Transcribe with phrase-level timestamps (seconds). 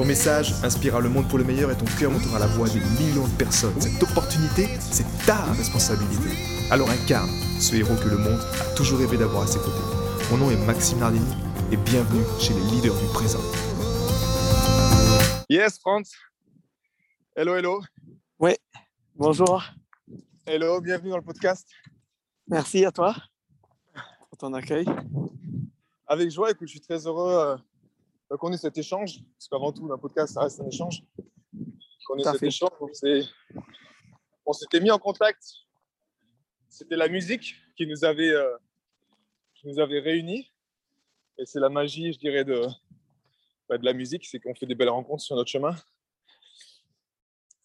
[0.00, 2.80] Ton message inspirera le monde pour le meilleur et ton cœur montera la voix des
[2.80, 3.78] millions de personnes.
[3.78, 6.30] Cette opportunité, c'est ta responsabilité.
[6.70, 7.28] Alors incarne
[7.60, 9.84] ce héros que le monde a toujours rêvé d'avoir à ses côtés.
[10.30, 11.34] Mon nom est Maxime Nardini
[11.70, 13.42] et bienvenue chez les leaders du présent.
[15.50, 16.10] Yes, Franz.
[17.36, 17.82] Hello, hello.
[18.38, 18.52] Oui,
[19.14, 19.62] bonjour.
[20.46, 21.68] Hello, bienvenue dans le podcast.
[22.48, 23.14] Merci à toi
[24.30, 24.86] pour ton accueil.
[26.06, 27.56] Avec joie, écoute, je suis très heureux euh,
[28.38, 31.02] qu'on ait cet échange, parce qu'avant tout, un podcast, ça reste un échange.
[32.06, 32.46] Qu'on ait cet fait.
[32.46, 32.70] échange,
[34.46, 35.42] on s'était mis en contact.
[36.68, 38.56] C'était la musique qui nous avait, euh,
[39.54, 40.50] qui nous avait réunis.
[41.38, 42.66] Et c'est la magie, je dirais, de,
[43.68, 45.74] bah, de la musique, c'est qu'on fait des belles rencontres sur notre chemin.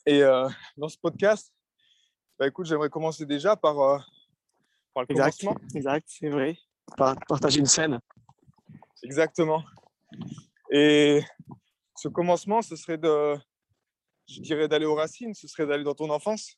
[0.05, 1.53] Et euh, dans ce podcast,
[2.39, 3.99] bah, écoute, j'aimerais commencer déjà par, euh,
[4.93, 5.67] par le Exact, commencement.
[5.75, 6.57] exact, c'est vrai.
[6.97, 7.99] Par- Partager une scène.
[9.03, 9.63] Exactement.
[10.77, 11.23] Et
[11.95, 13.37] ce commencement, ce serait de,
[14.27, 16.57] je dirais, d'aller aux racines, ce serait d'aller dans ton enfance,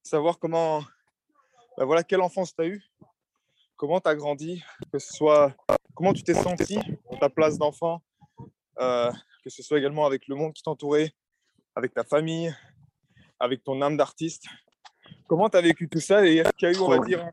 [0.00, 0.84] savoir comment,
[1.76, 2.84] ben voilà, quelle enfance tu as eu,
[3.74, 4.62] comment tu as grandi,
[4.92, 5.56] que ce soit,
[5.92, 6.78] comment tu t'es senti
[7.10, 8.00] dans ta place d'enfant,
[8.78, 9.10] euh,
[9.42, 11.12] que ce soit également avec le monde qui t'entourait,
[11.74, 12.54] avec ta famille,
[13.40, 14.44] avec ton âme d'artiste.
[15.26, 17.28] Comment tu as vécu tout ça et est-ce qu'il y a eu, on va dire,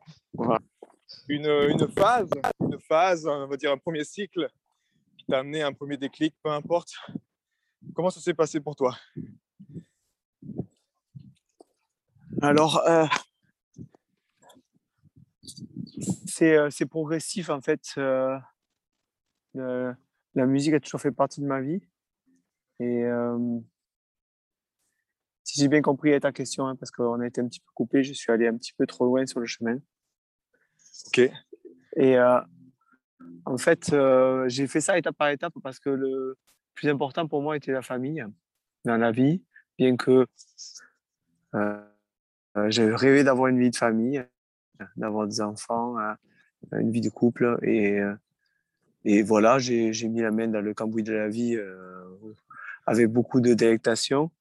[1.27, 4.49] une, une phase, une phase, on va dire un premier cycle
[5.30, 6.94] t'a amené à un premier déclic, peu importe.
[7.94, 8.97] Comment ça s'est passé pour toi?
[12.41, 13.05] Alors, euh,
[16.25, 17.94] c'est euh, c'est progressif en fait.
[17.97, 18.38] euh,
[19.53, 19.94] le-
[20.35, 21.81] la musique a toujours fait partie de ma vie.
[22.79, 23.59] Et euh,
[25.44, 28.03] si j'ai bien compris ta question, hein, parce qu'on a été un petit peu coupé,
[28.03, 29.79] je suis allé un petit peu trop loin sur le chemin.
[31.07, 31.31] Ok.
[31.97, 32.17] Et
[33.46, 36.38] en fait, euh, j'ai fait ça étape par étape parce que le
[36.75, 38.25] plus important pour moi était la famille
[38.85, 39.44] dans la vie,
[39.78, 40.25] bien que
[42.58, 44.24] euh, j'ai rêvé d'avoir une vie de famille,
[44.96, 46.13] d'avoir des enfants, euh,
[46.79, 47.58] une vie de couple.
[47.63, 48.13] Et, euh,
[49.06, 51.58] et voilà, j'ai mis la main dans le cambouis de la vie
[52.85, 54.31] avec beaucoup de délectation.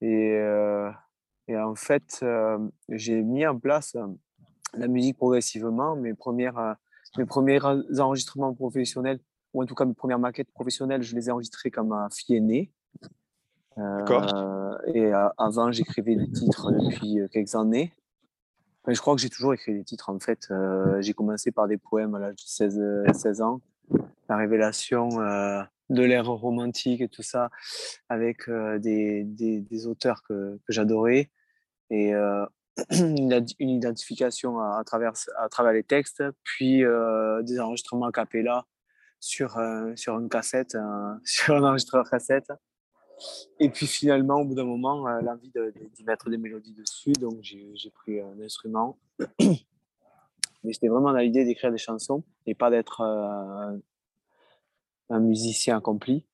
[0.00, 0.40] Et,
[1.48, 2.24] et en fait,
[2.88, 3.96] j'ai mis en place
[4.74, 5.96] la musique progressivement.
[5.96, 6.76] Mes, premières,
[7.16, 7.60] mes premiers
[7.98, 9.20] enregistrements professionnels,
[9.54, 12.36] ou en tout cas mes premières maquettes professionnelles, je les ai enregistrées comme ma fille
[12.36, 12.72] aînée.
[13.76, 14.34] D'accord.
[14.34, 17.92] Euh, et euh, avant, j'écrivais des titres depuis euh, quelques années.
[18.82, 20.48] Enfin, je crois que j'ai toujours écrit des titres en fait.
[20.50, 23.60] Euh, j'ai commencé par des poèmes à l'âge de 16, euh, 16 ans.
[24.28, 27.50] La révélation euh, de l'ère romantique et tout ça,
[28.08, 31.30] avec des, des, des auteurs que, que j'adorais.
[31.90, 32.12] Et
[32.90, 38.66] une, identification à, travers, à travers les textes, puis euh, des enregistrements a cappella
[39.20, 42.52] sur, euh, sur une cassette, euh, sur un enregistreur cassette.
[43.58, 45.50] Et puis finalement, au bout d'un moment, l'envie
[45.92, 48.96] d'y mettre des mélodies dessus, donc j'ai pris un instrument.
[49.40, 53.00] Mais j'étais vraiment dans l'idée d'écrire des chansons et pas d'être
[55.10, 56.26] un musicien accompli.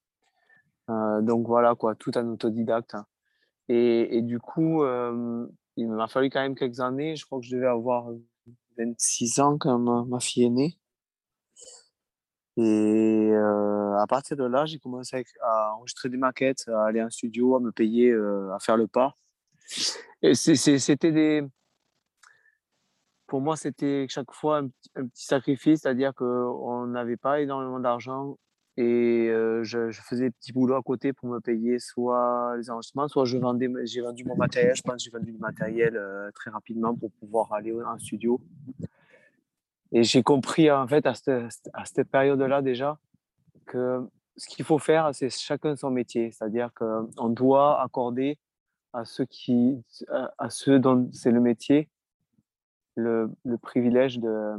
[0.88, 2.96] Donc voilà, quoi, tout en autodidacte.
[3.70, 4.82] Et, du coup,
[5.76, 7.16] il m'a fallu quand même quelques années.
[7.16, 8.10] Je crois que je devais avoir
[8.78, 10.78] 26 ans quand ma, fille est née.
[12.56, 17.10] Et euh, à partir de là, j'ai commencé à, enregistrer des maquettes, à aller en
[17.10, 19.16] studio, à me payer, euh, à faire le pas.
[20.22, 21.42] Et c'était des.
[23.26, 28.36] Pour moi, c'était chaque fois un, un petit sacrifice, c'est-à-dire qu'on n'avait pas énormément d'argent
[28.76, 29.28] et
[29.62, 33.38] je, faisais des petits boulots à côté pour me payer soit les enregistrements, soit je
[33.38, 34.74] vendais, j'ai vendu mon matériel.
[34.74, 36.00] Je pense que j'ai vendu du matériel
[36.34, 38.40] très rapidement pour pouvoir aller en studio.
[39.92, 42.98] Et j'ai compris en fait à cette, à cette période-là déjà
[43.66, 44.04] que
[44.36, 46.32] ce qu'il faut faire, c'est chacun son métier.
[46.32, 48.38] C'est-à-dire qu'on doit accorder
[48.92, 49.82] à ceux, qui,
[50.38, 51.88] à ceux dont c'est le métier
[52.96, 54.54] le, le privilège de,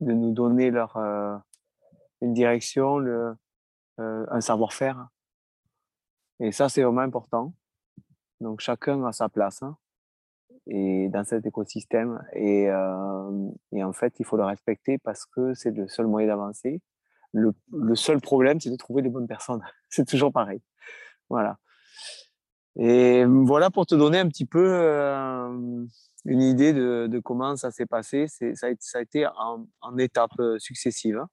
[0.00, 0.96] de nous donner leur,
[2.20, 3.34] une direction, le,
[4.00, 5.08] un savoir-faire.
[6.40, 7.54] Et ça, c'est vraiment important.
[8.40, 9.76] Donc, chacun a sa place hein,
[10.66, 12.24] et dans cet écosystème.
[12.32, 16.28] Et, euh, et en fait, il faut le respecter parce que c'est le seul moyen
[16.28, 16.80] d'avancer.
[17.32, 19.62] Le, le seul problème, c'est de trouver les bonnes personnes.
[19.90, 20.62] c'est toujours pareil.
[21.28, 21.58] Voilà.
[22.76, 25.84] Et voilà pour te donner un petit peu euh,
[26.24, 28.26] une idée de, comment ça s'est passé.
[28.28, 31.18] Ça a, ça a été en, en étapes successives.
[31.18, 31.28] Hein.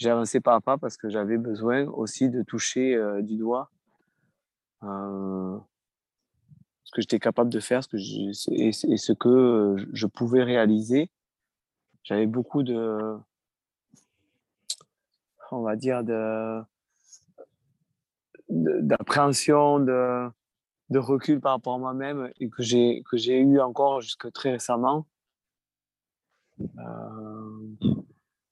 [0.00, 3.70] J'ai avancé pas à pas parce que j'avais besoin aussi de toucher du doigt
[6.90, 7.98] ce que j'étais capable de faire ce que
[8.52, 11.08] et, ce que je pouvais réaliser.
[12.02, 13.16] J'avais beaucoup de,
[15.52, 16.60] on va dire, de
[18.48, 20.28] d'appréhension, de,
[20.88, 24.50] de, recul par rapport à moi-même et que j'ai que j'ai eu encore jusque très
[24.50, 25.06] récemment.
[26.60, 27.99] Euh,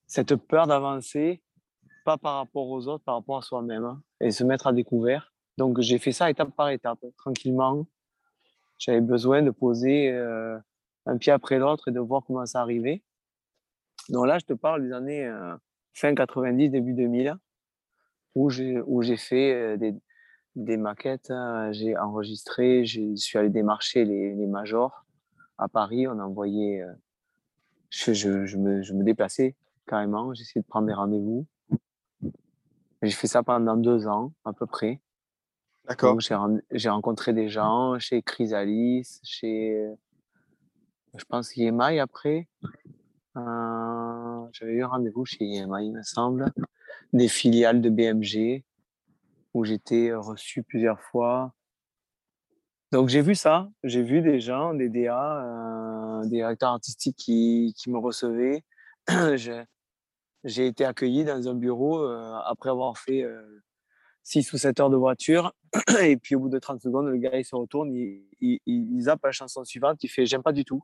[0.08, 1.43] cette peur d'avancer,
[2.05, 5.32] pas par rapport aux autres, par rapport à soi-même, hein, et se mettre à découvert.
[5.58, 7.87] Donc j'ai fait ça étape par étape, tranquillement.
[8.78, 10.58] J'avais besoin de poser euh,
[11.05, 13.02] un pied après l'autre et de voir comment ça arrivait.
[14.08, 15.55] Donc là, je te parle des années euh,
[15.93, 17.37] fin 90, début 2000,
[18.34, 19.94] où j'ai, où j'ai fait euh, des,
[20.56, 21.70] des maquettes, hein.
[21.72, 25.04] j'ai enregistré, je suis allé démarcher les, majors
[25.58, 26.06] à Paris.
[26.08, 26.82] On envoyait,
[27.90, 29.54] je, je, je, me, je me déplaçais
[29.88, 31.46] carrément, j'essayais de prendre des rendez-vous.
[33.02, 35.00] J'ai fait ça pendant deux ans à peu près.
[35.88, 36.19] D'accord.
[36.20, 39.88] J'ai rencontré des gens chez Chrysalis, chez,
[41.17, 42.49] je pense, EMI après.
[43.37, 46.52] Euh, j'avais eu un rendez-vous chez EMI, il me semble.
[47.12, 48.64] Des filiales de BMG,
[49.55, 51.55] où j'étais reçu plusieurs fois.
[52.93, 57.75] Donc j'ai vu ça, j'ai vu des gens, des DA, euh, des directeurs artistiques qui,
[57.79, 58.64] qui me recevaient.
[60.49, 63.25] j'ai été accueilli dans un bureau euh, après avoir fait
[64.25, 65.55] 6 ou 7 heures de voiture.
[66.03, 69.25] Et puis au bout de 30 secondes, le gars il se retourne, il, il, zappe
[69.25, 70.83] la chanson suivante, il fait J'aime pas du tout.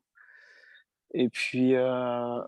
[1.12, 2.40] Et puis euh,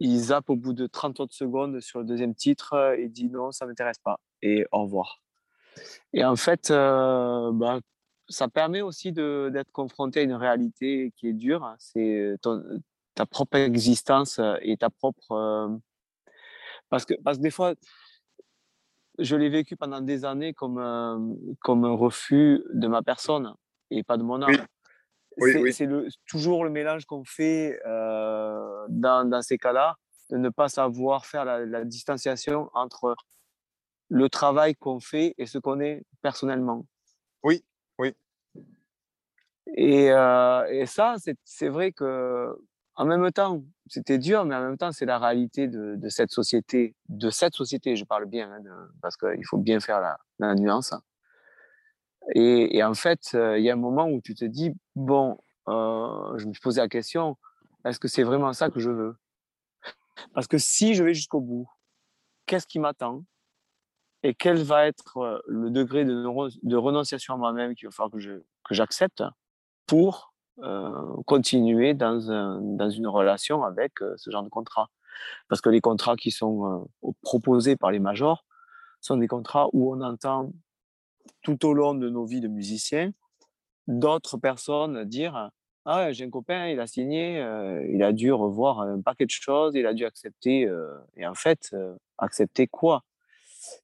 [0.00, 3.52] il zappe au bout de 30 autres secondes sur le deuxième titre et dit Non,
[3.52, 4.20] ça m'intéresse pas.
[4.42, 5.22] Et au revoir.
[6.12, 7.80] Et en fait, euh, bah,
[8.28, 11.74] ça permet aussi d'être confronté à une réalité qui est dure.
[11.78, 12.36] C'est
[13.14, 15.32] ta propre existence et ta propre.
[15.32, 15.68] Euh,
[16.88, 17.74] parce, que, parce que des fois,
[19.18, 23.54] je l'ai vécu pendant des années comme un, comme un refus de ma personne
[23.90, 24.66] et pas de mon âme.
[25.38, 25.88] c'est
[26.26, 29.96] toujours le mélange qu'on fait euh, dans, dans, ces cas-là,
[30.30, 33.16] de ne pas savoir faire la, distanciation entre
[34.08, 36.86] le travail qu'on fait et ce qu'on est personnellement.
[37.42, 37.64] Oui,
[37.98, 38.14] oui.
[39.74, 42.54] Et, euh, et ça, c'est vrai que
[42.94, 46.30] en même temps, c'était dur, mais en même temps, c'est la réalité de, de, cette
[46.30, 46.94] société.
[47.08, 50.92] De cette société, je parle bien, hein, parce qu'il faut bien faire la, la nuance.
[52.34, 55.38] Et, et, en fait, euh, il y a un moment où tu te dis, bon,
[55.68, 57.36] euh, je me suis posé la question,
[57.84, 59.16] est-ce que c'est vraiment ça que je veux?
[60.34, 61.68] Parce que si je vais jusqu'au bout,
[62.46, 63.24] qu'est-ce qui m'attend?
[64.22, 66.24] Et quel va être euh, le degré de,
[66.62, 69.24] de renonciation à moi-même qu'il va falloir que j'accepte
[69.86, 70.31] pour euh,
[71.26, 74.88] continuer dans, un, dans une relation avec euh, ce genre de contrat.
[75.48, 78.44] Parce que les contrats qui sont euh, proposés par les majors
[79.00, 80.52] sont des contrats où on entend
[81.42, 83.12] tout au long de nos vies de musiciens
[83.88, 85.50] d'autres personnes dire
[85.84, 87.44] ah j'ai un copain il a signé
[87.88, 90.70] il a dû revoir un paquet de choses il a dû accepter
[91.16, 91.74] et en fait
[92.18, 93.02] accepter quoi?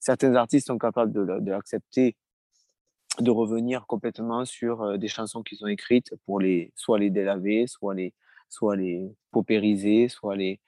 [0.01, 1.53] Certains artistes sont capables de, de
[3.21, 7.95] de revenir complètement sur des chansons qu'ils ont écrites pour les soit les délaver, soit
[7.95, 8.15] les
[8.49, 10.61] soit les paupériser, soit les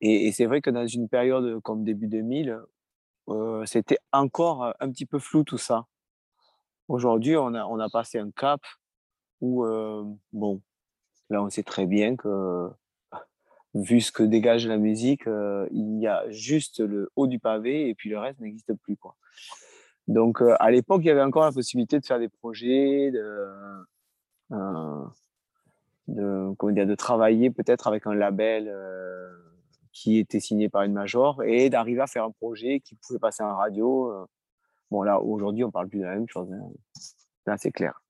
[0.00, 2.60] et, c'est vrai que dans une période comme début 2000,
[3.28, 5.86] euh, c'était encore un petit peu flou tout ça.
[6.86, 8.60] Aujourd'hui, on a, on a passé un cap
[9.40, 9.64] où,
[10.32, 10.62] bon,
[11.30, 12.70] là, on sait très bien que,
[13.74, 17.94] vu ce que dégage la musique, il y a juste le haut du pavé et
[17.94, 18.96] puis le reste n'existe plus.
[20.08, 23.46] Donc, euh, à l'époque, il y avait encore la possibilité de faire des projets, de,
[24.52, 25.04] euh,
[26.56, 29.30] comment dire, de travailler peut-être avec un label euh,
[29.92, 33.42] qui était signé par une major et d'arriver à faire un projet qui pouvait passer
[33.42, 34.26] en radio.
[34.90, 36.50] Bon, là, aujourd'hui, on parle plus de la même chose.
[36.50, 36.70] Hein.
[37.44, 38.00] Là, c'est clair.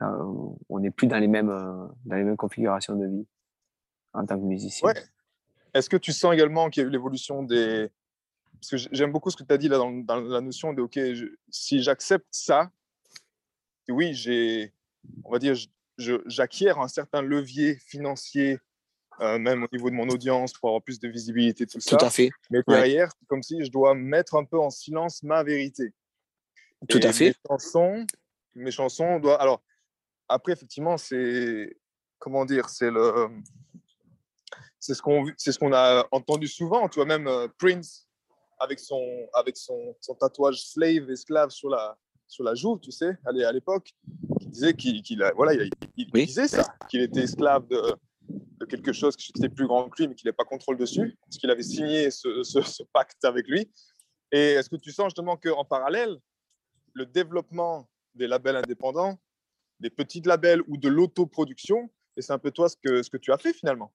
[0.00, 3.26] on n'est plus dans les, mêmes, dans les mêmes configurations de vie
[4.14, 4.88] en tant que musicien.
[4.88, 4.94] Ouais.
[5.74, 7.90] Est-ce que tu sens également qu'il y a eu l'évolution des,
[8.62, 10.98] parce que j'aime beaucoup ce que tu as dit là dans, la notion de, OK,
[11.50, 12.70] si j'accepte ça,
[13.88, 14.72] oui, j'ai,
[15.24, 15.56] on va dire,
[15.98, 18.58] j'acquiers un certain levier financier,
[19.20, 21.96] euh, même au niveau de mon audience, pour avoir plus de visibilité, tout, tout ça.
[22.00, 22.30] à fait.
[22.50, 25.92] Mais derrière, c'est comme si je dois mettre un peu en silence ma vérité.
[26.88, 27.30] Tout à fait.
[27.30, 28.06] Mes chansons,
[28.54, 29.40] mes chansons doivent.
[29.40, 29.60] Alors,
[30.28, 31.76] après, effectivement, c'est.
[32.20, 33.28] Comment dire C'est le.
[34.78, 36.88] C'est ce qu'on ce qu'on a entendu souvent.
[36.88, 38.08] Tu vois, même euh, Prince,
[38.62, 43.18] avec son, avec son, son tatouage slave, esclave sur la, sur la joue, tu sais,
[43.24, 43.92] à l'époque,
[44.40, 45.02] qui disait qu'il
[45.34, 45.52] voilà,
[45.96, 47.82] il, disait ça, qu'il était esclave de,
[48.28, 51.18] de, quelque chose qui était plus grand que lui, mais qu'il n'avait pas contrôle dessus,
[51.24, 53.68] parce qu'il avait signé ce, ce, pacte avec lui.
[54.30, 56.16] Et est-ce que tu sens justement qu'en parallèle,
[56.94, 59.18] le développement des labels indépendants,
[59.80, 63.16] des petits labels ou de l'autoproduction, et c'est un peu toi ce que, ce que
[63.16, 63.92] tu as fait finalement?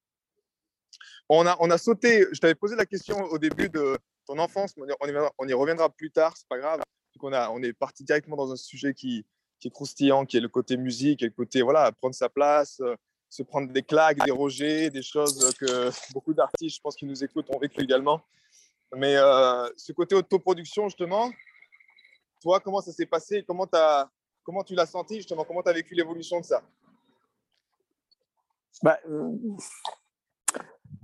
[1.29, 3.97] On a, on a sauté, je t'avais posé la question au début de
[4.27, 6.81] ton enfance, on y, reviendra plus tard, c'est pas grave.
[7.22, 9.25] On, est parti directement dans un sujet qui,
[9.63, 12.96] est croustillant, qui est le côté musique le côté voilà, prendre sa place, euh,
[13.29, 17.24] se prendre des claques, des rogers, des choses que beaucoup d'artistes, je pense, qui nous
[17.24, 18.22] écoutent ont vécu également.
[18.96, 21.31] Mais euh, ce côté autoproduction, justement,
[22.41, 23.43] toi, comment ça s'est passé?
[23.48, 23.67] Comment,
[24.43, 25.43] comment tu l'as senti, justement?
[25.43, 26.62] Comment tu as vécu l'évolution de ça?
[28.84, 29.36] Bah, euh,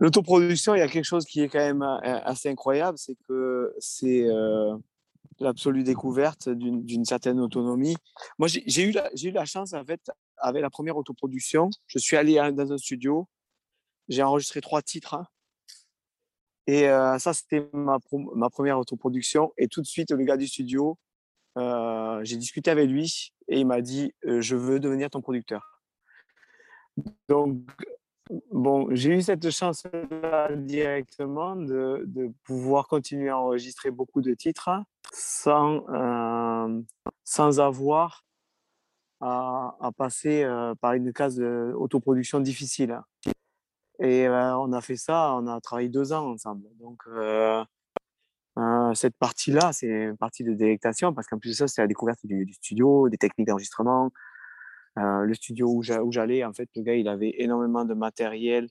[0.03, 4.27] L'autoproduction, il y a quelque chose qui est quand même assez incroyable, c'est que c'est
[5.39, 7.95] l'absolue découverte d'une certaine autonomie.
[8.38, 12.17] Moi, j'ai eu, la, eu la chance, en fait, avec la première autoproduction, je suis
[12.17, 13.29] allé dans un studio,
[14.10, 15.13] j'ai enregistré trois titres.
[15.13, 15.25] Hein.
[16.67, 17.98] et euh, ça, c'était ma,
[18.50, 19.53] première autoproduction.
[19.57, 20.98] Et tout de suite, le gars du studio,
[21.57, 25.81] euh, j'ai discuté avec lui et il m'a dit euh, Je veux devenir ton producteur.
[27.29, 27.57] Donc,
[28.51, 34.70] Bon, j'ai eu cette chance-là directement de, pouvoir continuer à enregistrer beaucoup de titres
[35.12, 36.82] sans, euh,
[37.25, 38.24] sans avoir
[39.20, 43.00] à, passer euh, par une case d'autoproduction difficile.
[44.00, 46.68] Et euh, on a fait ça, on a travaillé deux ans ensemble.
[46.80, 47.03] Donc,
[48.96, 52.20] cette partie-là, c'est une partie de délectation parce qu'en plus de ça, c'est la découverte
[52.24, 54.12] du studio, des techniques d'enregistrement,
[55.00, 55.82] euh, le studio où
[56.12, 58.68] j'allais, en fait, le gars, il avait énormément de matériel.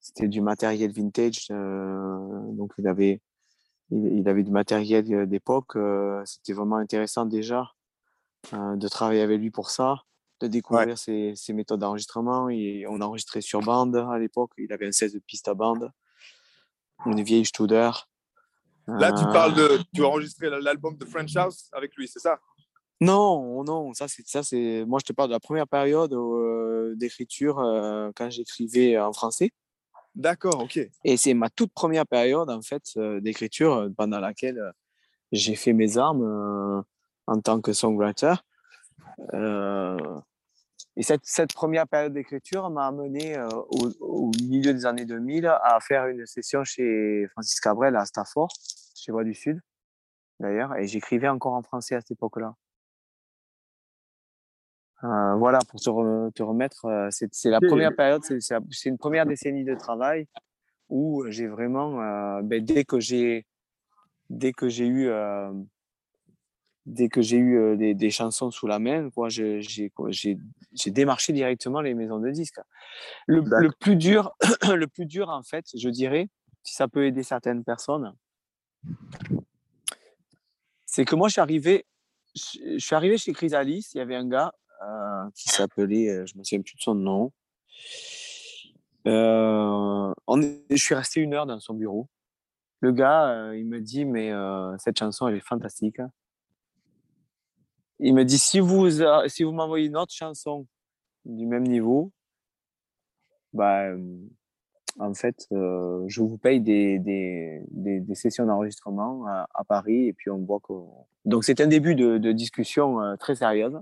[0.00, 1.48] c'était du matériel vintage.
[1.50, 3.20] Euh, donc, il avait,
[3.90, 5.76] il, avait du matériel euh, d'époque.
[6.24, 7.72] c'était vraiment intéressant déjà
[8.52, 9.96] de travailler avec lui pour ça,
[10.40, 12.48] de découvrir ses, méthodes d'enregistrement.
[12.88, 14.52] On enregistrait sur bande à l'époque.
[14.58, 15.90] Il avait un 16 pistes à bande,
[17.04, 17.90] une vieille Studer.
[18.86, 19.80] Là, tu parles de.
[19.92, 22.38] Tu as enregistré l'album de French House avec lui, c'est ça?
[23.00, 26.94] Non, non, ça c'est ça c'est moi je te parle de la première période euh,
[26.96, 29.52] d'écriture euh, quand j'écrivais en français.
[30.16, 30.80] D'accord, ok.
[31.04, 34.72] Et c'est ma toute première période en fait euh, d'écriture pendant laquelle
[35.30, 36.84] j'ai fait mes armes
[37.28, 38.34] en tant que songwriter.
[40.96, 43.38] et cette, cette, première période d'écriture m'a amené
[43.70, 48.48] au, au, milieu des années 2000 à faire une session chez Francis Cabrel à Stafford,
[48.96, 49.60] chez Voix du Sud
[50.40, 52.54] d'ailleurs, et j'écrivais encore en français à cette époque-là.
[55.04, 59.64] Euh, voilà, pour te, te remettre, euh, c'est la première période, c'est une première décennie
[59.64, 60.26] de travail
[60.88, 63.46] où j'ai vraiment, euh, ben, dès que j'ai
[64.28, 65.10] dès que j'ai eu
[66.84, 69.60] dès que j'ai eu des, des, chansons sous la main, quoi, j'ai
[70.86, 72.60] démarché directement les maisons de disques.
[73.26, 74.34] Le, le, plus dur,
[74.74, 76.28] le plus dur en fait, je dirais,
[76.62, 78.14] si ça peut aider certaines personnes,
[80.86, 81.86] c'est que moi je suis arrivé,
[82.34, 84.67] je, suis arrivé chez Chrysalis, il y avait un gars euh,
[85.34, 87.32] qui s'appelait, euh, je me souviens plus de son nom.
[89.06, 90.12] Euh,
[90.70, 92.08] je suis resté une heure dans son bureau.
[92.80, 94.30] Le gars, il me dit, mais
[94.78, 96.00] cette chanson, elle est fantastique.
[97.98, 98.88] Il me dit, si vous,
[99.26, 100.66] si vous m'envoyez une autre chanson
[101.24, 102.12] du même niveau,
[103.52, 103.88] bah,
[105.00, 110.38] en fait, je vous paye des, des, des, sessions d'enregistrement à, Paris et puis on
[110.38, 110.74] voit que.
[111.24, 113.80] Donc, c'est un début de discussion très sérieuse.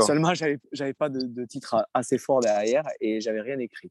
[0.00, 3.90] Seulement, j'avais, j'avais pas de, titre assez fort derrière et j'avais rien écrit.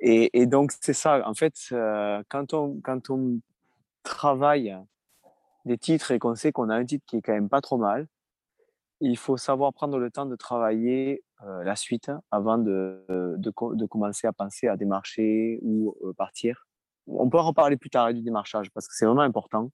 [0.00, 1.26] Et, donc, c'est ça.
[1.28, 3.40] En fait, euh, quand, on,
[4.04, 4.76] travaille
[5.64, 7.76] des titres et qu'on sait qu'on a un titre qui est quand même pas trop
[7.76, 8.06] mal,
[9.00, 13.04] il faut savoir prendre le temps de travailler euh, la suite avant de,
[13.90, 16.66] commencer à penser à démarcher ou euh, partir.
[17.06, 19.70] On peut en reparler plus tard du démarchage parce que c'est vraiment important.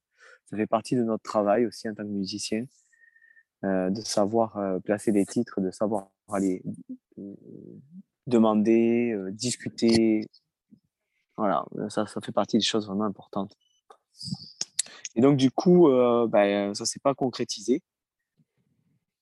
[0.47, 2.65] Ça fait partie de notre travail aussi en tant que musicien.
[3.65, 6.63] Euh, de savoir euh, placer des titres, de savoir aller
[7.19, 7.35] euh,
[8.27, 10.29] demander, discuter.
[11.39, 13.57] Voilà, ça, ça fait partie des choses vraiment importantes.
[15.17, 15.89] Et donc, du coup,
[16.29, 17.81] ben, ça ne s'est pas concrétisé.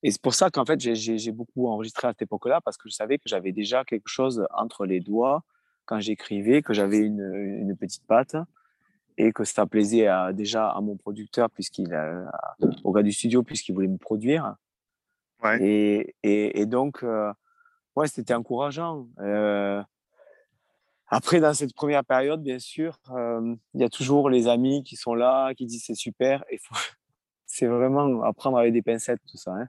[0.02, 2.94] Et c'est pour ça qu'en fait, j'ai beaucoup enregistré à cette époque-là, parce que je
[2.94, 5.44] savais que j'avais déjà quelque chose entre les doigts
[5.84, 8.36] quand j'écrivais, que j'avais une, une, petite patte
[9.22, 11.88] et que ça plaisait déjà à mon producteur, puisqu'il
[12.82, 14.56] au gars du studio, puisqu'il voulait me produire.
[15.60, 17.32] Et, et, donc, euh,
[17.96, 19.08] ouais, c'était encourageant.
[19.18, 19.82] Euh,
[21.08, 24.96] après, dans cette première période, bien sûr, euh, il y a toujours les amis qui
[24.96, 26.44] sont là, qui disent c'est super.
[26.60, 26.74] Faut,
[27.46, 29.52] c'est vraiment apprendre avec des pincettes, tout ça.
[29.56, 29.68] Il hein.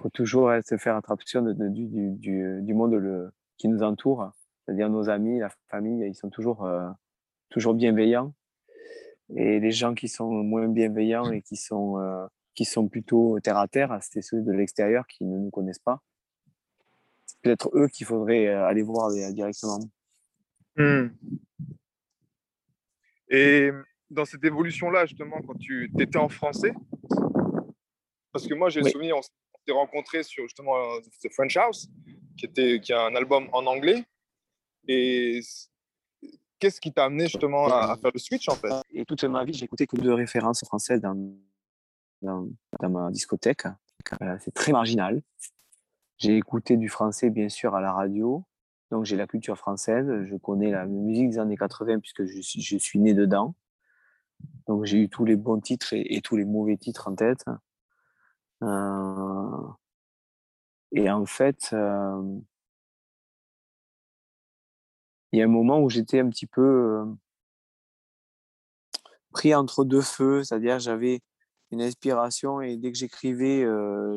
[0.00, 4.32] faut toujours se faire attraction de, du, du, du, monde le, qui nous entoure,
[4.64, 6.68] c'est-à-dire nos amis, la famille, ils sont toujours,
[7.50, 8.34] toujours bienveillants.
[9.36, 13.58] Et les gens qui sont moins bienveillants et qui sont, euh, qui sont plutôt terre
[13.58, 16.00] à terre, c'est ceux de l'extérieur qui ne nous connaissent pas.
[17.26, 19.80] C'est peut-être eux qu'il faudrait euh, aller voir directement.
[20.76, 21.08] Hmm.
[23.28, 23.70] Et
[24.10, 26.72] dans cette évolution-là, justement, quand tu étais en français,
[28.32, 28.90] parce que moi j'ai oui.
[28.90, 30.74] souvenir, on s'est rencontrés sur justement
[31.22, 31.88] The French House,
[32.38, 34.04] qui, était, qui est un album en anglais.
[34.86, 35.40] Et
[36.58, 38.70] qu'est-ce qui t'a amené justement à, faire le switch en fait?
[38.92, 41.16] Et toute ma vie, j'ai écouté que deux références françaises dans,
[42.22, 42.48] dans,
[42.88, 43.66] ma discothèque.
[44.22, 45.22] Euh, c'est très marginal.
[46.18, 48.44] J'ai écouté du français, bien sûr, à la radio.
[48.90, 50.06] Donc, j'ai la culture française.
[50.24, 53.54] Je connais la musique des années 80 puisque je je suis né dedans.
[54.66, 57.44] Donc, j'ai eu tous les bons titres et, tous les mauvais titres en tête.
[58.62, 59.68] Euh,
[60.92, 62.40] et en fait, euh,
[65.32, 67.04] il y a un moment où j'étais un petit peu
[69.30, 71.20] pris entre deux feux, c'est-à-dire j'avais
[71.70, 73.66] une inspiration et dès que j'écrivais,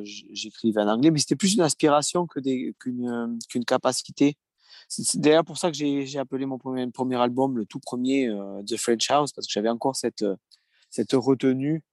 [0.04, 2.40] j'écrivais en anglais, mais c'était plus une inspiration que
[2.80, 4.38] qu'une qu'une capacité.
[4.88, 8.30] C'est d'ailleurs pour ça que j'ai appelé mon premier, premier album, le tout premier,
[8.66, 10.26] The French House, parce que j'avais encore cette,
[10.90, 11.84] cette retenue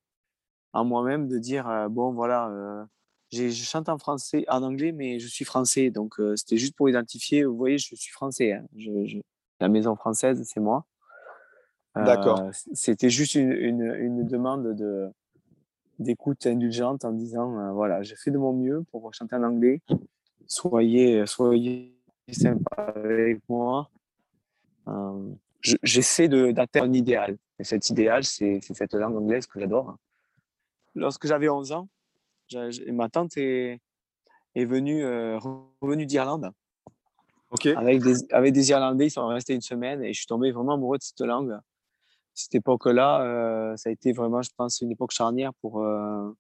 [0.73, 2.87] en moi-même de dire, bon voilà,
[3.31, 5.91] je chante en français, en anglais, mais je suis français.
[5.91, 7.45] Donc, euh, c'était juste pour identifier.
[7.45, 8.53] Vous voyez, je suis français.
[8.53, 8.65] Hein.
[8.77, 9.19] Je,
[9.61, 10.87] la maison française, c'est moi.
[11.95, 12.41] D'accord.
[12.41, 15.09] Euh, c'était juste une, une, demande de
[15.99, 19.81] d'écoute indulgente en disant euh, voilà, j'ai fait de mon mieux pour chanter en anglais.
[20.47, 21.99] Soyez, soyez
[22.31, 23.91] sympa avec moi.
[25.61, 27.37] J'essaie d'atteindre un idéal.
[27.59, 29.97] Et cet idéal, c'est cette langue anglaise que j'adore.
[30.95, 31.89] Lorsque j'avais 11 ans,
[32.93, 33.81] ma tante est,
[34.55, 35.39] est venue, euh,
[35.81, 36.51] revenue d'Irlande.
[37.77, 40.75] Avec, des, avec des Irlandais, ils sont restés une semaine et je suis tombé vraiment
[40.75, 41.59] amoureux de cette langue.
[42.35, 46.31] Cette époque-là, euh, ça a été vraiment, je pense, une époque charnière pour euh,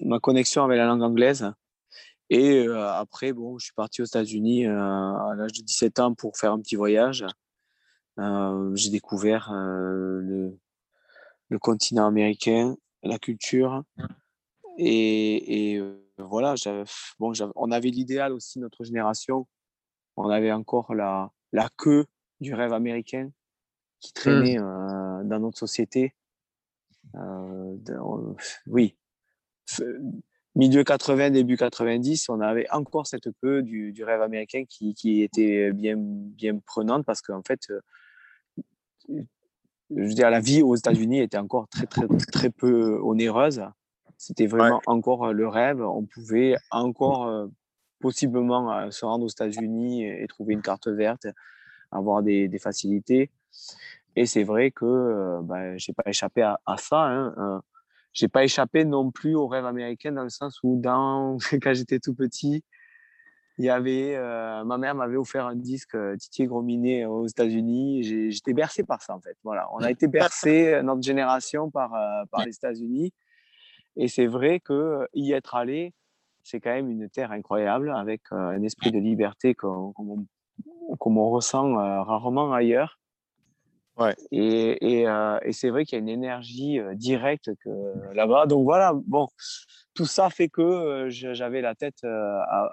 [0.00, 1.52] ma connexion avec la langue anglaise.
[2.30, 6.52] Et après, bon, je suis parti aux États-Unis à l'âge de 17 ans pour faire
[6.52, 7.26] un petit voyage.
[8.16, 10.58] J'ai découvert le,
[11.50, 13.82] le continent américain, la culture,
[14.78, 15.80] et,
[16.18, 16.54] voilà,
[17.18, 19.46] bon, on avait l'idéal aussi, notre génération.
[20.16, 22.06] On avait encore la, la queue
[22.40, 23.30] du rêve américain
[24.00, 24.14] qui mmh.
[24.14, 26.14] traînait dans notre société.
[28.66, 28.96] oui,
[30.54, 35.22] milieu 80, début 90, on avait encore cette queue du, du rêve américain qui, qui,
[35.22, 37.72] était bien, bien prenante parce qu'en fait,
[39.08, 39.24] je
[39.90, 43.62] veux dire, la vie aux États-Unis était encore très, très, très peu onéreuse.
[44.22, 45.82] C'était vraiment encore le rêve.
[45.82, 47.48] On pouvait encore
[47.98, 51.26] possiblement se rendre aux États-Unis et, trouver une carte verte,
[51.90, 53.32] avoir des, facilités.
[54.14, 57.02] Et c'est vrai que bah, je n'ai pas échappé à, ça.
[57.02, 57.34] Hein.
[57.36, 57.62] Hein.
[58.12, 61.74] Je n'ai pas échappé non plus au rêve américain dans le sens où, dans, quand
[61.74, 62.62] j'étais tout petit,
[63.58, 64.16] il y avait,
[64.64, 68.30] ma mère m'avait offert un disque Titier Grominet aux États-Unis.
[68.30, 69.36] J'étais bercé par ça, en fait.
[69.42, 69.68] Voilà.
[69.72, 71.90] On a été bercé, notre génération, par,
[72.30, 73.12] par les États-Unis.
[73.96, 75.92] Et c'est vrai que y être allé,
[76.42, 82.52] c'est quand même une terre incroyable avec un esprit de liberté qu'on on, ressent rarement
[82.52, 82.98] ailleurs.
[83.98, 84.14] Ouais.
[84.30, 85.06] Et, et,
[85.42, 87.50] et c'est vrai qu'il y a une énergie directe
[88.14, 88.46] là-bas.
[88.46, 89.28] Donc voilà, bon,
[89.94, 92.02] tout ça fait que j'avais la tête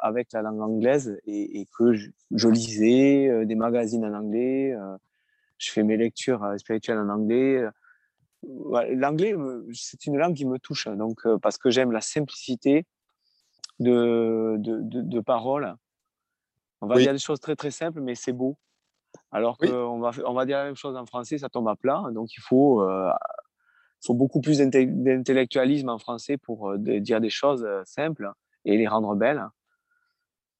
[0.02, 4.74] avec la langue anglaise et, et que je, je, lisais des magazines en anglais.
[5.58, 7.68] je fais mes lectures spirituelles en anglais.
[8.44, 9.36] L'anglais,
[9.74, 12.86] c'est une langue qui me touche, hein, donc, parce que j'aime la simplicité
[13.80, 15.76] de, de, de, paroles.
[16.82, 18.58] On va dire des choses très très simples, mais c'est beau.
[19.32, 22.04] Alors qu'on va, on va dire la même chose en français, ça tombe à plat.
[22.12, 23.12] Donc il faut, euh,
[24.06, 28.32] faut beaucoup plus d'intellectualisme en français pour euh, dire des choses simples
[28.66, 29.46] et les rendre belles.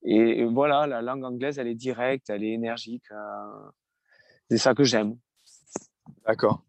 [0.04, 3.06] Et, voilà, la langue anglaise, elle est directe, elle est énergique.
[4.50, 5.18] c'est ça que j'aime.
[6.26, 6.64] D'accord.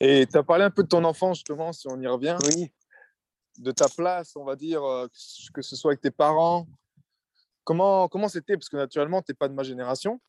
[0.00, 2.36] Et tu as parlé un peu de ton enfance, justement, si on y revient.
[2.44, 2.72] Oui.
[3.58, 5.06] De ta place, on va dire, euh,
[5.52, 6.66] que ce soit avec tes parents.
[7.64, 8.56] Comment comment c'était?
[8.56, 10.20] Parce que naturellement, tu n'es pas de ma génération.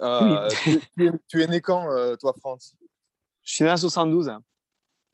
[0.00, 0.48] Euh,
[1.28, 2.74] tu, es né quand, euh, toi, France
[3.42, 4.32] Je suis né en 72.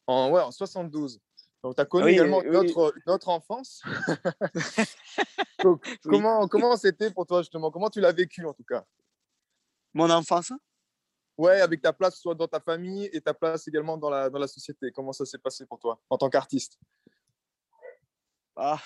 [0.06, 1.20] En, ouais, en 72.
[1.62, 3.83] Donc, tu as connu également Notre, notre, enfance?
[6.04, 7.70] comment comment c'était pour toi, justement?
[7.70, 8.85] Comment tu l'as vécu, en tout cas?
[9.92, 10.52] Mon enfance?
[11.38, 14.38] Ouais, avec ta place soit dans ta famille et ta place également dans la, dans
[14.38, 14.93] la société.
[14.93, 16.79] Comment ça s'est passé pour toi en tant qu'artiste?
[18.57, 18.79] Ah,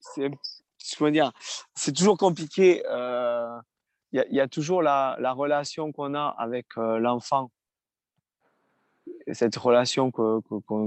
[0.00, 0.30] c'est,
[1.10, 1.32] dire,
[1.74, 2.80] c'est toujours compliqué.
[2.80, 3.58] Il euh,
[4.12, 7.50] y, y, a toujours la, la relation qu'on a avec euh, l'enfant.
[9.32, 10.40] Cette relation que,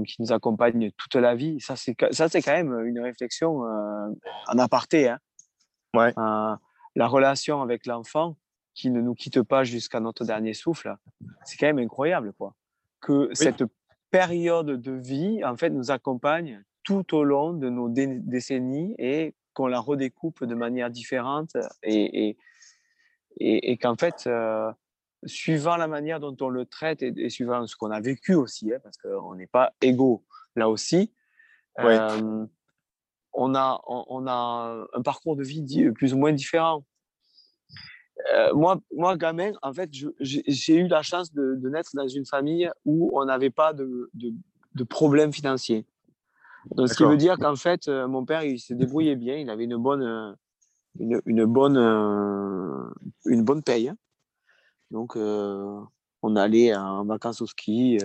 [0.04, 1.60] qui nous accompagne toute la vie.
[1.60, 4.08] Ça, c'est, ça, c'est quand même une réflexion euh,
[4.46, 5.08] en aparté.
[5.08, 5.18] Hein.
[5.94, 6.12] Ouais.
[6.94, 8.36] la relation avec l'enfant
[8.74, 10.94] qui ne nous quitte pas jusqu'à notre dernier souffle,
[11.44, 12.32] c'est quand même incroyable.
[12.32, 12.54] Quoi.
[13.00, 13.64] Que cette
[14.10, 19.66] période de vie, en fait, nous accompagne tout au long de nos décennies et qu'on
[19.66, 22.36] la redécoupe de manière différente et,
[23.38, 24.72] et, et, qu'en fait, euh,
[25.24, 28.78] suivant la manière dont on le traite et, suivant ce qu'on a vécu aussi, hein,
[28.82, 30.24] parce qu'on n'est pas égaux
[30.56, 31.12] là aussi,
[31.78, 32.46] euh,
[33.32, 36.84] on, a, on, a un parcours de vie plus ou moins différent.
[38.34, 42.70] Euh, moi, moi, gamin, en fait, j'ai eu la chance de, naître dans une famille
[42.84, 44.32] où on n'avait pas de, de,
[44.74, 45.86] de problèmes financiers.
[46.66, 49.48] Donc, ce qui veut dire qu'en fait, euh, mon père, il se débrouillait bien, il
[49.50, 50.32] avait une bonne, euh,
[50.98, 52.90] une, une bonne, euh,
[53.26, 53.88] une bonne paye.
[53.88, 53.96] Hein.
[54.90, 57.98] Donc, on allait en vacances au ski,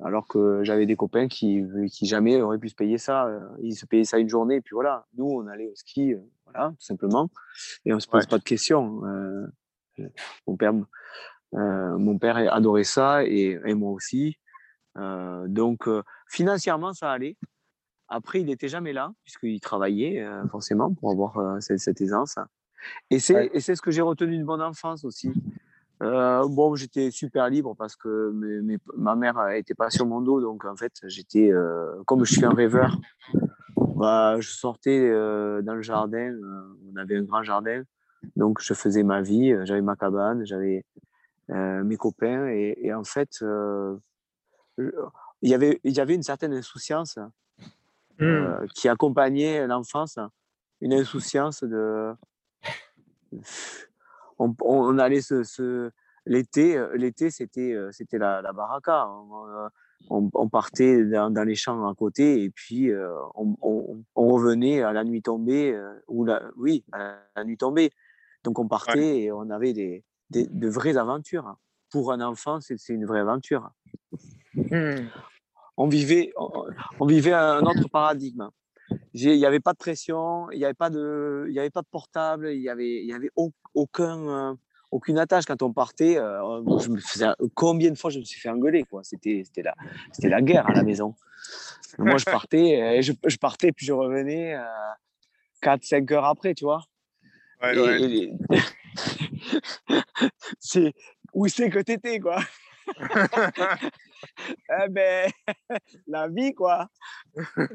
[0.00, 3.30] alors que j'avais des copains qui, qui jamais auraient pu se payer ça.
[3.62, 5.06] Ils se payaient ça une journée, et puis voilà.
[5.16, 6.14] Nous, on allait au ski,
[6.54, 7.30] voilà, tout simplement,
[7.84, 9.02] et on se pose pas de questions.
[10.46, 10.72] mon père,
[11.52, 14.38] mon père adorait ça, et, et moi aussi.
[14.96, 15.88] donc,
[16.28, 17.36] financièrement, ça allait.
[18.08, 22.36] Après, il n'était jamais là, puisqu'il travaillait euh, forcément pour avoir euh, cette, aisance.
[23.10, 25.32] Et c'est ce que j'ai retenu de mon enfance aussi.
[26.02, 28.32] Euh, bon, j'étais super libre parce que
[28.96, 31.50] ma mère n'était pas sur mon dos, donc en fait, j'étais,
[32.06, 32.98] comme je suis un rêveur,
[33.94, 35.10] bah, je sortais
[35.62, 36.34] dans le jardin,
[36.92, 37.82] on avait un grand jardin,
[38.36, 40.84] donc je faisais ma vie, j'avais ma cabane, j'avais
[41.48, 43.44] mes copains, et, et en fait,
[44.78, 44.90] il
[45.50, 47.18] y avait, il y avait une certaine insouciance
[48.18, 48.68] Mmh.
[48.74, 50.18] Qui accompagnait l'enfance,
[50.80, 52.14] une insouciance de.
[54.38, 55.90] On, on allait se,
[56.24, 59.08] l'été, l'été c'était c'était la, la baraka.
[59.08, 59.68] On,
[60.10, 62.90] on, partait dans, dans, les champs à côté et puis
[63.34, 67.90] on, on, revenait à la nuit tombée ou la, oui à la nuit tombée.
[68.42, 71.56] Donc on partait et on avait des, des, de vraies aventures.
[71.90, 73.70] Pour un enfant, c'est une vraie aventure.
[74.54, 75.08] Mmh
[75.76, 76.32] on vivait,
[77.00, 78.48] on, vivait un autre paradigme.
[79.12, 81.82] Il n'y avait pas de pression, il n'y avait pas de, il y avait pas
[81.82, 83.30] de portable, il y avait, il y avait
[83.74, 84.54] aucun, euh,
[84.94, 86.16] aucune attache quand on partait.
[86.16, 89.02] Euh, je me faisais, combien de fois je me suis fait engueuler quoi.
[89.02, 89.74] C'était, c'était la,
[90.12, 91.16] c'était la guerre à la maison.
[91.98, 94.56] Moi je partais, je, je, partais puis je revenais
[95.62, 96.84] 4-5 euh, heures après, tu vois.
[100.60, 100.92] c'est
[101.32, 102.40] où c'est que t'étais quoi?
[104.70, 105.30] eh ben,
[106.06, 106.88] la vie, quoi.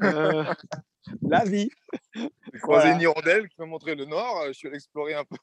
[0.02, 0.44] Euh,
[1.22, 1.70] la vie.
[2.14, 2.94] J'ai croisé voilà.
[2.94, 5.36] une hirondelle qui m'a montré le nord, euh, je suis allé explorer un peu.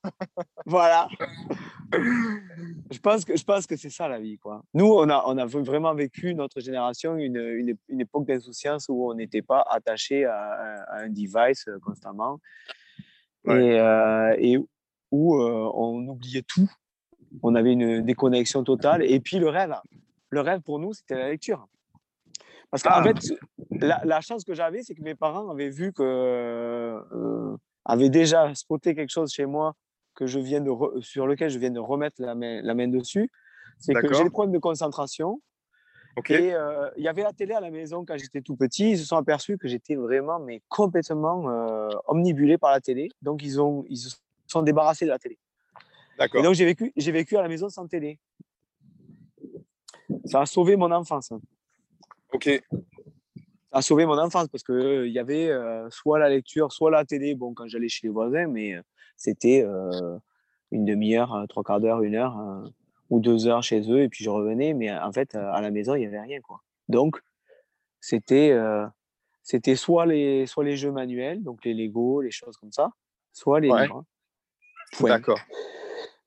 [0.65, 1.07] voilà.
[2.91, 4.63] je pense que, je pense que c'est ça la vie, quoi.
[4.73, 9.09] Nous, on a, on a vraiment vécu, notre génération, une, une, une époque d'insouciance où
[9.09, 12.39] on n'était pas attaché à, un device euh, constamment
[13.49, 13.77] et,
[14.39, 14.57] et,
[15.11, 16.69] où on oubliait tout.
[17.41, 19.03] On avait une déconnexion totale.
[19.03, 19.73] Et puis le rêve,
[20.29, 21.67] le rêve pour nous, c'était la lecture.
[22.69, 23.03] Parce qu'en ah.
[23.03, 23.33] fait,
[23.71, 28.93] la, chance que j'avais, c'est que mes parents avaient vu que, euh, avaient déjà spoté
[28.93, 29.73] quelque chose chez moi
[30.15, 33.29] que je viens de sur lequel je viens de remettre la main, la main dessus.
[33.79, 35.41] C'est que j'ai des problèmes de concentration.
[36.29, 38.91] Et euh, il y avait la télé à la maison quand j'étais tout petit.
[38.91, 43.09] Ils se sont aperçus que j'étais vraiment, mais complètement euh, omnibulé par la télé.
[43.21, 44.15] Donc ils ont, ils se
[44.47, 45.37] sont débarrassés de la télé.
[46.33, 48.17] Et donc j'ai vécu, j'ai vécu à la maison sans télé
[50.27, 51.31] ça a sauvé mon enfance.
[52.33, 52.61] Ok.
[53.71, 56.91] Ça a sauvé mon enfance parce qu'il euh, y avait euh, soit la lecture, soit
[56.91, 58.81] la télé, bon, quand j'allais chez les voisins, mais euh,
[59.15, 59.65] c'était
[60.71, 62.37] une demi-heure, trois quarts d'heure, une heure
[63.09, 65.95] ou deux heures chez eux, et puis je revenais, mais en fait, à la maison,
[65.95, 66.39] il n'y avait rien.
[66.41, 66.61] Quoi.
[66.87, 67.19] Donc,
[67.99, 68.55] c'était
[69.41, 72.91] c'était soit les, soit les jeux manuels, donc les Lego, les choses comme ça,
[73.33, 74.03] soit les livres.
[74.99, 75.39] D'accord.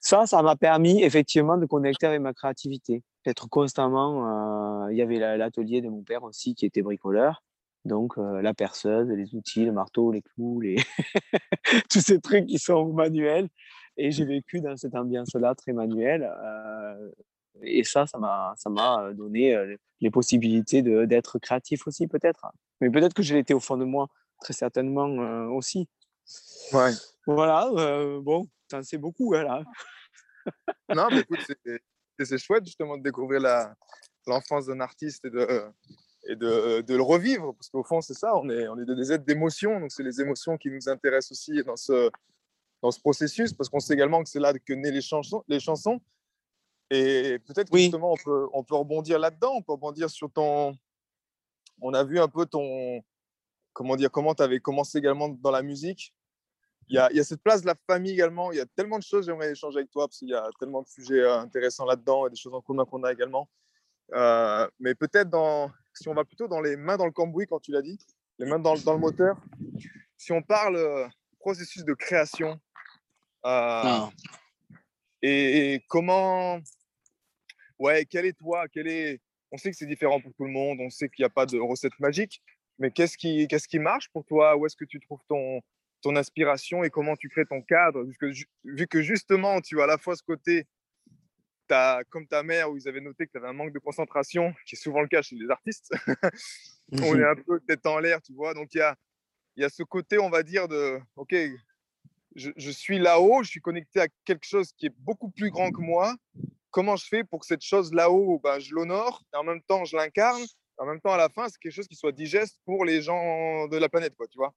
[0.00, 4.86] Ça, ça m'a permis effectivement de connecter avec ma créativité être constamment.
[4.86, 7.42] Euh, il y avait l'atelier de mon père aussi qui était bricoleur.
[7.84, 10.76] Donc, euh, la perceuse, les outils, le marteau, les clous, les
[11.90, 13.48] tous ces trucs qui sont manuels.
[13.96, 16.30] Et j'ai vécu dans cette ambiance-là très manuelle.
[16.42, 17.10] Euh,
[17.62, 22.46] et ça, ça m'a, donné les possibilités d'être créatif aussi, peut-être.
[22.80, 24.08] Mais peut-être que je l'étais au fond de moi,
[24.40, 25.06] très certainement
[25.52, 25.88] aussi.
[26.72, 26.92] Ouais.
[27.26, 27.68] Voilà,
[28.22, 29.62] bon, ça c'est beaucoup, hein, là.
[30.94, 31.40] non, mais écoute,
[32.20, 33.40] Et c'est chouette justement de découvrir
[34.26, 35.64] l'enfance d'un artiste et, de,
[36.28, 39.10] et de, de, le revivre, parce qu'au fond, c'est ça, on est, on est des
[39.10, 42.10] êtres d'émotions, donc c'est les émotions qui nous intéressent aussi dans ce,
[42.82, 45.42] dans ce processus, parce qu'on sait également que c'est là que naissent les chansons.
[45.48, 45.98] Les chansons.
[46.90, 47.84] Et peut-être oui.
[47.84, 50.76] justement, on peut, on peut rebondir là-dedans, on peut rebondir sur ton...
[51.80, 53.02] On a vu un peu ton...
[53.72, 56.12] Comment dire, comment tu avais commencé également dans la musique
[56.90, 58.50] il y, a, il y, a, cette place de la famille également.
[58.50, 60.82] Il y a tellement de choses j'aimerais échanger avec toi parce qu'il y a tellement
[60.82, 63.48] de sujets euh, intéressants là-dedans et des choses en commun qu'on a également.
[64.12, 67.60] Euh, mais peut-être dans, si on va plutôt dans les mains dans le cambouis, quand
[67.60, 67.96] tu l'as dit,
[68.40, 69.40] les mains dans, dans, le moteur,
[70.16, 71.06] si on parle euh,
[71.38, 72.60] processus de création
[73.46, 74.06] euh,
[75.22, 76.58] et, et, comment,
[77.78, 79.20] ouais, quel est toi, quel est,
[79.52, 81.46] on sait que c'est différent pour tout le monde, on sait qu'il n'y a pas
[81.46, 82.42] de recette magique,
[82.80, 84.56] mais qu'est-ce qui, qu'est-ce qui marche pour toi?
[84.56, 85.60] Où est-ce que tu trouves ton,
[86.02, 88.04] ton inspiration et comment tu crées ton cadre.
[88.64, 90.66] vu que justement, tu as à la fois ce côté,
[92.10, 94.74] comme ta mère, où ils avaient noté que tu avais un manque de concentration, qui
[94.74, 95.92] est souvent le cas chez les artistes.
[96.92, 98.54] on est un peu tête en l'air, tu vois.
[98.54, 98.96] Donc, il y a,
[99.56, 101.34] y a ce côté, on va dire, de OK,
[102.36, 105.70] je, je suis là-haut, je suis connecté à quelque chose qui est beaucoup plus grand
[105.70, 106.14] que moi.
[106.70, 109.84] Comment je fais pour que cette chose là-haut, ben, je l'honore et en même temps,
[109.84, 110.42] je l'incarne.
[110.78, 113.68] En même temps, à la fin, c'est quelque chose qui soit digeste pour les gens
[113.68, 114.54] de la planète, quoi, tu vois.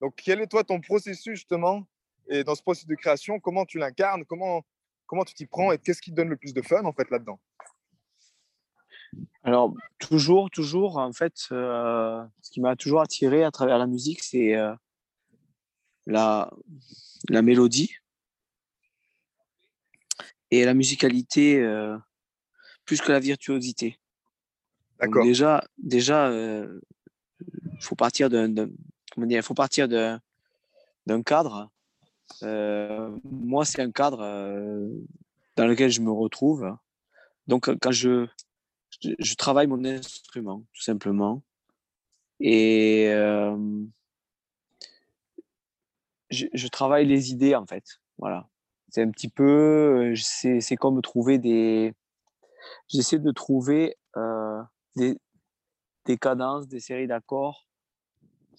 [0.00, 1.86] Donc, quel est toi ton processus justement
[2.28, 4.64] et dans ce processus de création, comment tu l'incarnes, comment,
[5.06, 7.10] comment tu t'y prends et qu'est-ce qui te donne le plus de fun en fait
[7.10, 7.40] là-dedans?
[9.42, 14.22] Alors, toujours, toujours, en fait, euh, ce qui m'a toujours attiré à travers la musique,
[14.22, 14.72] c'est euh,
[16.06, 16.52] la,
[17.28, 17.96] la mélodie
[20.52, 21.98] et la musicalité euh,
[22.84, 23.98] plus que la virtuosité.
[25.00, 25.24] D'accord.
[25.24, 26.80] Déjà, déjà, il
[27.80, 28.68] faut partir d'un
[29.16, 31.70] il faut partir d'un cadre.
[32.42, 34.88] Euh, moi, c'est un cadre euh,
[35.56, 36.76] dans lequel je me retrouve.
[37.46, 38.26] Donc, quand je,
[39.00, 41.42] je, travaille mon instrument, tout simplement,
[42.38, 43.56] et euh,
[46.30, 48.00] je, je, travaille les idées, en fait.
[48.18, 48.48] Voilà.
[48.90, 51.94] C'est un petit peu, c'est comme trouver des.
[52.88, 53.96] J'essaie de trouver
[54.96, 55.16] des,
[56.06, 57.69] des cadences, des séries d'accords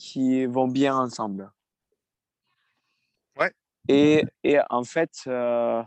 [0.01, 1.51] qui vont bien ensemble.
[3.37, 3.51] Ouais.
[3.87, 5.83] Et, et en fait, euh,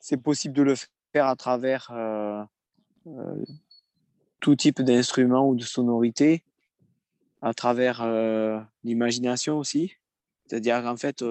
[0.00, 0.74] c'est possible de le
[1.12, 2.44] faire à travers euh,
[3.06, 3.44] euh,
[4.40, 6.44] tout type d'instruments ou de sonorité,
[7.40, 8.06] à travers
[8.84, 9.94] l'imagination aussi.
[10.46, 11.24] C'est-à-dire qu'en fait,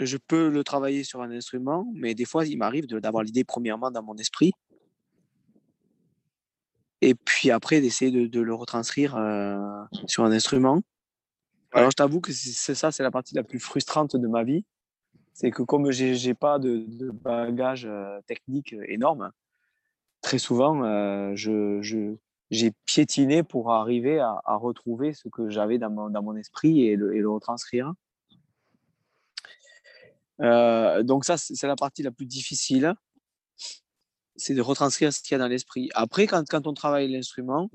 [0.00, 3.90] je peux le travailler sur un instrument, mais des fois, il m'arrive d'avoir l'idée premièrement
[3.90, 4.52] dans mon esprit
[7.02, 9.58] et puis après d'essayer de, de, le retranscrire euh,
[10.06, 10.80] sur un instrument.
[11.72, 14.64] Alors je t'avoue que c'est ça, c'est la partie la plus frustrante de ma vie,
[15.32, 19.32] c'est que comme j'ai n'ai pas de, de bagage euh, technique énorme,
[20.20, 22.16] très souvent euh, je,
[22.50, 26.86] j'ai piétiné pour arriver à, à, retrouver ce que j'avais dans mon, dans mon esprit
[26.86, 27.92] et le, et le retranscrire.
[30.38, 32.94] donc ça, c'est la partie la plus difficile
[34.36, 35.90] c'est de retranscrire ce qu'il y a dans l'esprit.
[35.94, 37.70] Après, quand, quand on travaille l'instrument,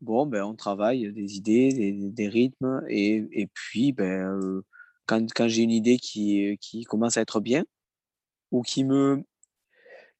[0.00, 4.64] bon, ben, on travaille des idées, des, des rythmes, et, et puis, ben, euh,
[5.06, 7.64] quand, quand j'ai une idée qui, qui commence à être bien,
[8.50, 9.24] ou qui me,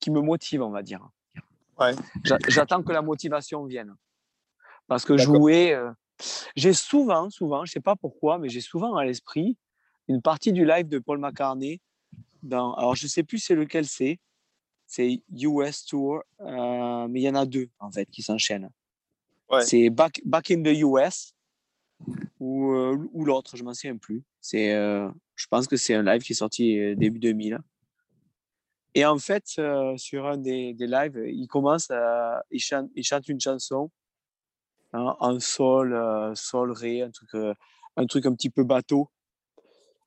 [0.01, 1.07] qui me motive, on va dire.
[1.79, 1.95] Ouais.
[2.49, 3.95] J'attends que la motivation vienne.
[4.87, 5.91] Parce que jouer, euh,
[6.57, 9.57] j'ai souvent, souvent, je sais pas pourquoi, mais j'ai souvent à l'esprit
[10.09, 11.81] une partie du live de Paul McCartney.
[12.43, 14.19] Dans, alors, je sais plus c'est lequel c'est,
[14.93, 18.69] c'est US Tour, euh, mais il y en a deux en fait qui s'enchaînent.
[19.63, 21.35] C'est back, back in the US
[22.39, 24.23] ou, euh, ou l'autre, je m'en souviens plus.
[24.41, 27.59] C'est, euh, je pense que c'est un live qui est sorti début 2000.
[28.95, 29.47] Et en fait,
[29.97, 33.91] sur un des, des, lives, il commence à, il chante, il chante une chanson
[34.93, 35.99] hein, en sol,
[36.35, 37.31] sol ré, un truc,
[37.97, 39.09] un truc un petit peu bateau.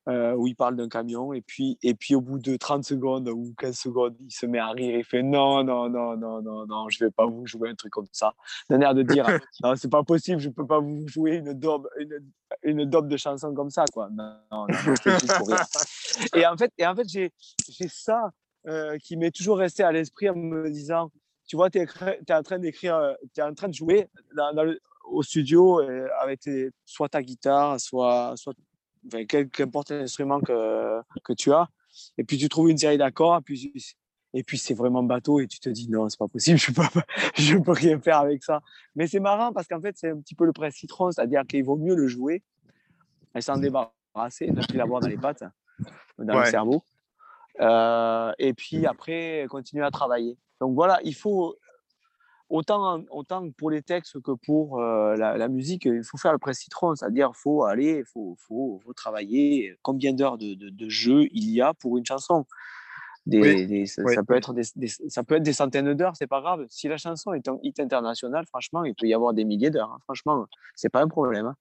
[0.07, 1.33] Euh, où il parle d'un camion.
[1.33, 4.59] Et puis, et puis, au bout de 30 secondes ou 15 secondes, il se met
[4.59, 4.99] à rire.
[4.99, 7.91] Il fait non, non, non, non, non, non, je vais pas vous jouer un truc
[7.91, 8.35] comme ça.
[8.69, 9.25] D'un air de dire
[9.63, 12.19] non, c'est pas possible, je peux pas vous jouer une dobe, une,
[12.61, 14.09] une de chanson comme ça, quoi.
[14.11, 14.93] Non, non, non
[15.39, 15.65] pour rire.
[16.35, 17.31] Et en fait, et en fait j'ai,
[17.87, 18.29] ça
[18.67, 21.11] euh, qui m'est toujours resté à l'esprit en me disant
[21.47, 21.87] tu vois, tu es,
[22.27, 25.79] es, en train d'écrire, euh, tu es en train de jouer dans, le, au studio
[26.21, 26.47] avec
[26.85, 28.53] soit ta guitare, soit, soit
[29.07, 31.67] enfin, qu'importe l'instrument que, que tu as,
[32.17, 33.95] et puis tu trouves une série d'accords, et puis,
[34.33, 36.83] et puis c'est vraiment bateau, et tu te dis non, c'est pas possible, je peux,
[37.35, 38.61] je peux rien faire avec ça.
[38.95, 41.63] Mais c'est marrant parce qu'en fait, c'est un petit peu le prince citron, c'est-à-dire qu'il
[41.63, 42.43] vaut mieux le jouer
[43.35, 45.43] et s'en débarrasser, ne plus l'avoir dans les pattes,
[46.17, 46.83] dans le cerveau.
[47.59, 50.37] et puis après, continuer à travailler.
[50.61, 51.57] Donc voilà, il faut,
[52.49, 56.95] autant, autant pour les textes que pour la, musique, il faut faire le presse citron,
[56.95, 59.75] c'est-à-dire il faut aller, il faut, faut, faut, travailler.
[59.81, 62.45] Combien d'heures de, de, jeu il y a pour une chanson
[63.25, 66.65] des, ça, peut être des, ça peut être des centaines d'heures, c'est pas grave.
[66.69, 69.91] Si la chanson est un hit international, franchement, il peut y avoir des milliers d'heures.
[69.91, 69.99] Hein.
[70.03, 71.47] Franchement, c'est pas un problème.
[71.47, 71.55] Hein.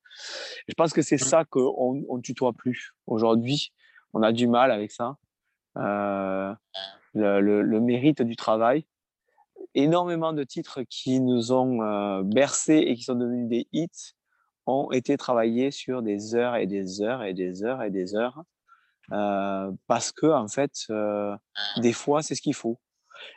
[0.69, 1.19] Je pense que c'est mmh.
[1.19, 3.73] ça qu'on on tutoie plus aujourd'hui.
[4.13, 5.17] On a du mal avec ça.
[5.79, 6.55] Euh,
[7.15, 8.85] le, le, mérite du travail.
[9.75, 14.15] Énormément de titres qui nous ont euh, bercés et qui sont devenus des hits
[14.67, 18.45] ont été travaillés sur des heures et des heures et des heures et des heures
[19.13, 21.37] euh, parce que en fait, euh,
[21.79, 22.79] des fois, c'est ce qu'il faut.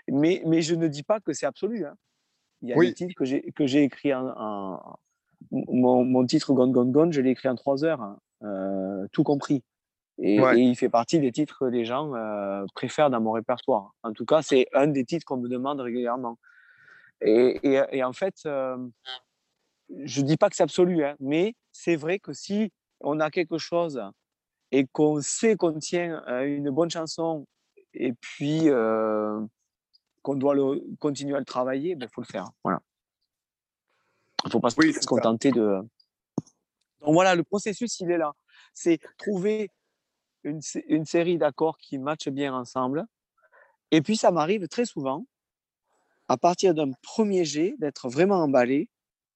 [0.07, 1.85] Mais, mais je ne dis pas que c'est absolu.
[1.85, 1.95] Hein.
[2.61, 4.97] Il y a des titres que j'ai que j'ai écrit en,
[5.51, 9.63] mon, mon, titre Gone Gone Gone, je l'ai écrit en trois heures, hein, tout compris.
[10.19, 12.11] Et, il fait partie des titres que les gens
[12.73, 13.93] préfèrent dans mon répertoire.
[14.03, 16.39] En tout cas, c'est un des titres qu'on me demande régulièrement.
[17.21, 22.19] Et, et, et en fait, je dis pas que c'est absolu, hein, mais c'est vrai
[22.19, 24.01] que si on a quelque chose
[24.71, 27.45] et qu'on sait qu'on tient une bonne chanson
[27.93, 28.67] et puis
[30.21, 32.49] qu'on doit le, continuer à le travailler, il ben, faut le faire.
[32.63, 32.81] Voilà.
[34.43, 35.79] Il ne faut pas se contenter de.
[37.01, 38.33] Donc voilà, le processus, il est là.
[38.73, 39.69] C'est trouver
[40.43, 43.05] une, une série d'accords qui matchent bien ensemble.
[43.91, 45.25] Et puis, ça m'arrive très souvent,
[46.27, 48.89] à partir d'un premier jet, d'être vraiment emballé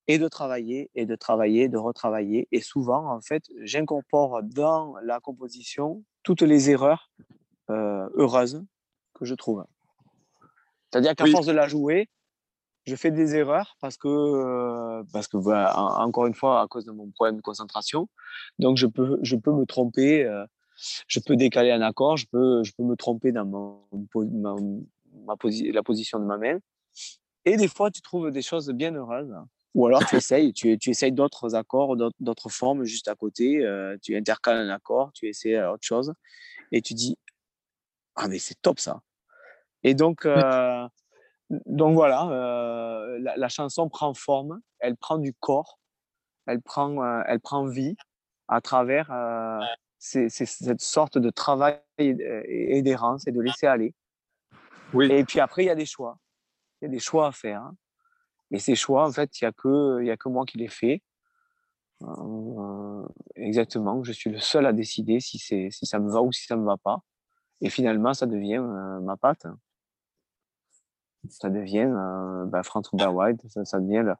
[0.07, 2.47] et de travailler et de travailler, de retravailler.
[2.51, 7.11] Et souvent, en fait, j'incorpore dans la composition toutes les erreurs
[7.69, 8.63] euh, heureuses
[9.13, 9.65] que je trouve.
[10.91, 12.09] C'est-à-dire qu'à force de la jouer,
[12.85, 16.91] je fais des erreurs parce que, euh, parce que encore une fois, à cause de
[16.91, 18.09] mon problème de concentration,
[18.59, 20.45] donc je peux, je peux me tromper, euh,
[21.07, 23.81] je peux décaler un accord, je peux, je peux me tromper dans mon,
[24.15, 24.55] ma,
[25.25, 25.35] ma
[25.73, 26.59] la position de ma main.
[27.45, 29.35] Et des fois, tu trouves des choses bien heureuses
[29.73, 33.97] ou alors tu essayes, tu, tu essayes d'autres accords, d'autres formes juste à côté, euh,
[34.01, 36.13] tu intercales un accord, tu essaies autre chose,
[36.71, 37.17] et tu dis
[38.15, 39.01] Ah, mais c'est top ça.
[39.83, 40.87] Et donc, euh,
[41.65, 45.79] donc voilà, euh, la, chanson prend forme, elle prend du corps,
[46.47, 47.95] elle prend, elle prend vie
[48.47, 49.09] à travers
[50.01, 53.93] cette sorte de travail et d'errance et de laisser aller.
[54.93, 55.11] Oui.
[55.11, 56.17] Et puis après, il y a des choix.
[56.81, 57.61] Il y a des choix à faire.
[57.61, 57.75] Hein.
[58.49, 60.67] Et ces choix, en fait, il n'y a, que, y a que moi qui les
[60.67, 61.01] fais.
[62.01, 66.45] Euh, exactement, je suis le seul à décider si, si ça me va ou si
[66.45, 67.03] ça ne me va pas.
[67.61, 69.45] Et finalement, ça devient euh, ma patte.
[71.29, 74.15] Ça devient euh, bah, Franz White, ça, ça, devient le,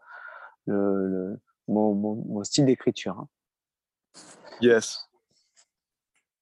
[0.67, 3.17] le, mon, mon, style d'écriture.
[3.17, 3.27] Hein.
[4.61, 5.10] Yes.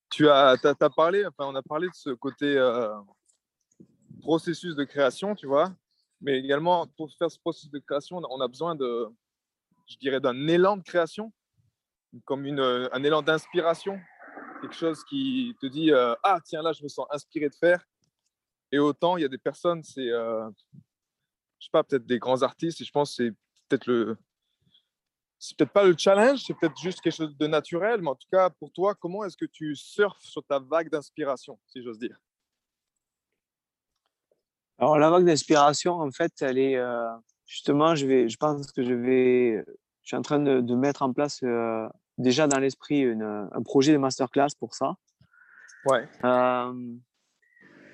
[0.10, 2.96] Tu as, as, parlé, enfin, on a parlé de ce côté euh,
[4.22, 5.74] processus de création, tu vois.
[6.22, 9.08] Mais également, pour faire ce processus de création, on a besoin de,
[9.88, 11.32] je dirais, d'un élan de création,
[12.26, 14.00] comme une, un élan d'inspiration,
[14.62, 17.84] quelque chose qui te dit euh, ah tiens là je me sens inspiré de faire.
[18.72, 20.50] Et autant il y a des personnes, c'est, euh,
[21.60, 22.82] je sais pas, peut-être des grands artistes.
[22.82, 23.32] Et je pense que c'est
[23.68, 24.18] peut-être le,
[25.40, 28.02] c'est peut-être pas le challenge, c'est peut-être juste quelque chose de naturel.
[28.02, 31.58] Mais en tout cas pour toi, comment est-ce que tu surfes sur ta vague d'inspiration,
[31.66, 32.18] si j'ose dire?
[34.78, 37.10] Alors, la vague d'inspiration, en fait, elle est euh,
[37.46, 39.66] justement, je, vais, je pense que je vais,
[40.04, 43.92] je suis en train de, de mettre en place euh, déjà dans l'esprit un projet
[43.92, 44.96] de masterclass pour ça.
[45.86, 46.08] Ouais.
[46.24, 46.74] Euh,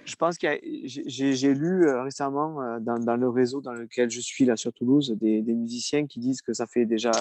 [0.06, 4.56] je pense que j'ai lu récemment dans, dans, le réseau dans lequel je suis là
[4.56, 7.12] sur Toulouse des, musiciens qui disent que ça fait déjà,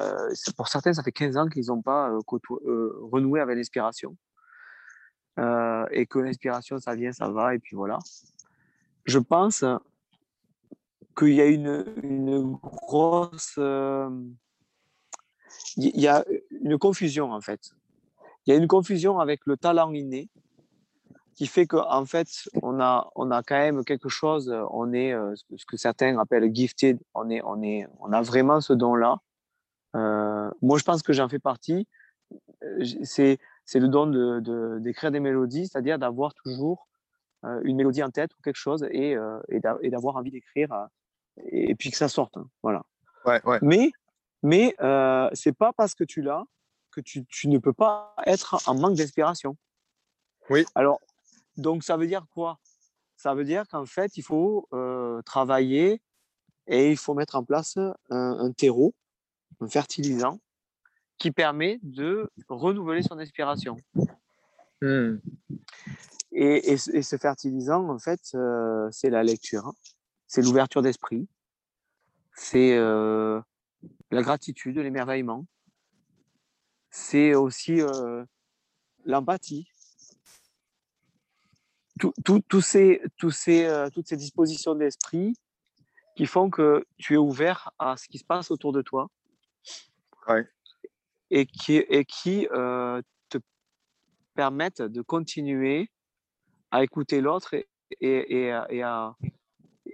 [0.56, 2.10] pour certains, ça fait 15 ans qu'ils n'ont pas
[3.10, 4.16] renoué avec l'inspiration.
[5.38, 7.98] et que l'inspiration, ça vient, ça va, et puis voilà
[9.04, 9.64] je pense
[11.16, 13.54] qu'il y a une, grosse.
[13.58, 14.10] Euh,
[15.76, 17.70] il y a une confusion, en fait.
[18.46, 20.28] Il y a une confusion avec le talent inné
[21.34, 22.28] qui fait qu'en en fait,
[22.62, 26.54] on a, on a quand même quelque chose, on est euh, ce que certains appellent
[26.54, 29.18] gifted, on, est, on, est, on a vraiment ce don-là.
[29.96, 31.86] Euh, moi, je pense que j'en fais partie.
[33.02, 36.88] C'est, c'est le don de, de, d'écrire des mélodies, c'est-à-dire d'avoir toujours
[37.44, 40.86] euh, une mélodie en tête ou quelque chose et, euh, et d'avoir envie d'écrire euh,
[41.50, 42.36] et, puis que ça sorte.
[42.36, 42.82] Hein, voilà.
[43.26, 43.58] Ouais, ouais.
[43.62, 43.90] Mais,
[44.42, 46.44] mais euh, c'est pas parce que tu l'as
[46.90, 49.56] que tu, tu, ne peux pas être en manque d'inspiration.
[50.48, 50.64] Oui.
[50.74, 51.00] Alors,
[51.56, 52.58] donc ça veut dire quoi?
[53.16, 54.68] Ça veut dire qu'en fait, il faut
[55.24, 56.02] travailler
[56.66, 58.94] et il faut mettre en place un, un terreau,
[59.60, 60.40] un fertilisant,
[61.18, 63.76] qui permet de renouveler son inspiration.
[64.82, 65.16] Hmm.
[66.32, 69.74] Et, et, ce fertilisant, en fait, euh, c'est la lecture, hein.
[70.26, 71.28] c'est l'ouverture d'esprit,
[72.34, 73.40] c'est euh,
[74.10, 75.46] la gratitude, l'émerveillement,
[76.90, 78.24] c'est aussi euh,
[79.04, 79.68] l'empathie.
[82.24, 85.34] Tout, ces, ces, toutes ces dispositions d'esprit
[86.16, 89.08] qui font que tu es ouvert à ce qui se passe autour de toi.
[91.30, 93.38] Et qui, et qui te
[94.34, 95.90] permettent de continuer
[96.70, 97.68] à écouter l'autre et,
[98.00, 99.16] et, et, à,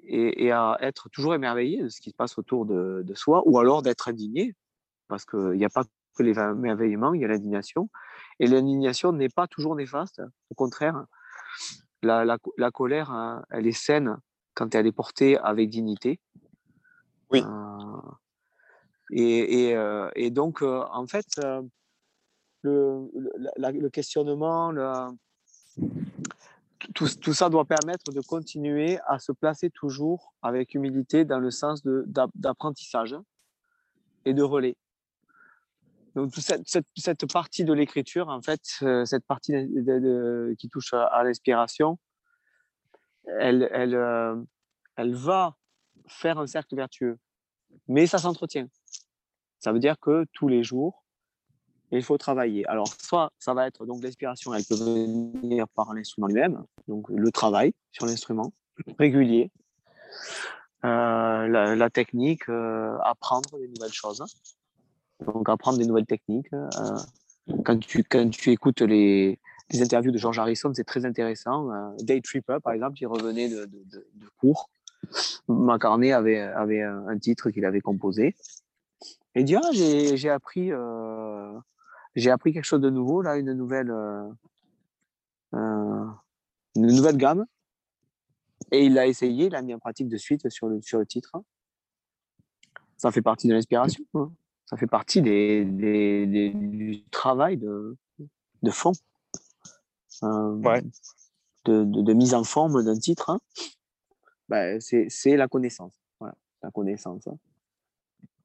[0.03, 3.59] et, à être toujours émerveillé de ce qui se passe autour de, de soi, ou
[3.59, 4.55] alors d'être indigné,
[5.09, 5.85] parce qu'il n'y a pas
[6.15, 7.89] que l'émerveillement, il y a l'indignation.
[8.39, 11.05] Et l'indignation n'est pas toujours néfaste, au contraire,
[12.03, 14.17] la, la, la, colère, hein, elle est saine
[14.55, 16.21] quand elle est portée avec dignité.
[17.31, 17.43] Oui.
[17.45, 18.01] Euh,
[19.13, 21.27] et, euh, et, donc, euh, en fait,
[22.63, 24.87] le, questionnement, le,
[26.95, 31.51] tout, tout, ça doit permettre de continuer à se placer toujours avec humilité dans le
[31.51, 31.83] sens
[32.35, 33.17] d'apprentissage
[34.25, 34.77] et de relais.
[36.15, 38.61] Donc, cette, cette, partie de l'écriture, en fait,
[39.05, 39.53] cette partie
[40.59, 41.99] qui touche à, l'inspiration,
[43.39, 44.37] elle, elle, euh,
[44.97, 45.57] elle va
[46.07, 47.19] faire un cercle vertueux.
[47.89, 48.69] Mais ça s'entretient.
[49.59, 51.05] Ça veut dire que tous les jours,
[51.93, 52.67] il faut travailler.
[52.67, 57.31] Alors, soit ça va être donc l'inspiration, elle peut venir par l'instrument lui-même, donc le
[57.33, 58.53] travail sur l'instrument
[58.99, 59.51] régulier,
[60.85, 64.25] euh, la, technique, euh, apprendre des nouvelles choses.
[65.27, 66.53] Donc, apprendre des nouvelles techniques.
[66.53, 66.97] Euh,
[67.65, 69.39] quand, tu, quand tu écoutes les,
[69.71, 71.69] les interviews de George Harrison, c'est très intéressant.
[71.99, 74.71] Day Tripper, par exemple, il revenait de, de, cours.
[75.49, 78.35] McCartney avait, avait un titre qu'il avait composé.
[79.35, 80.73] Et dit, ah, j'ai appris
[82.15, 84.29] j'ai appris quelque chose de nouveau, là, une nouvelle, euh,
[85.55, 86.07] euh,
[86.77, 87.47] une nouvelle gamme.
[88.73, 91.07] Et il l'a essayé, il l'a mis en pratique de suite sur le, sur le
[91.07, 91.33] titre.
[92.97, 94.05] Ça fait partie de l'inspiration.
[94.71, 97.97] Ça fait partie des, des, du travail de,
[98.63, 98.93] de fond.
[100.23, 100.83] Euh, ouais.
[101.65, 103.31] de, de, mise en forme d'un titre.
[103.31, 103.41] Hein.
[104.49, 105.93] Ben, c'est la connaissance.
[106.21, 107.27] Voilà, la connaissance.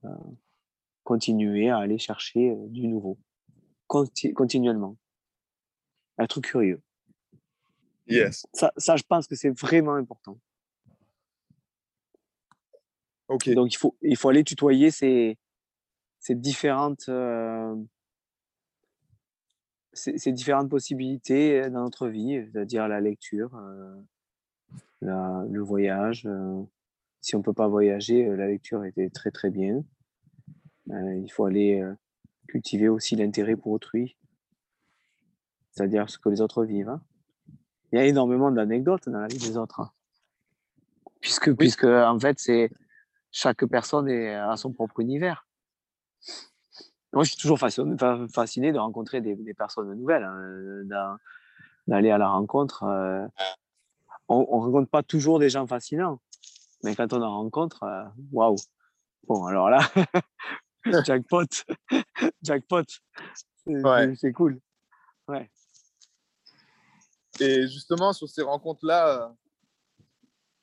[0.04, 0.18] Hein.
[1.04, 3.20] continuer à aller chercher du nouveau
[3.86, 4.98] continuellement.
[6.18, 6.82] Être curieux.
[8.08, 8.48] Yes.
[8.52, 10.40] Ça, ça je pense que c'est vraiment important.
[13.28, 13.48] Ok.
[13.52, 15.38] Donc, il faut, il faut aller tutoyer ces,
[16.26, 17.76] ces différentes, euh,
[19.94, 24.02] ces, différentes possibilités dans notre vie, c'est-à-dire la lecture, euh,
[25.02, 26.26] le voyage.
[26.26, 26.64] Euh,
[27.22, 29.84] si on ne peut pas voyager, la lecture était très très bien.
[30.88, 31.84] il faut aller
[32.48, 34.18] cultiver aussi l'intérêt pour autrui,
[35.70, 36.90] c'est-à-dire ce que les autres vivent.
[36.90, 37.04] Hein.
[37.92, 39.92] Il y a énormément d'anecdotes dans la vie des autres, hein.
[41.20, 42.72] puisque, puisque en fait, c'est
[43.32, 45.45] chaque personne est à son propre univers.
[47.14, 47.96] Moi, je suis toujours fasciné,
[48.34, 51.18] fasciné de rencontrer des, personnes nouvelles, hein,
[51.88, 52.84] d'aller à la rencontre.
[52.84, 53.26] Euh,
[54.28, 56.20] on ne rencontre pas toujours des gens fascinants,
[56.84, 58.58] mais quand on en rencontre, euh, waouh!
[59.28, 59.80] Bon, alors là,
[61.06, 61.46] jackpot,
[62.44, 62.84] jackpot.
[63.66, 64.60] C'est cool.
[65.28, 65.50] Ouais.
[67.40, 69.34] Et justement, sur ces rencontres-là,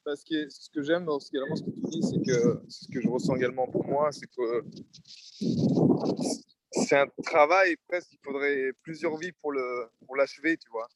[0.05, 3.01] parce que ce que j'aime dans ce, ce que tu dis, c'est que ce que
[3.01, 4.65] je ressens également pour moi, c'est que
[6.73, 10.89] c'est un travail presque, il faudrait plusieurs vies pour l'achever, pour tu vois.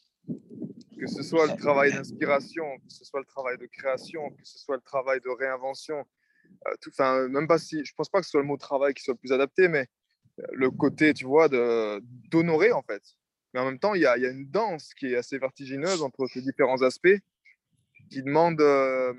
[0.99, 4.59] Que ce soit le travail d'inspiration, que ce soit le travail de création, que ce
[4.59, 6.05] soit le travail de réinvention,
[6.67, 9.03] euh, enfin, même pas si, je pense pas que ce soit le mot travail qui
[9.03, 9.87] soit le plus adapté, mais
[10.41, 13.03] euh, le côté, tu vois, d'honorer en fait.
[13.53, 16.03] Mais en même temps, il y a, y a, une danse qui est assez vertigineuse
[16.03, 17.19] entre ces différents aspects
[18.11, 19.13] qui demande, euh,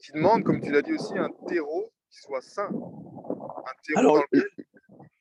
[0.00, 2.68] qui demande, comme tu l'as dit aussi, un terreau qui soit sain.
[2.68, 4.48] Un terreau Alors, dans lequel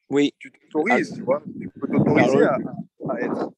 [0.10, 0.34] oui.
[0.40, 1.44] tu t'autorises, tu vois.
[1.60, 2.58] Tu peux t'autoriser à,
[3.10, 3.52] à, être.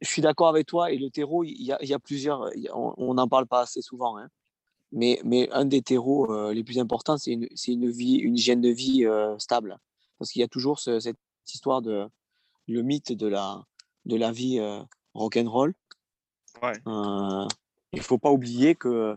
[0.00, 0.90] Je suis d'accord avec toi.
[0.90, 2.50] Et le terreau, il y a, il y a plusieurs.
[2.74, 4.18] on n'en parle pas assez souvent.
[4.18, 4.28] Hein.
[4.92, 8.60] Mais, mais un des terreaux euh, les plus importants, c'est une, une, vie, une hygiène
[8.60, 9.78] de vie euh, stable.
[10.18, 12.06] Parce qu'il y a toujours cette histoire de
[12.66, 13.64] le mythe de la,
[14.06, 14.80] de la vie euh,
[15.14, 15.74] rock'n'roll.
[16.62, 16.72] Ouais.
[17.92, 19.16] il ne faut pas oublier que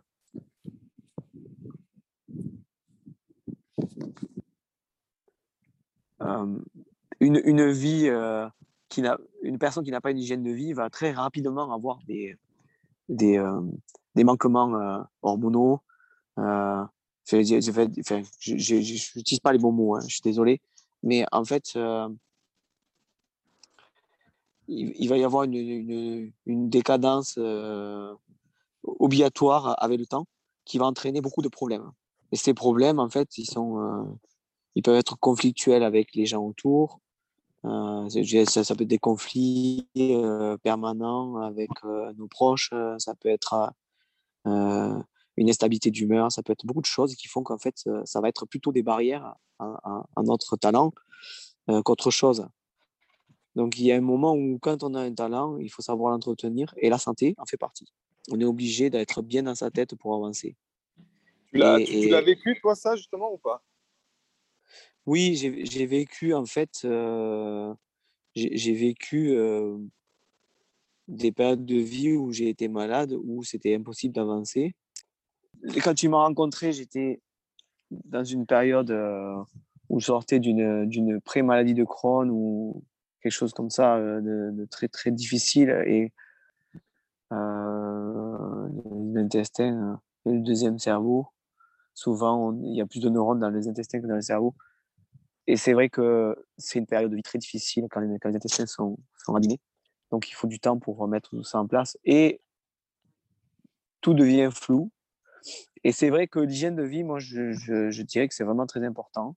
[7.20, 8.10] une, une, vie
[8.90, 12.00] qui n'a une personne qui n'a pas une hygiène de vie va très rapidement avoir
[12.08, 12.36] des,
[13.10, 13.44] des,
[14.16, 15.82] des manquements euh, hormonaux.
[16.40, 16.84] Euh,
[17.26, 17.38] je
[19.18, 20.62] n'utilise pas les bons mots, hein, je suis désolé.
[21.04, 21.78] Mais en fait,
[24.72, 28.14] il, va y avoir une, une, décadence euh,
[28.84, 30.28] obligatoire avec le temps
[30.66, 31.92] qui va entraîner beaucoup de problèmes.
[32.32, 34.04] Et ces problèmes, en fait, ils, sont, euh,
[34.76, 37.00] ils peuvent être conflictuels avec les gens autour.
[37.66, 39.88] Euh, ça, peut être des conflits
[40.64, 42.72] permanents avec nos proches.
[42.98, 43.72] ça peut être
[44.46, 46.32] une instabilité d'humeur.
[46.32, 48.84] Ça peut être beaucoup de choses qui font qu'en fait, ça va être plutôt des
[48.84, 50.94] barrières à notre talent
[51.84, 52.48] qu'autre chose.
[53.56, 56.12] Donc il y a un moment où quand on a un talent, il faut savoir
[56.12, 57.92] l'entretenir et la santé en fait partie.
[58.30, 60.56] On est obligé d'être bien dans sa tête pour avancer.
[61.52, 63.62] Tu l'as vécu toi ça justement ou pas?
[65.06, 67.74] Oui, j'ai vécu en fait, euh,
[68.36, 69.78] j'ai vécu euh,
[71.08, 74.76] des périodes de vie où j'ai été malade, où c'était impossible d'avancer.
[75.84, 77.20] Quand tu m'as rencontré, j'étais
[77.90, 79.44] dans une période euh,
[79.90, 82.84] où je sortais d'une pré-maladie de Crohn ou
[83.22, 86.12] quelque chose comme ça euh, de, très très difficile et
[87.32, 88.68] euh,
[89.14, 91.28] l'intestin, euh, le deuxième cerveau.
[91.94, 94.56] Souvent, il y a plus de neurones dans les intestins que dans le cerveau.
[95.48, 98.98] Et c'est vrai que c'est une période de vie très difficile quand les, intestins sont,
[99.18, 99.40] sont.
[100.12, 101.98] Donc, il faut du temps pour remettre tout ça en place.
[102.06, 102.42] Et
[104.02, 104.92] tout devient flou.
[105.84, 109.36] Et c'est vrai que l'hygiène de vie, moi, je, dirais que c'est vraiment très important.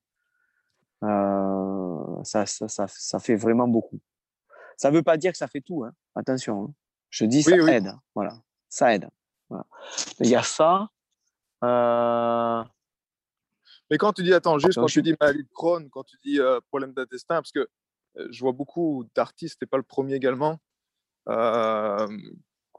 [2.24, 4.00] Ça, ça, ça, ça, fait vraiment beaucoup.
[4.76, 5.92] Ça ne veut pas dire que ça fait tout, hein.
[6.14, 6.64] attention.
[6.64, 6.74] Hein.
[7.10, 8.36] Je dis ça aide, voilà.
[8.68, 9.08] Ça aide.
[10.20, 10.88] Il y a ça.
[11.62, 12.64] Euh,
[13.90, 16.40] Mais quand tu dis, attends, juste quand tu dis maladie de Crohn, quand tu dis
[16.40, 17.68] euh, problème d'intestin, parce que
[18.16, 20.58] je vois beaucoup d'artistes, et pas le premier également,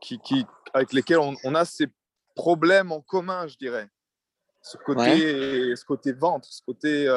[0.02, 1.88] qui, qui, avec lesquels on, on, a ces
[2.36, 3.90] problèmes en commun, je dirais.
[4.62, 7.08] Ce côté, ce côté ventre, ce côté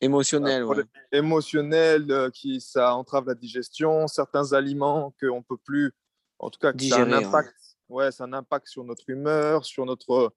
[0.00, 0.84] Émotionnel, ouais.
[1.10, 5.92] Émotionnel, euh, qui ça entrave la digestion, certains aliments qu'on peut plus,
[6.38, 7.54] en tout cas, que ça a un impact.
[7.88, 8.12] Ouais.
[8.12, 10.32] ça a un impact sur notre humeur, sur notre,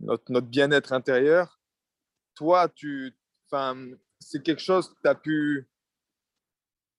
[0.00, 1.58] notre, notre bien-être intérieur.
[2.34, 3.16] Toi, tu,
[4.20, 5.68] c'est quelque chose que tu as pu,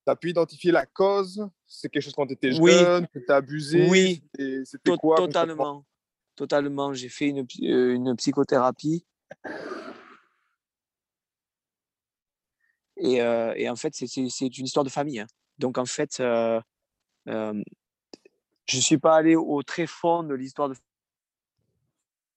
[0.07, 1.47] as pu identifier la cause?
[1.67, 3.87] C'est quelque chose quand tu étais jeune, que tu as abusé?
[3.89, 4.23] Oui,
[4.65, 5.85] c'était quoi Totalement.
[6.35, 6.93] Totalement.
[6.93, 9.05] J'ai fait une, euh, une psychothérapie
[12.99, 15.19] Et, euh, et en fait, c'est une histoire de famille.
[15.19, 15.27] Hein.
[15.59, 16.59] Donc, en fait, euh,
[17.27, 17.61] euh,
[18.65, 20.75] je ne suis pas allé au très fond de l'histoire de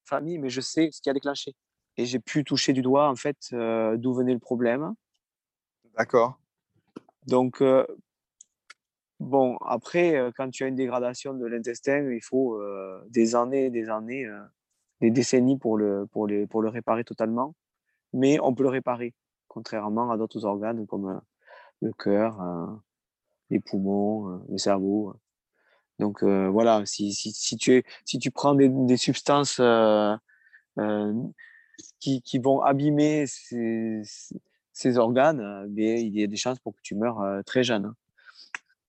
[0.05, 1.55] famille, mais je sais ce qui a déclenché.
[1.97, 4.95] Et j'ai pu toucher du doigt, en fait, d'où venait le problème.
[5.97, 6.39] D'accord.
[7.27, 7.63] Donc,
[9.19, 12.61] bon, après, quand tu as une dégradation de l'intestin, il faut
[13.09, 14.27] des années, des années,
[15.01, 17.55] des décennies pour le, pour, les, pour le réparer totalement.
[18.13, 19.15] Mais on peut le réparer
[19.51, 21.21] contrairement à d'autres organes comme euh,
[21.83, 22.67] le cœur, euh,
[23.51, 25.15] les poumons, euh, le cerveau.
[25.99, 27.13] Donc voilà, si,
[27.61, 29.61] tu es, si tu prends des, substances
[31.99, 37.45] qui, vont abîmer ces, organes, bien, il y a des chances pour que tu meurs
[37.45, 37.95] très jeune.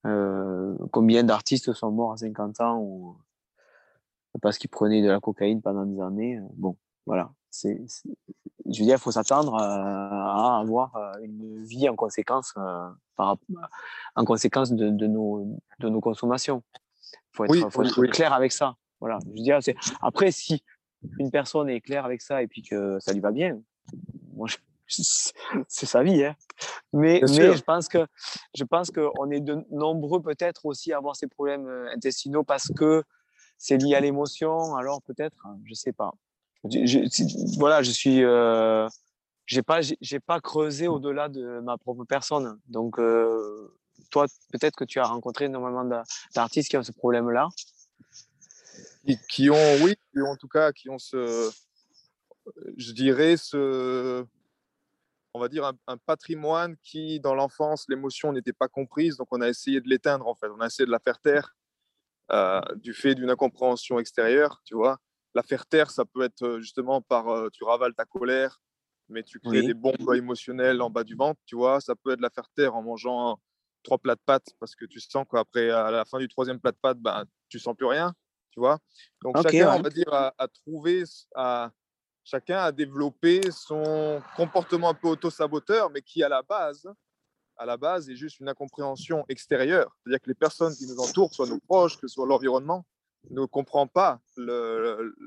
[0.05, 0.77] Hein.
[0.91, 3.17] combien d'artistes sont morts à 50 ans
[4.41, 6.77] parce qu'ils prenaient de la cocaïne pendant des années Bon,
[7.11, 7.29] voilà.
[7.49, 12.53] C'est, je veux dire, il faut s'attendre euh, à avoir euh, une vie en conséquence,
[12.55, 12.87] euh,
[13.17, 13.35] par,
[14.15, 16.63] en conséquence de, de, nos, de nos consommations.
[17.11, 18.77] Il faut être, faut être clair avec ça.
[19.01, 19.19] Voilà.
[19.25, 19.59] Je veux dire,
[20.01, 20.63] Après, si
[21.19, 23.59] une personne est claire avec ça et puis que ça lui va bien,
[24.33, 24.47] moi,
[24.87, 26.23] c'est sa vie.
[26.23, 26.37] Hein.
[26.93, 28.07] Mais, mais je pense que
[28.55, 33.03] je pense qu'on est de nombreux peut-être aussi à avoir ces problèmes intestinaux parce que
[33.57, 34.75] c'est lié à l'émotion.
[34.75, 36.13] Alors peut-être, hein, je sais pas
[36.63, 38.87] voilà, je suis, euh,
[39.45, 42.59] j'ai pas, j'ai pas creusé au-delà de ma propre personne.
[42.67, 43.73] Donc, euh,
[44.11, 45.89] toi, peut-être que tu as rencontré énormément
[46.35, 47.49] d'artistes qui ont ce problème-là.
[49.29, 51.51] Qui, ont, oui, en tout cas, qui ont ce,
[52.77, 54.23] je dirais, ce,
[55.33, 59.17] on va dire, un, patrimoine qui, dans l'enfance, l'émotion n'était pas comprise.
[59.17, 60.47] Donc, on a essayé de l'éteindre, en fait.
[60.55, 61.55] On a essayé de la faire taire
[62.31, 64.99] euh, du fait d'une incompréhension extérieure, tu vois
[65.33, 68.61] la faire taire, ça peut être justement par tu ravales ta colère,
[69.09, 71.79] mais tu crées des bombes émotionnelles en bas du ventre, tu vois?
[71.81, 73.39] Ça peut être la faire taire en mangeant
[73.83, 76.71] trois plats de pâtes parce que tu sens qu'après, à la fin du troisième plat
[76.71, 78.13] de pâtes, ben, tu sens plus rien,
[78.51, 78.79] tu vois?
[79.21, 81.03] Donc chacun, on va dire, a, trouvé,
[81.35, 81.71] a,
[82.23, 86.87] chacun a développé son comportement un peu auto-saboteur, mais qui à la base,
[87.57, 89.95] à la base est juste une incompréhension extérieure.
[89.97, 92.85] C'est-à-dire que les personnes qui nous entourent, soit nos proches, que ce soit l'environnement,
[93.29, 94.19] ne comprend pas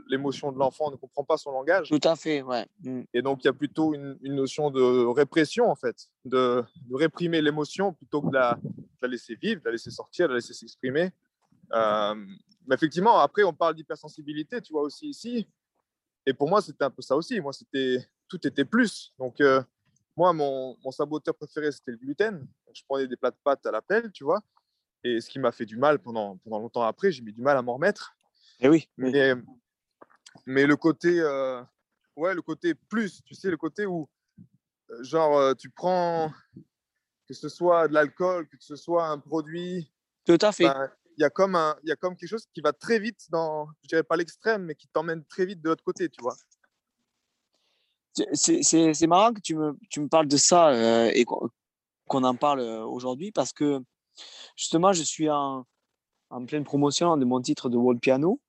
[0.08, 1.88] l'émotion de l'enfant, ne comprend pas son langage.
[1.88, 2.66] Tout à fait, ouais.
[2.82, 3.02] Mm.
[3.14, 7.92] Et donc, il y a plutôt une, notion de répression, en fait, de, réprimer l'émotion
[7.92, 8.58] plutôt que de la,
[9.00, 11.12] la laisser vivre, de la laisser sortir, de la laisser s'exprimer.
[11.72, 12.14] Euh,
[12.66, 15.48] mais effectivement, après, on parle d'hypersensibilité, tu vois, aussi ici.
[16.26, 17.40] Et pour moi, c'était un peu ça aussi.
[17.40, 19.12] Moi, c'était tout était plus.
[19.18, 19.62] Donc, euh,
[20.16, 22.46] moi, mon, mon, saboteur préféré, c'était le gluten.
[22.72, 24.40] Je prenais des plats de pâtes à la pelle, tu vois.
[25.04, 27.56] Et ce qui m'a fait du mal pendant, pendant longtemps après, j'ai mis du mal
[27.56, 28.16] à m'en remettre.
[28.60, 28.88] Et eh oui.
[28.96, 29.34] Mais,
[30.46, 31.62] mais le côté, euh,
[32.16, 34.08] ouais, le côté plus, tu sais, le côté où,
[34.90, 36.32] euh, genre, tu prends,
[37.26, 39.92] que ce soit de l'alcool, que ce soit un produit.
[40.24, 40.64] Tout à fait.
[40.64, 42.98] Ben, il y, a comme un, il y a comme quelque chose qui va très
[42.98, 46.22] vite dans, je dirais pas l'extrême, mais qui t'emmène très vite de l'autre côté, tu
[46.22, 46.34] vois.
[48.32, 52.60] C'est marrant que tu me, tu me parles de ça euh, et qu'on en parle
[52.60, 53.80] euh, aujourd'hui parce que
[54.56, 55.66] justement, je suis en,
[56.30, 58.40] en, pleine promotion de mon titre de World Piano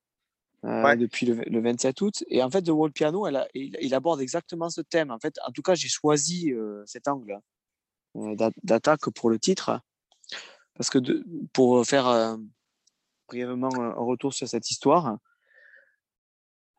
[0.63, 2.23] euh, depuis le, 27 août.
[2.27, 5.11] Et en fait, The World Piano, elle il, aborde exactement ce thème.
[5.11, 6.51] En fait, en tout cas, j'ai choisi
[6.85, 7.39] cet angle
[8.63, 9.79] d'attaque pour le titre
[10.75, 12.37] parce que de, pour faire
[13.27, 15.17] brièvement un retour sur cette histoire.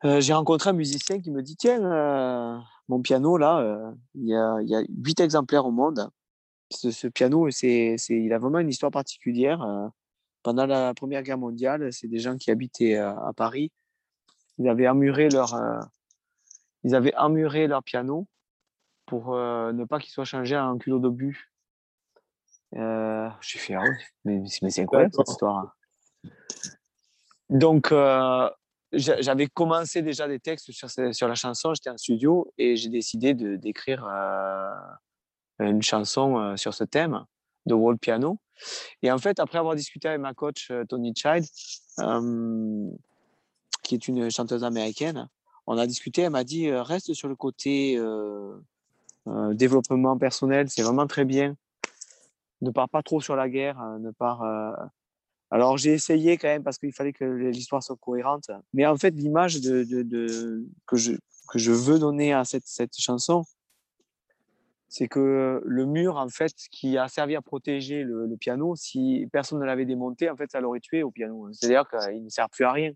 [0.05, 2.57] Euh, j'ai rencontré un musicien qui me dit Tiens, euh,
[2.87, 6.09] mon piano, là, euh, il, y a, il y a 8 exemplaires au monde.
[6.69, 9.65] Ce, piano, c'est, il a vraiment une histoire particulière.
[10.43, 13.71] pendant la Première Guerre mondiale, c'est des gens qui habitaient à Paris.
[14.57, 15.55] Ils avaient emmuré leur,
[16.83, 18.27] ils avaient emmuré leur piano
[19.05, 21.51] pour ne pas qu'il soit changé un culot d'obus.
[22.75, 23.83] Euh, j'ai fait, ah
[24.25, 25.75] mais, mais c'est incroyable cette histoire.
[27.49, 28.49] Donc, euh,
[28.91, 33.33] j'avais commencé déjà des textes sur, sur la chanson, j'étais en studio et j'ai décidé
[33.33, 34.69] d'écrire euh,
[35.59, 37.25] une chanson euh, sur ce thème
[37.65, 38.39] de World Piano.
[39.01, 41.45] Et en fait, après avoir discuté avec ma coach Tony Child,
[43.83, 45.29] qui est une chanteuse américaine,
[45.67, 48.01] on a discuté, elle m'a dit reste sur le côté
[49.51, 51.55] développement personnel, c'est vraiment très bien.
[52.61, 54.41] Ne pars pas trop sur la guerre, ne pars
[55.49, 58.49] alors j'ai essayé quand même parce qu'il fallait que l'histoire soit cohérente.
[58.73, 61.13] Mais en fait, l'image que, je,
[61.47, 63.45] que je veux donner à cette, cette chanson,
[64.89, 69.59] c'est que le mur, en fait, qui a servi à protéger le, piano, si personne
[69.59, 71.49] ne l'avait démonté, en fait, ça l'aurait tué au piano.
[71.51, 72.91] C'est-à-dire qu'il ne sert plus à rien.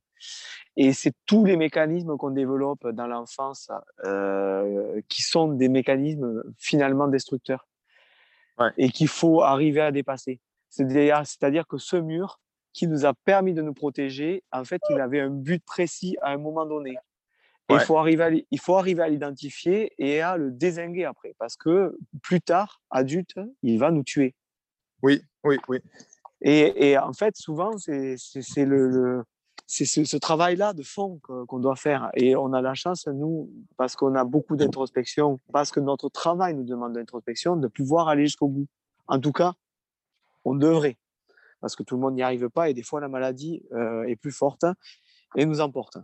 [0.77, 3.69] Et c'est tous les mécanismes qu'on développe dans l'enfance
[4.05, 7.67] euh, qui sont des mécanismes finalement destructeurs
[8.59, 8.69] ouais.
[8.77, 10.39] et qu'il faut arriver à dépasser.
[10.69, 12.39] C'est-à-dire que ce mur
[12.71, 16.29] qui nous a permis de nous protéger, en fait, il avait un but précis à
[16.31, 16.95] un moment donné.
[17.73, 21.55] Il, faut arriver à, il faut arriver à l'identifier et à le désinguer après, parce
[21.55, 24.35] que plus tard, adulte, il va nous tuer.
[25.01, 25.79] Oui, oui, oui.
[26.43, 28.15] Et, en fait, souvent, c'est
[28.65, 29.23] le,
[29.67, 32.09] c'est ce, travail-là de fond qu'on doit faire.
[32.15, 36.55] Et on a la chance, nous, parce qu'on a beaucoup d'introspection, parce que notre travail
[36.55, 38.67] nous demande d'introspection, de pouvoir aller jusqu'au bout.
[39.07, 39.53] En tout cas,
[40.45, 40.97] on devrait,
[41.59, 44.15] parce que tout le monde n'y arrive pas et des fois la maladie euh, est
[44.15, 44.65] plus forte
[45.35, 45.97] et nous emporte.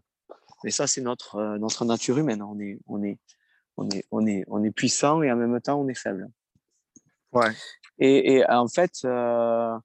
[0.64, 2.42] Mais ça, c'est notre, euh, notre nature humaine.
[2.42, 3.20] On est, on, est,
[3.78, 6.30] on, est, on, est, on est puissant et en même temps, on est faible.
[7.32, 7.52] Ouais.
[8.00, 9.78] Et, et en fait, euh,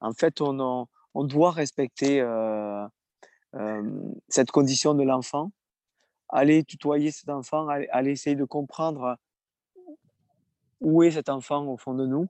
[0.00, 2.24] en fait on, on doit respecter
[4.28, 5.52] cette condition de l'enfant,
[6.28, 9.16] aller tutoyer cet enfant, aller, aller essayer de comprendre
[10.80, 12.28] où est cet enfant au fond de nous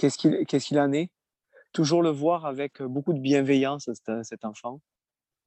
[0.00, 1.10] qu'est-ce qu'il qu'est-ce qu'il en est
[1.72, 4.80] Toujours le voir avec beaucoup de bienveillance, cet, enfant.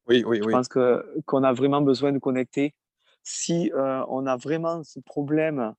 [0.08, 0.52] Oui, oui, Je oui.
[0.52, 2.74] pense que, qu'on a vraiment besoin de connecter.
[3.22, 5.74] Si on a vraiment ce problème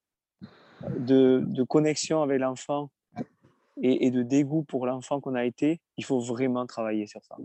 [0.97, 2.89] de, de connexion avec l'enfant
[3.82, 7.38] et, et, de dégoût pour l'enfant qu'on a été, il faut vraiment travailler sur ça.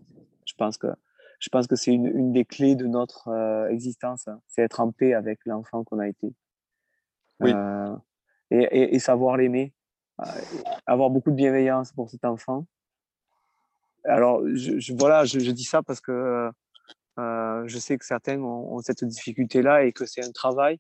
[0.46, 0.86] Je pense que,
[1.38, 3.28] je pense que c'est une, une des clés de notre
[3.70, 4.40] existence, hein.
[4.48, 6.32] c'est être en paix avec l'enfant qu'on a été.
[7.40, 7.52] Oui.
[7.54, 7.94] Euh,
[8.50, 9.74] et, et, et, savoir l'aimer
[10.86, 12.66] avoir beaucoup de bienveillance pour cet enfant.
[14.04, 16.50] Alors, je, voilà, je, dis ça parce que
[17.18, 20.78] euh, je sais que certains ont, cette difficulté-là et que c'est un travail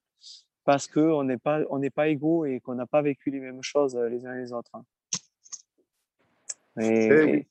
[0.64, 3.96] parce qu'on n'est pas, on pas égaux et qu'on n'a pas vécu les mêmes choses
[3.96, 4.70] euh, les uns et les autres.
[4.74, 4.84] Hein.
[6.80, 7.46] Et,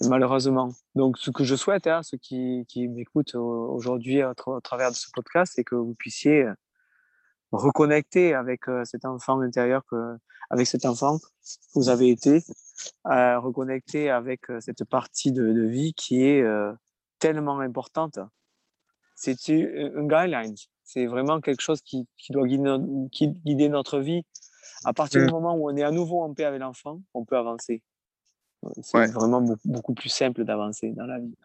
[0.00, 0.72] eh malheureusement.
[0.94, 4.96] Donc, ce que je souhaite à hein, ceux qui, qui m'écoutent aujourd'hui à, travers de
[4.96, 6.46] ce podcast, c'est que vous puissiez
[7.52, 10.16] reconnecter avec cet enfant intérieur que,
[10.50, 11.26] avec cet enfant que
[11.74, 12.44] vous avez été,
[13.06, 16.44] euh, reconnecter avec cette partie de, de vie qui est
[17.18, 18.18] tellement importante.
[19.14, 20.54] C'est un guideline,
[20.84, 22.76] c'est vraiment quelque chose qui, qui doit guider,
[23.10, 24.24] qui, guider, notre vie.
[24.84, 25.30] À partir du mmh.
[25.30, 27.82] moment où on est à nouveau en paix avec l'enfant, on peut avancer.
[28.82, 31.36] C'est vraiment beaucoup, beaucoup, plus simple d'avancer dans la vie.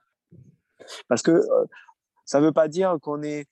[1.07, 1.41] Parce que
[2.25, 3.47] ça ne veut pas dire qu'on est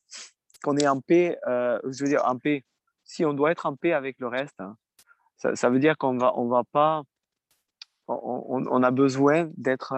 [0.64, 2.66] qu'on est en paix, euh, je veux dire en paix,
[3.04, 4.76] si on doit être en paix avec le reste, hein,
[5.38, 7.04] ça, ça, veut dire qu'on va, on va pas,
[8.08, 9.94] on, a besoin d'être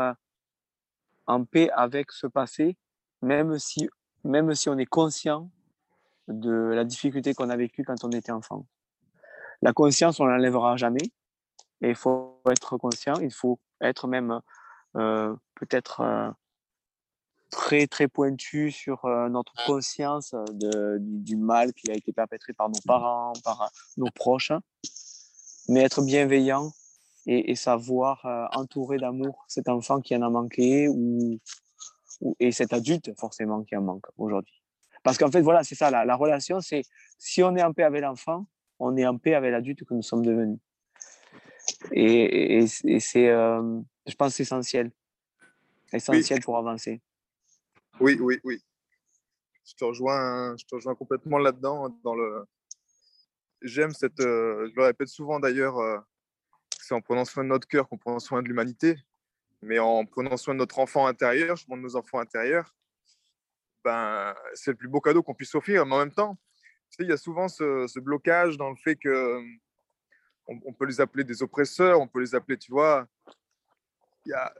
[1.32, 2.77] en paix avec ce passé,
[3.21, 3.89] même si,
[4.23, 5.49] même si on est conscient
[6.27, 8.65] de la difficulté qu'on a vécue quand on était enfant.
[9.61, 11.11] La conscience, on ne l'enlèvera jamais.
[11.82, 14.39] Et il faut être conscient, il faut être même
[14.95, 16.29] euh, peut-être euh,
[17.49, 22.79] très très pointu sur notre conscience de, du, mal qui a été perpétré par nos
[22.86, 24.53] parents, par nos proches,
[25.69, 26.71] mais être bienveillant
[27.28, 31.39] et, savoir euh, entourer d'amour cet enfant qui en a manqué ou,
[32.39, 34.61] et cet adulte forcément qui en manque aujourd'hui.
[35.03, 36.84] Parce qu'en fait, voilà, c'est ça, la, relation, c'est
[37.17, 38.45] si on est en paix avec l'enfant,
[38.80, 40.59] on est en paix avec l'adulte que nous sommes devenus.
[41.91, 44.91] Et, c'est, euh, je pense, essentiel.
[45.93, 47.01] Essentiel pour avancer.
[47.99, 48.61] Oui, oui, oui.
[49.65, 51.89] Je te rejoins, je te rejoins complètement là-dedans.
[52.03, 52.45] Dans le...
[53.61, 54.19] J'aime cette.
[54.19, 55.78] Euh, je le répète souvent d'ailleurs,
[56.82, 58.97] c'est en prenant soin de notre cœur qu'on prend soin de l'humanité.
[59.61, 62.75] Mais en prenant soin de notre enfant intérieur, je de nos enfants intérieurs,
[63.84, 65.86] ben, c'est le plus beau cadeau qu'on puisse offrir.
[65.86, 66.38] Mais en même temps,
[66.89, 69.39] tu sais, il y a souvent ce, blocage dans le fait que
[70.47, 73.07] on, peut les appeler des oppresseurs, on peut les appeler, tu vois.
[74.25, 74.53] Y a,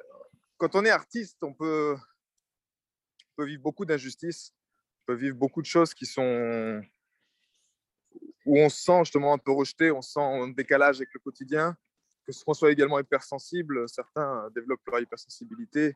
[0.58, 4.54] quand on est artiste, on peut, on peut vivre beaucoup d'injustices,
[5.02, 6.82] on peut vivre beaucoup de choses qui sont
[8.46, 11.20] où on se sent justement un peu rejeté, on se sent en décalage avec le
[11.20, 11.76] quotidien
[12.40, 15.96] que qu'on soit également hypersensible, certains développent leur hypersensibilité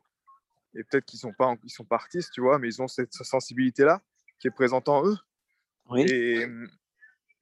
[0.74, 3.12] et peut-être qu'ils sont pas ils sont pas artistes, tu vois, mais ils ont cette
[3.12, 4.02] sensibilité là
[4.38, 5.16] qui est présente en eux.
[5.88, 6.02] Oui.
[6.02, 6.46] Et,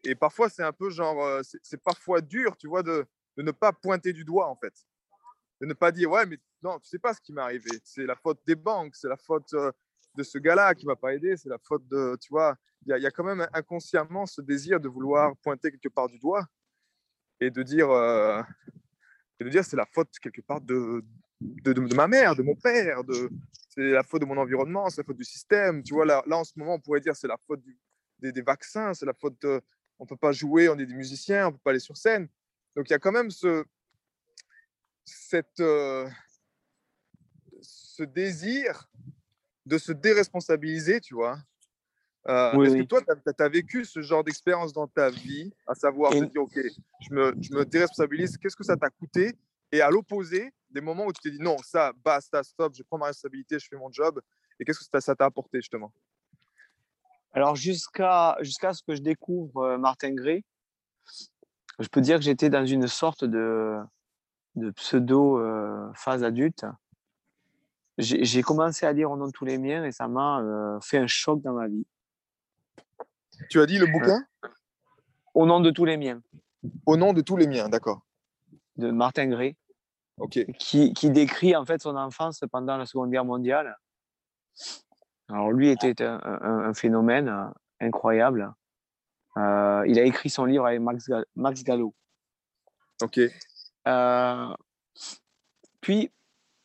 [0.05, 3.51] et parfois c'est un peu genre euh, c'est parfois dur, tu vois, de, de, ne
[3.51, 4.75] pas pointer du doigt en fait,
[5.61, 8.07] de ne pas dire ouais mais non tu sais pas ce qui m'est arrivé, c'est
[8.07, 9.73] la faute des banques, c'est la faute euh,
[10.15, 13.01] de ce gars-là qui m'a pas aidé, c'est la faute de tu vois, il y,
[13.01, 16.47] y, a quand même inconsciemment ce désir de vouloir pointer quelque part du doigt
[17.41, 18.43] et de dire euh,
[19.45, 21.05] de dire c'est la faute quelque part de,
[21.41, 23.31] de, ma mère, de mon père, de,
[23.69, 25.83] c'est la faute de mon environnement, c'est la faute du système.
[25.83, 27.63] Tu vois, là, là en ce moment, on pourrait dire c'est la faute
[28.21, 29.61] des, vaccins, c'est la faute de,
[29.99, 32.29] on peut pas jouer, on est des musiciens, on peut pas aller sur scène.
[32.75, 33.65] Donc il y a quand même ce,
[35.05, 36.09] cette, euh,
[37.61, 38.91] ce désir
[39.67, 41.39] de se déresponsabiliser, tu vois,
[42.29, 46.13] euh, est-ce que toi, tu as, vécu ce genre d'expérience dans ta vie, à savoir
[46.13, 46.59] te dire, OK,
[47.01, 49.37] je me, je me déresponsabilise, qu'est-ce que ça t'a coûté?
[49.73, 52.97] Et à l'opposé, des moments où tu t'es dit, non, ça, basta, stop, je prends
[52.97, 54.21] ma responsabilité, je fais mon job.
[54.59, 55.93] Et qu'est-ce que ça t'a apporté, justement?
[57.33, 60.45] Alors, jusqu'à jusqu'à ce que je découvre euh, Martin Gray,
[61.81, 63.81] je peux dire que j'étais dans une sorte de,
[64.55, 66.65] de pseudo-phase euh, adulte.
[67.99, 71.07] J'ai commencé à lire au nom de tous les miens et ça m'a fait un
[71.07, 71.87] choc dans ma vie.
[73.51, 74.25] Tu as dit le bouquin
[75.35, 76.21] Au nom de tous les miens.
[76.87, 78.01] Au nom de tous les miens, d'accord.
[78.77, 79.57] De Martin Gray.
[80.19, 80.39] Ok.
[80.59, 83.77] Qui, décrit en fait son enfance pendant la Seconde Guerre mondiale.
[85.29, 87.47] Alors lui était un, phénomène euh,
[87.81, 88.53] incroyable.
[89.37, 91.95] Euh, il a écrit son livre avec Max, Max Gallo.
[93.03, 93.21] Ok.
[93.87, 94.55] Euh,
[95.81, 96.11] puis,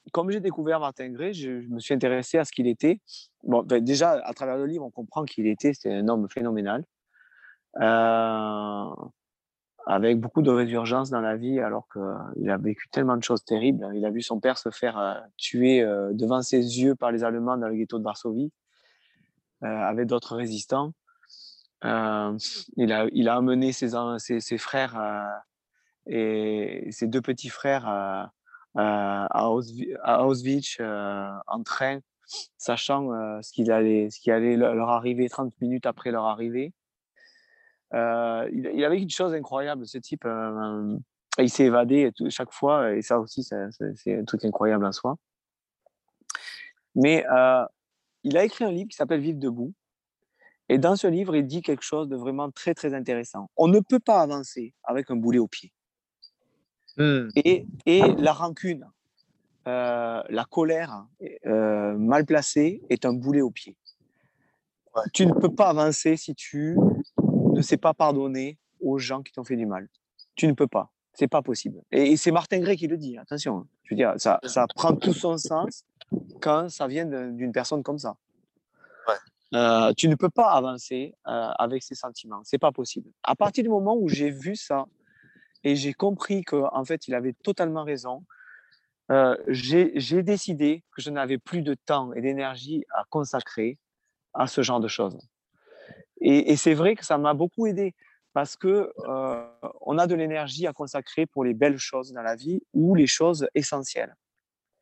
[0.09, 2.99] comme j'ai découvert Martin Gray, je, me suis intéressé à ce qu'il était.
[3.43, 6.83] Bon, ben, déjà, à travers le livre, on comprend qu'il était, c'était un homme phénoménal,
[7.81, 8.85] euh,
[9.85, 13.89] avec beaucoup de résurgence dans la vie, alors qu'il a vécu tellement de choses terribles.
[13.93, 17.23] Il a vu son père se faire euh, tuer euh, devant ses yeux par les
[17.23, 18.51] Allemands dans le ghetto de Varsovie,
[19.61, 20.93] avec d'autres résistants.
[21.83, 21.87] il,
[22.93, 24.97] a, il a amené ses, ses, ses frères
[26.05, 28.31] et ses deux petits frères
[28.75, 31.99] à, Auschwitz euh, en train,
[32.57, 36.73] sachant euh, ce, qui allait, qui allait leur arriver 30 minutes après leur arrivée.
[37.93, 40.27] Euh, il, avait une chose incroyable, ce type.
[41.37, 45.15] il s'est évadé chaque fois, et ça aussi, c'est un truc incroyable en soi.
[46.95, 47.25] Mais
[48.23, 49.73] il a écrit un livre qui s'appelle Vivre debout.
[50.71, 53.49] Et dans ce livre, il dit quelque chose de vraiment très, très intéressant.
[53.57, 55.73] On ne peut pas avancer avec un boulet au pied.
[56.99, 57.29] Hmm.
[57.35, 58.85] Et, et, la rancune,
[59.67, 61.05] euh, la colère
[61.45, 63.77] euh, mal placée est un boulet au pied.
[65.13, 66.77] Tu ne peux pas avancer si tu
[67.53, 69.87] ne sais pas pardonner aux gens qui t'ont fait du mal.
[70.35, 70.91] Tu ne peux pas.
[71.13, 71.81] C'est pas possible.
[71.91, 73.17] Et, c'est Martin Gray qui le dit.
[73.17, 73.65] Attention.
[73.83, 75.85] Je veux dire, ça, ça prend tout son sens
[76.41, 78.17] quand ça vient d'une personne comme ça.
[79.55, 82.41] Euh, tu ne peux pas avancer avec ces sentiments.
[82.43, 83.09] C'est pas possible.
[83.23, 84.85] À partir du moment où j'ai vu ça
[85.63, 88.23] et j'ai compris qu'en en fait, il avait totalement raison.
[89.11, 93.77] Euh, j'ai décidé que je n'avais plus de temps et d'énergie à consacrer
[94.33, 95.19] à ce genre de choses.
[96.21, 97.95] Et, c'est vrai que ça m'a beaucoup aidé
[98.33, 99.51] parce que euh,
[99.81, 103.07] on a de l'énergie à consacrer pour les belles choses dans la vie ou les
[103.07, 104.15] choses essentielles.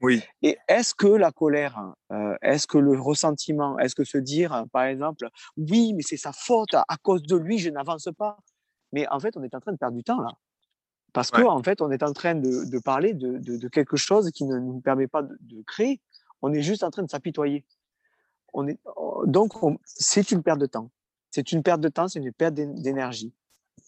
[0.02, 0.22] Oui.
[0.42, 4.84] Et est-ce que la colère, euh, est-ce que le ressentiment, est-ce que se dire, par
[4.84, 8.38] exemple, oui, mais c'est sa faute, à cause de lui, je n'avance pas.
[8.92, 10.32] Mais en fait, on est en train de perdre du temps là.
[11.18, 11.42] Parce Ouais.
[11.42, 14.30] qu'en en fait, on est en train de, de parler de, de- de quelque chose
[14.30, 16.00] qui ne nous permet pas de, créer.
[16.44, 17.66] On est juste en train de s'apitoyer.
[18.54, 18.78] On est,
[19.26, 20.92] donc, on- c'est une perte de temps.
[21.32, 23.34] C'est une perte de temps, c'est une perte d'é- d'énergie.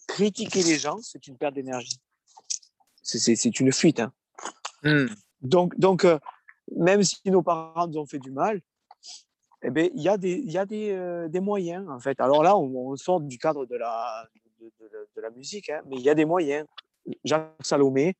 [0.08, 2.00] Critiquer les gens, c'est une perte d'énergie.
[3.00, 4.00] C'est- une fuite.
[4.00, 4.12] hein.
[4.82, 5.06] Hmm.
[5.40, 6.18] Donc, donc euh,
[6.76, 8.60] même si nos parents nous ont fait du mal,
[9.62, 12.18] eh ben, il y a, des, il y a des, euh, des moyens, en fait.
[12.20, 14.26] Alors là, on, on sort du cadre de la,
[14.60, 16.66] de, de- de la musique, hein, mais il y a des moyens.
[17.24, 18.16] Jacques Salomé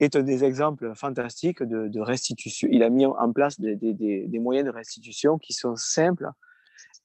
[0.00, 2.68] est un des exemples fantastiques de, restitution.
[2.70, 6.28] Il a mis en place des, moyens de restitution qui sont simples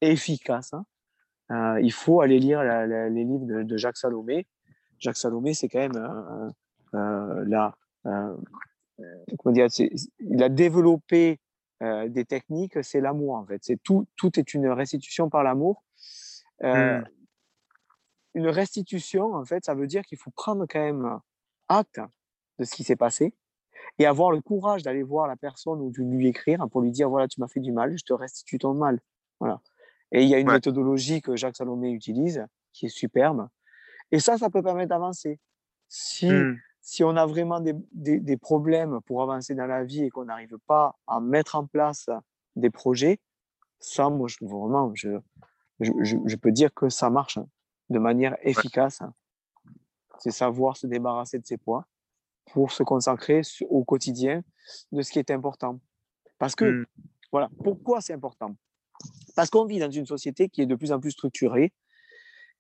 [0.02, 0.74] et efficaces.
[0.74, 0.86] hein.
[1.50, 4.48] Euh, il faut aller lire les livres de, Jacques Salomé.
[5.00, 6.50] Jacques Salomé, c'est quand même euh,
[6.96, 7.76] euh, la,
[8.06, 8.36] euh,
[9.38, 9.68] comment dire,
[10.20, 11.40] il a développé
[11.80, 13.60] des techniques, c'est l'amour en fait.
[13.62, 15.84] C'est tout, tout est une restitution par l'amour.
[16.64, 17.06] Euh, Mm.
[18.38, 21.20] Une restitution, en fait, ça veut dire qu'il faut prendre quand même
[21.70, 22.00] acte
[22.60, 23.34] de ce qui s'est passé
[23.98, 27.10] et avoir le courage d'aller voir la personne ou de lui écrire pour lui dire
[27.10, 29.00] voilà, tu m'as fait du mal, je te restitue ton mal.
[29.40, 29.62] Voilà.
[30.12, 30.54] Et il y a une Ouais.
[30.54, 33.48] méthodologie que Jacques Salomé utilise qui est superbe.
[34.12, 35.40] Et ça, ça peut permettre d'avancer.
[35.90, 36.56] Si Hmm.
[36.82, 40.26] si on a vraiment des, des- des problèmes pour avancer dans la vie et qu'on
[40.26, 42.10] n'arrive pas à mettre en place
[42.56, 43.20] des projets,
[43.80, 45.10] ça, moi, je, vraiment, je,
[45.82, 47.48] je, je- je peux dire que ça marche hein,
[47.90, 49.02] de manière efficace.
[50.20, 51.86] C'est savoir se débarrasser de ses poids
[52.52, 54.44] pour se consacrer au quotidien
[54.92, 55.80] de ce qui est important.
[56.40, 56.86] Parce que, Hmm.
[57.32, 58.56] voilà, pourquoi c'est important?
[59.36, 61.74] Parce qu'on vit dans une société qui est de plus en plus structurée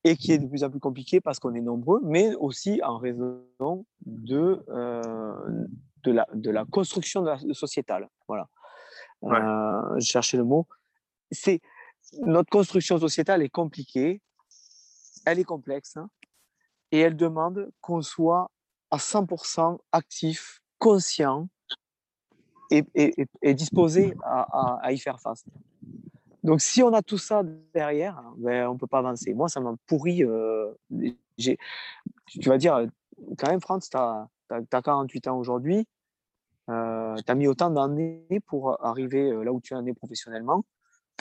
[0.03, 2.97] et qui est de plus en plus compliquée parce qu'on est nombreux, mais aussi en
[2.97, 5.67] raison de, euh,
[6.03, 8.07] de, la, de la construction de la, sociétale.
[8.27, 8.47] Voilà.
[9.21, 9.35] Ouais.
[9.35, 10.67] Euh, je cherchais le mot.
[11.31, 11.61] C'est,
[12.21, 14.21] notre construction sociétale est compliquée,
[15.27, 16.09] elle est complexe, hein,
[16.91, 18.49] et elle demande qu'on soit
[18.91, 21.49] à 100% actif, conscient
[22.71, 25.43] et, et, et- et disposé à, à- à y faire face.
[26.43, 29.33] Donc, si on a tout ça derrière, ben, on ne peut pas avancer.
[29.33, 30.23] Moi, ça m'a pourri.
[30.23, 30.71] euh,
[31.37, 32.87] tu vas dire, euh,
[33.37, 34.27] quand même, France, tu as,
[34.71, 35.85] 48 ans aujourd'hui.
[36.67, 40.63] tu as mis autant d'années pour arriver euh, là où tu en es professionnellement.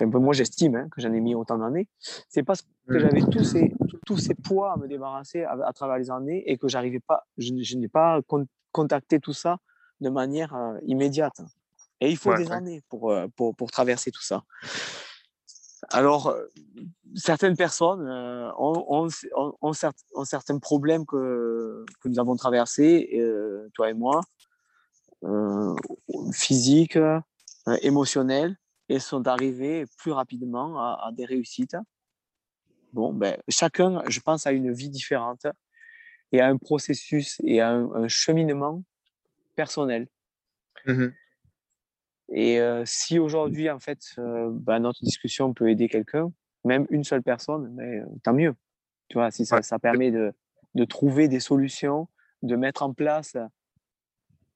[0.01, 1.89] Enfin, moi, j'estime hein, que j'en ai mis autant d'années.
[2.29, 3.73] C'est parce que j'avais tous ces,
[4.07, 7.27] tous ces poids à me débarrasser à, à travers les années et que j'arrivais pas,
[7.37, 9.59] je, n'ai pas con- contacté tout ça
[10.01, 11.43] de manière euh, immédiate.
[12.01, 12.53] Et il faut Ouais, des ouais.
[12.53, 14.45] années pour, euh, pour, pour traverser tout ça.
[15.91, 16.47] Alors, euh,
[17.15, 22.37] certaines personnes euh, ont, ont- ont- ont cer- ont certains problèmes que, que nous avons
[22.37, 24.23] traversés, euh, toi et moi,
[26.33, 26.99] physiques,
[27.83, 28.57] émotionnels,
[28.89, 31.77] et sont arrivés plus rapidement à, à des réussites.
[32.97, 35.47] Bon, ben, chacun, je pense, a une vie différente
[36.33, 38.83] et a un processus et a un, un cheminement
[39.55, 40.09] personnel.
[40.87, 41.13] Mhm.
[42.33, 46.33] Et euh, si aujourd'hui, en fait, euh, ben, notre discussion peut aider quelqu'un,
[46.65, 48.55] même une seule personne, mais euh, tant mieux.
[49.09, 49.63] Tu vois, si ça, Ouais.
[49.63, 50.33] ça permet de,
[50.75, 52.09] de trouver des solutions,
[52.43, 53.37] de mettre en place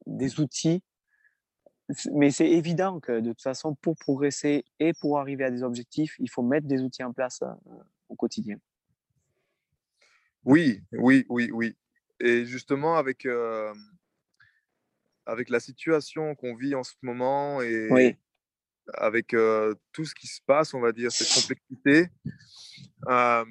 [0.07, 0.83] des outils.
[2.15, 6.17] Mais c'est évident que de toute façon, pour progresser et pour arriver à des objectifs,
[6.21, 8.59] il faut mettre des outils en place euh, au quotidien.
[10.45, 11.77] Oui, oui, oui, oui.
[12.19, 13.73] Et justement, avec, euh,
[15.25, 18.17] avec la situation qu'on vit en ce moment et Oui,
[18.95, 22.09] avec euh, tout ce qui se passe, on va dire, cette complexité,
[23.09, 23.45] euh,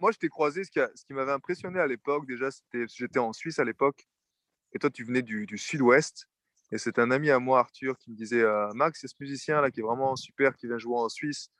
[0.00, 3.32] moi, je t'ai croisé, ce qui, qui m'avait impressionné à l'époque, déjà, c'était, j'étais en
[3.32, 4.08] Suisse à l'époque,
[4.72, 6.26] et toi, tu venais du, du sud-ouest,
[6.72, 9.70] et c'est un ami à moi, Arthur, qui me disait, euh, Max, c'est ce musicien-là
[9.70, 11.50] qui est vraiment super, qui vient jouer en Suisse,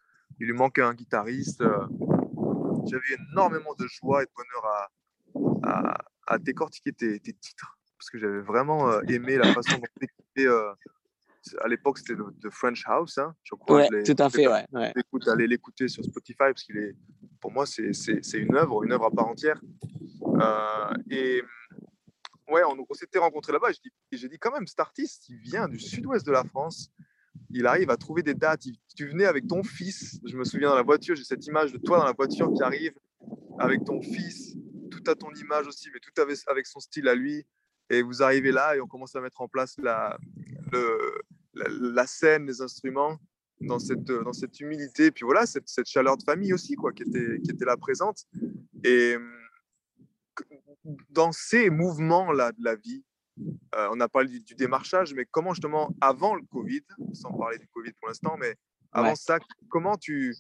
[0.41, 1.61] il lui manquait un guitariste.
[1.63, 1.87] euh,
[2.87, 4.89] j'avais énormément de joie et de bonheur à,
[5.63, 10.07] à, à décortiquer tes, tes titres parce que j'avais vraiment euh, aimé la façon dont
[10.37, 10.73] tu euh,
[11.61, 13.77] à l'époque, c'était le, The French House, hein, je crois.
[13.91, 14.49] ouais, tout à fait.
[14.49, 14.93] Ouais, ouais.
[15.29, 16.97] Allez l'écouter sur Spotify parce qu'il est,
[17.41, 19.61] pour moi, c'est c'est- c'est une œuvre, une œuvre à part entière.
[20.23, 21.43] Euh, et
[22.49, 23.71] ouais, on, on s'était rencontrés là-bas.
[23.71, 26.45] et dis- Et j'ai dit quand même, cet artiste, il vient du sud-ouest de la
[26.45, 26.91] France.
[27.57, 28.65] Il arrive à trouver des dates.
[28.97, 30.19] Tu venais avec ton fils.
[30.25, 32.63] Je me souviens dans la voiture, j'ai cette image de toi dans la voiture qui
[32.65, 32.93] arrive
[33.61, 34.57] avec ton fils,
[34.91, 37.47] tout à ton image aussi, mais tout avec, son style à lui.
[37.91, 40.19] Et vous arrivez là et on commence à mettre en place la,
[42.09, 43.19] scène, les instruments.
[43.61, 47.41] dans cette, dans cette humilité, puis voilà, cette, chaleur de famille aussi, quoi, qui était,
[47.41, 48.25] qui était là présente.
[48.83, 49.15] Et
[51.11, 53.05] dans ces mouvements-là de la vie,
[53.41, 56.83] euh, on a parlé du, démarchage, mais comment justement, avant le Covid,
[57.13, 58.55] sans parler du Covid pour l'instant, mais
[58.93, 60.35] avant ça, comment tu...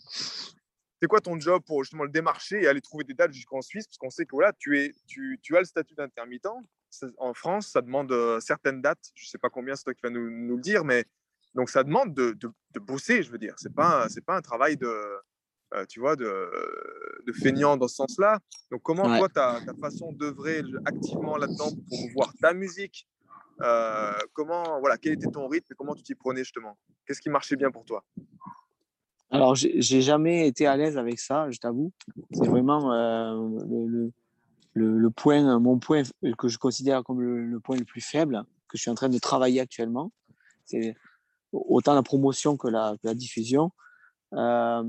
[1.02, 3.86] C'est quoi ton job pour justement le démarcher et aller trouver des dates jusqu'en Suisse?
[3.86, 6.46] Parce qu'on sait que voilà, tu, es, tu, tu as le statut d'intermittent.
[7.18, 9.10] En France, ça demande euh, certaines dates.
[9.14, 11.04] Je ne sais pas combien c'est toi qui vas nous, nous, le dire, mais
[11.54, 13.54] donc ça demande de, de, de bosser, je veux dire.
[13.58, 14.88] Ce n'est pas, pas un travail de,
[15.74, 16.50] euh, tu vois, de,
[17.26, 18.38] de feignant dans ce sens-là.
[18.70, 23.08] Donc, comment toi, ta, ta façon d'œuvrer activement là-dedans pour voir ta musique
[23.62, 26.76] euh, Comment, voilà, quel était ton rythme et comment tu t'y prenais justement?
[27.06, 28.04] Qu'est-ce qui marchait bien pour toi?
[29.30, 31.92] Alors, j'ai jamais été à l'aise avec ça, je t'avoue.
[32.32, 34.12] C'est vraiment euh, le,
[34.74, 36.02] le, le, point, mon point
[36.38, 39.18] que je considère comme le, point le plus faible que je suis en train de
[39.18, 40.12] travailler actuellement.
[40.66, 40.94] C'est
[41.52, 43.70] autant la promotion que la, que la diffusion.
[44.34, 44.84] Euh,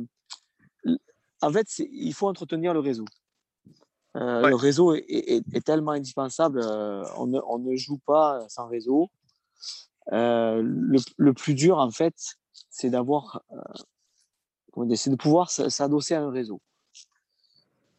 [1.46, 3.06] en fait, il faut entretenir le réseau.
[4.16, 6.62] Euh, le réseau est, tellement indispensable.
[6.64, 9.10] Euh, on, ne, joue pas sans réseau.
[10.12, 12.16] Euh, le, plus dur, en fait,
[12.70, 13.44] c'est d'avoir,
[14.96, 16.62] c'est de pouvoir s'adosser à un réseau.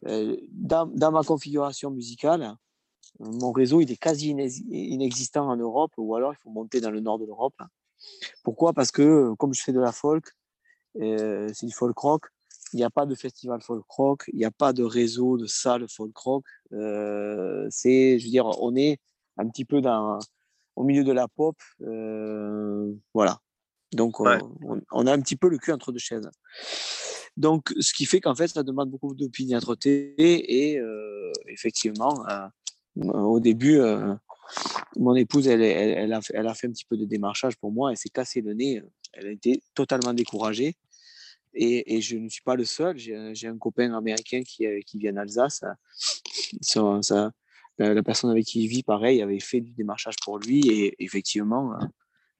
[0.03, 2.55] Dans, ma configuration musicale,
[3.19, 4.29] mon réseau il est quasi
[4.69, 7.55] inexistant en Europe, ou alors il faut monter dans le nord de l'Europe.
[8.43, 8.73] Pourquoi?
[8.73, 10.25] Parce que comme je fais de la folk,
[10.95, 12.25] c'est du folk rock,
[12.73, 15.45] il n'y a pas de festival folk rock, il n'y a pas de réseau de
[15.45, 16.45] salles folk rock.
[16.73, 18.99] Euh, c'est, je veux dire, on est
[19.37, 20.19] un petit peu dans,
[20.75, 21.55] au milieu de la pop.
[21.81, 23.39] Euh, voilà.
[23.93, 26.29] Donc, on, a un petit peu le cul entre deux chaises.
[27.37, 30.13] Donc, ce qui fait qu'en fait, ça demande beaucoup d'opiniâtreté.
[30.17, 32.25] Et euh, effectivement,
[32.95, 33.79] au début,
[34.97, 37.71] mon épouse, elle, elle, elle, a, elle, a, fait un petit peu de démarchage pour
[37.71, 37.91] moi.
[37.91, 38.81] Elle s'est cassé le nez.
[39.13, 40.75] Elle a été totalement découragée.
[41.53, 42.97] Et, je ne suis pas le seul.
[42.97, 45.63] J'ai un copain américain qui, euh, qui vient d'Alsace.
[47.79, 50.67] la, personne avec qui il vit, pareil, avait fait du démarchage pour lui.
[50.67, 51.85] Et effectivement, euh,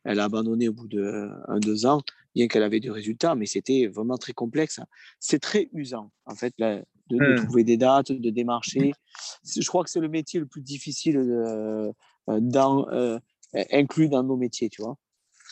[0.04, 2.02] elle a abandonné au bout de un, deux ans,
[2.36, 4.80] bien qu'elle avait des résultats, mais c'était vraiment très complexe.
[5.20, 7.46] C'est très usant, en fait, de, mmh.
[7.46, 8.94] trouver des dates, de démarcher.
[9.44, 11.92] Je crois que c'est le métier le plus difficile de,
[12.30, 13.20] euh,
[13.72, 14.98] inclus dans nos métiers, tu vois?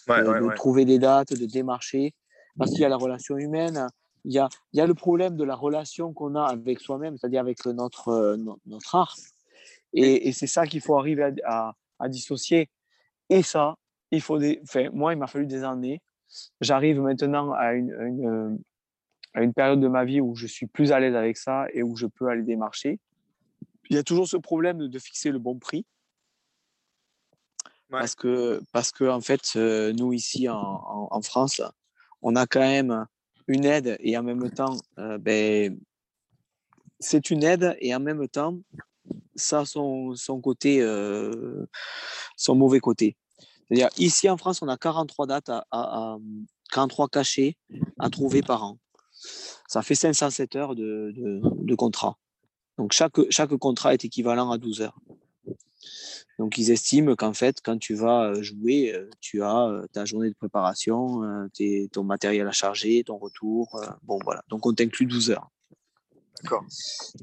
[0.07, 2.13] de trouver des dates, de démarcher
[2.57, 3.87] parce qu'il y a la relation humaine,
[4.25, 7.17] il y a, il y a le problème de la relation qu'on a avec soi-même,
[7.17, 9.15] c'est-à-dire avec notre, euh, notre art.
[9.93, 12.69] Et, et c'est ça qu'il faut arriver à, à, dissocier.
[13.29, 13.75] Et ça,
[14.11, 16.01] il faut des, enfin, moi, il m'a fallu des années.
[16.59, 18.59] J'arrive maintenant à une, une,
[19.33, 21.83] à une période de ma vie où je suis plus à l'aise avec ça et
[21.83, 22.99] où je peux aller démarcher.
[23.89, 25.85] Il y a toujours ce problème de, fixer le bon prix.
[27.89, 31.61] Parce que, parce que en fait, euh, nous ici en, en, en France,
[32.26, 33.05] on a quand même
[33.47, 35.80] une aide et en même temps, euh, ben,
[36.99, 38.57] c'est une aide et en même temps,
[39.36, 41.67] ça a son, côté, euh,
[42.36, 43.15] son mauvais côté.
[43.67, 46.17] C'est-à-dire, ici en France, on a 43 dates, à,
[46.73, 47.57] 43 cachets
[47.99, 48.80] à trouver par an.
[49.67, 52.17] Ça fait 507 heures de, de contrat.
[52.80, 54.97] Donc, chaque, chaque contrat est équivalent à 12 heures.
[56.38, 60.03] Donc, ils estiment qu'en fait, quand tu vas euh, jouer, euh, tu as euh, ta
[60.03, 61.21] journée de préparation,
[61.91, 63.81] ton matériel à charger, ton retour.
[64.03, 64.43] Bon, voilà.
[64.49, 65.49] Donc, on t'inclut 12 heures.
[66.43, 66.65] D'accord.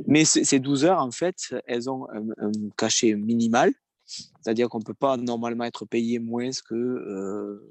[0.06, 3.72] Mais ces 12 heures, en fait, elles ont un, cachet minimal.
[4.04, 7.62] C'est-à-dire qu'on ne peut pas normalement être payé moins que.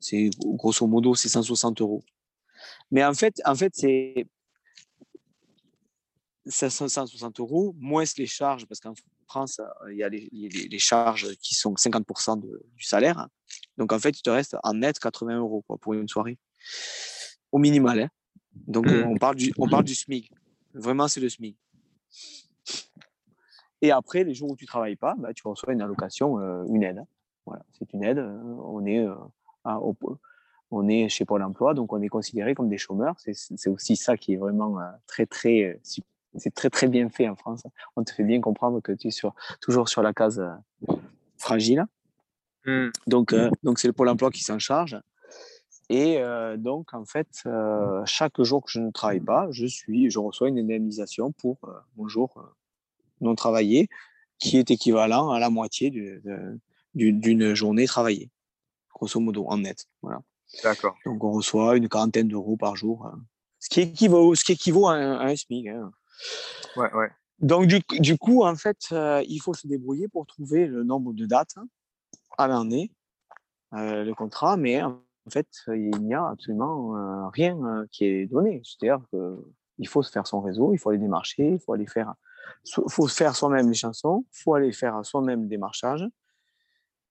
[0.00, 2.02] c'est grosso modo, c'est 160 euros.
[2.90, 4.26] Mais en fait, en fait c'est
[6.46, 8.94] 160 euros, moins les charges, parce qu'en
[9.30, 13.28] France, euh, il y a les, charges qui sont 50% du salaire.
[13.78, 16.36] Donc, en fait, il te reste en net 80 euros pour une soirée.
[17.52, 18.00] Au minimal.
[18.00, 18.08] Hein.
[18.66, 19.06] Donc, mmh.
[19.06, 20.32] on, parle du, on parle du SMIC.
[20.74, 21.56] Vraiment, c'est le SMIC.
[23.82, 26.64] Et après, les jours où tu ne travailles pas, bah, tu reçois une allocation, euh,
[26.66, 27.04] une aide.
[27.46, 28.18] Voilà, c'est une aide.
[28.18, 29.14] On est, euh,
[30.72, 33.14] on est chez Pôle emploi, donc on est considéré comme des chômeurs.
[33.18, 35.80] C'est aussi ça qui est vraiment très, très
[36.36, 37.62] c'est très très bien fait en France.
[37.96, 40.94] On te fait bien comprendre que tu es sur, toujours sur la case euh,
[41.36, 41.86] fragile.
[42.66, 42.88] Mmh.
[43.06, 45.00] Donc, euh, donc c'est le Pôle emploi qui s'en charge.
[45.88, 47.42] Et euh, donc, en fait,
[48.04, 51.58] chaque jour que je ne travaille pas, je, suis, je reçois une indemnisation pour
[51.96, 52.54] mon jour
[53.20, 53.88] non travaillé,
[54.38, 55.90] qui est équivalent à la moitié
[56.94, 58.30] d'une journée travaillée,
[58.94, 59.86] grosso modo, en net.
[60.00, 60.22] Voilà.
[60.62, 60.94] D'accord.
[61.04, 63.10] Donc, on reçoit une quarantaine d'euros par jour,
[63.58, 65.66] ce, qui équivaut, ce qui équivaut à un, à un SMIC.
[65.66, 65.90] Hein.
[66.76, 67.10] Ouais, ouais.
[67.40, 71.14] Donc, du, du, coup, en fait, euh, il faut se débrouiller pour trouver le nombre
[71.14, 71.56] de dates
[72.36, 72.92] à l'année,
[73.74, 74.58] euh, le contrat.
[74.58, 75.00] Mais en
[75.30, 78.60] fait, il n'y a absolument euh, rien qui est donné.
[78.62, 82.12] C'est-à-dire qu'il faut se faire son réseau, il faut aller démarcher, il faut aller faire,
[82.88, 86.06] faut faire soi-même les chansons, il faut aller faire soi-même le démarchage.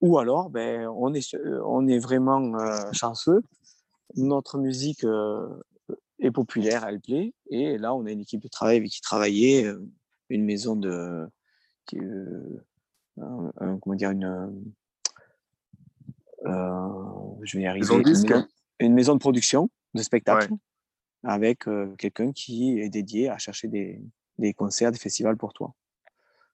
[0.01, 1.35] Ou alors, ben, on, est,
[1.65, 2.53] on est vraiment
[2.93, 3.41] chanceux.
[4.15, 5.05] Notre musique
[6.19, 7.33] est populaire, elle plaît.
[7.49, 9.71] Et là, on a une équipe de travail avec qui travailler,
[10.29, 11.27] une maison de.
[13.15, 14.63] comment dire, une
[16.45, 17.85] euh, je vais y arriver.
[18.79, 20.53] Une maison, de production de spectacle
[21.23, 24.01] avec euh, quelqu'un qui est dédié à chercher des,
[24.37, 25.73] des, concerts, des festivals pour toi.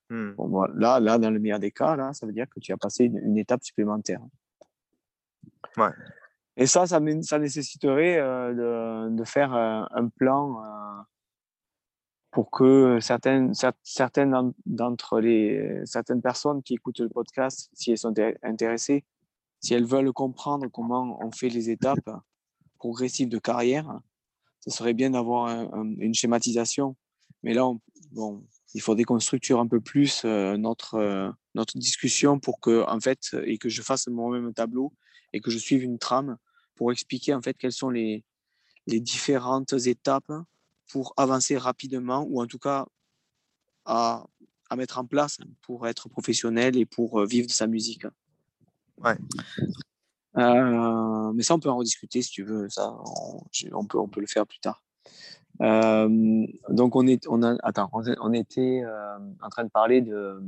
[0.09, 0.31] Hmm.
[0.31, 2.77] Bon, là, là, dans le meilleur des cas, là, ça veut dire que tu as
[2.77, 4.21] passé une, étape supplémentaire.
[5.77, 5.89] Ouais.
[6.57, 10.61] Et ça, ça, nécessiterait euh, de, faire un plan
[12.31, 13.53] pour que certaines,
[14.65, 19.03] d'entre les certaines personnes qui écoutent le podcast, si elles sont intéressées,
[19.59, 22.09] si elles veulent comprendre comment on fait les étapes
[22.77, 23.99] progressives de carrière,
[24.61, 26.95] ce serait bien d'avoir une schématisation.
[27.43, 27.69] Mais là,
[28.11, 28.43] bon,
[28.73, 32.99] il faudrait qu'on structure un peu plus euh, notre, euh, notre discussion pour que, en
[32.99, 34.93] fait, et que je fasse moi-même un tableau
[35.31, 36.37] et que je suive une trame
[36.75, 38.23] pour expliquer en fait quelles sont les,
[38.87, 40.31] les différentes étapes
[40.91, 42.85] pour avancer rapidement ou en tout cas
[43.85, 44.25] à,
[44.69, 48.05] à mettre en place pour être professionnel et pour euh, vivre de sa musique.
[48.97, 49.17] Ouais.
[50.37, 52.69] Euh, mais ça, on peut en rediscuter si tu veux.
[52.69, 52.95] Ça,
[53.71, 54.83] on, peut, on peut le faire plus tard.
[55.61, 60.41] Euh, donc, on, est, on, a, attends, on, était euh, en train de parler de.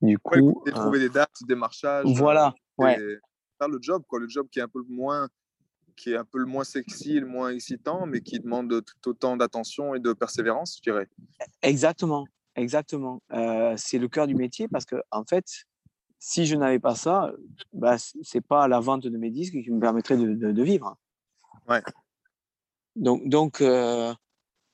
[0.00, 0.62] Du coup.
[0.64, 2.06] Ouais, trouver des dates, des marchages.
[2.06, 2.54] Voilà.
[2.78, 2.98] Ouais.
[3.58, 4.20] Faire le job, quoi.
[4.20, 5.28] Le job qui est un peu moins
[5.96, 9.36] qui est un peu le moins sexy, le moins excitant, mais qui demande tout autant
[9.36, 11.08] d'attention et de persévérance, je dirais.
[11.60, 13.20] Exactement, exactement.
[13.76, 15.66] c'est le cœur du métier parce que en fait,
[16.18, 17.32] si je n'avais pas ça,
[17.72, 20.96] bah, c'est pas la vente de mes disques qui me permettrait de, de, vivre.
[21.68, 21.82] Ouais.
[22.96, 24.12] Donc, donc euh,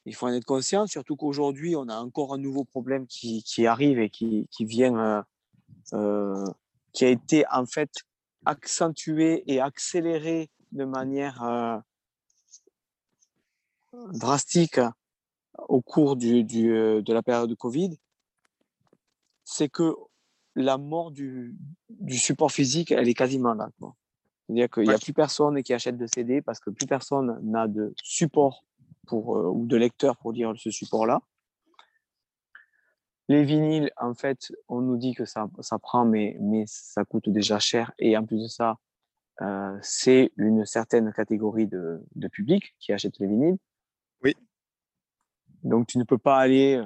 [0.07, 3.67] il faut en être conscient, surtout qu'aujourd'hui, on a encore un nouveau problème qui, qui
[3.67, 5.23] arrive et qui, qui vient, euh,
[5.93, 6.45] euh,
[6.93, 7.91] qui a été en fait
[8.47, 11.83] accentué et accéléré de manière
[14.13, 14.81] drastique
[15.69, 17.99] au cours du, du, de la période de Covid.
[19.45, 19.95] C'est que
[20.57, 21.57] la mort du,
[22.11, 23.69] support physique, elle est quasiment là.
[24.47, 27.67] C'est-à-dire qu'il n'y a plus personne qui achète de CD parce que plus personne n'a
[27.67, 28.65] de support
[29.07, 31.23] pour, euh, ou de lecteur pour lire ce support-là.
[33.29, 37.29] Les vinyles, en fait, on nous dit que ça, ça prend, mais, mais ça coûte
[37.29, 37.93] déjà cher.
[37.99, 38.77] Et en plus de ça,
[39.41, 43.57] euh, c'est une certaine catégorie de, de, public qui achète les vinyles.
[44.23, 44.35] Oui.
[45.63, 46.85] Donc, tu ne peux pas aller euh,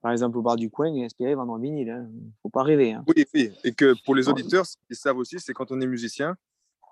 [0.00, 1.88] par exemple, au bar du coin et espérer vendre un vinyle.
[1.88, 2.10] ne hein.
[2.42, 2.92] faut pas rêver.
[2.92, 3.04] Hein.
[3.08, 5.86] Oui, oui, et que pour les auditeurs, ce qu'ils savent aussi, c'est quand on est
[5.86, 6.36] musicien,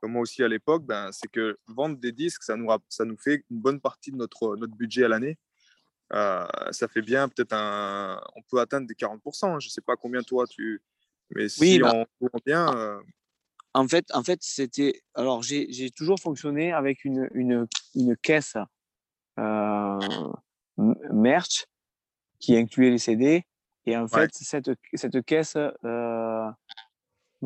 [0.01, 3.17] comme moi aussi à l'époque, ben, c'est que vendre des disques, ça nous, ça nous
[3.17, 5.39] fait une bonne partie de notre, notre budget à l'année.
[6.13, 8.21] Euh, ça fait bien, peut-être un.
[8.37, 9.47] On peut atteindre des 40%.
[9.47, 9.59] Hein.
[9.61, 10.83] Je ne sais pas combien toi tu.
[11.35, 12.77] Mais si oui, bah on bien.
[12.77, 13.01] Euh
[13.75, 15.03] en fait, en fait c'était.
[15.15, 18.57] Alors, j'ai toujours fonctionné avec une, une, une caisse
[19.39, 19.99] euh,
[20.77, 21.67] merch
[22.39, 23.45] qui incluait les CD.
[23.85, 26.51] Et en fait, cette, cette caisse, euh,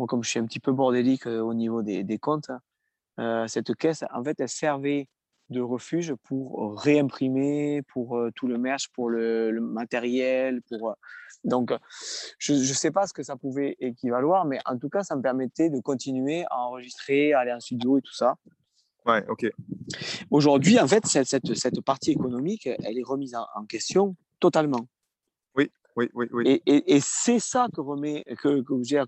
[0.09, 2.51] comme je suis un petit peu bordélique au niveau des, des comptes,
[3.47, 5.09] cette caisse, en fait, elle servait
[5.51, 10.63] de refuge pour réimprimer, pour tout le merch, pour le, matériel.
[10.63, 10.95] Pour,
[11.45, 11.73] donc,
[12.39, 15.23] je ne sais pas ce que ça pouvait équivaloir, mais en tout cas, ça me
[15.23, 18.37] permettait de continuer à enregistrer, à aller en studio et tout ça.
[19.07, 19.47] Ouais, ok.
[20.31, 24.87] Aujourd'hui, en fait, cette, cette, cette, partie économique, elle est remise en question totalement.
[25.57, 26.27] Oui, oui, oui.
[26.33, 26.63] oui.
[26.67, 29.05] Et, et, c'est ça que remet, que, que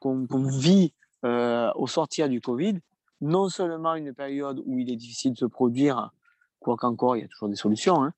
[0.00, 2.78] qu'on, vit euh, au sortir du Covid.
[3.20, 6.10] Non seulement une période où il est difficile de se produire,
[6.58, 8.12] quoi qu'encore, il y a toujours des solutions, hein,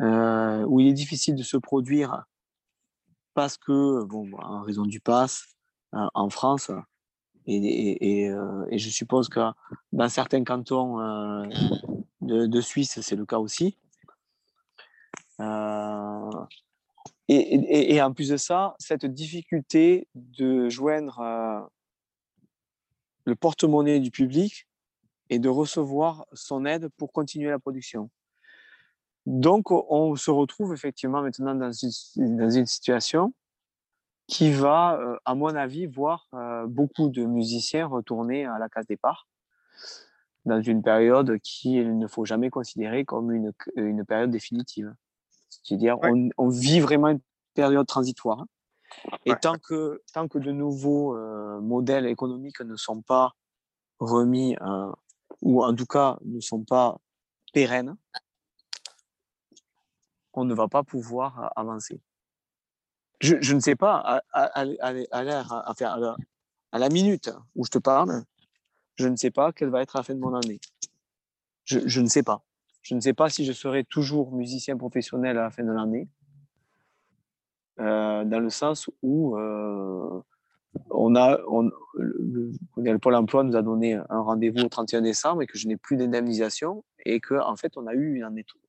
[0.00, 2.24] euh, où il est difficile de se produire
[3.34, 5.46] parce que, bon, en raison du pass
[5.94, 6.70] euh, en France,
[7.46, 9.40] et, et, et, je suppose que
[9.92, 10.98] dans certains cantons
[12.20, 13.76] de, de, Suisse, c'est le cas aussi,
[15.40, 16.30] euh,
[17.28, 21.60] et, en plus de ça, cette difficulté de joindre euh,
[23.24, 24.66] le porte-monnaie du public
[25.30, 28.10] et de recevoir son aide pour continuer la production.
[29.26, 33.32] Donc, on se retrouve effectivement maintenant dans une, dans une situation
[34.26, 36.28] qui va, euh, à mon avis, voir
[36.66, 39.28] beaucoup de musiciens retourner à la case départ
[40.44, 44.92] dans une période qu'il ne faut jamais considérer comme une, une période définitive.
[45.62, 45.98] C'est-à-dire,
[46.36, 47.20] on, vit vraiment une
[47.54, 48.44] période transitoire.
[49.24, 53.34] Et tant, que, tant que de nouveaux euh, modèles économiques ne sont pas
[53.98, 54.56] remis,
[55.42, 56.98] ou en tout cas ne sont pas
[57.52, 57.96] pérennes,
[60.32, 62.00] on ne va pas pouvoir avancer.
[63.20, 66.16] Je, je ne sais pas, à, à, à, à,
[66.72, 68.24] à la minute où je te parle,
[68.96, 70.60] je ne sais pas quelle va être la fin de mon année.
[71.64, 72.42] Je, je, ne sais pas.
[72.82, 76.08] Je ne sais pas si je serai toujours musicien professionnel à la fin de l'année,
[77.80, 80.20] euh, dans le sens où euh,
[80.90, 81.38] on a,
[81.94, 85.66] le, le, Pôle emploi nous a donné un rendez-vous au 31 décembre et que je
[85.68, 88.22] n'ai plus d'indemnisation et que en fait on a eu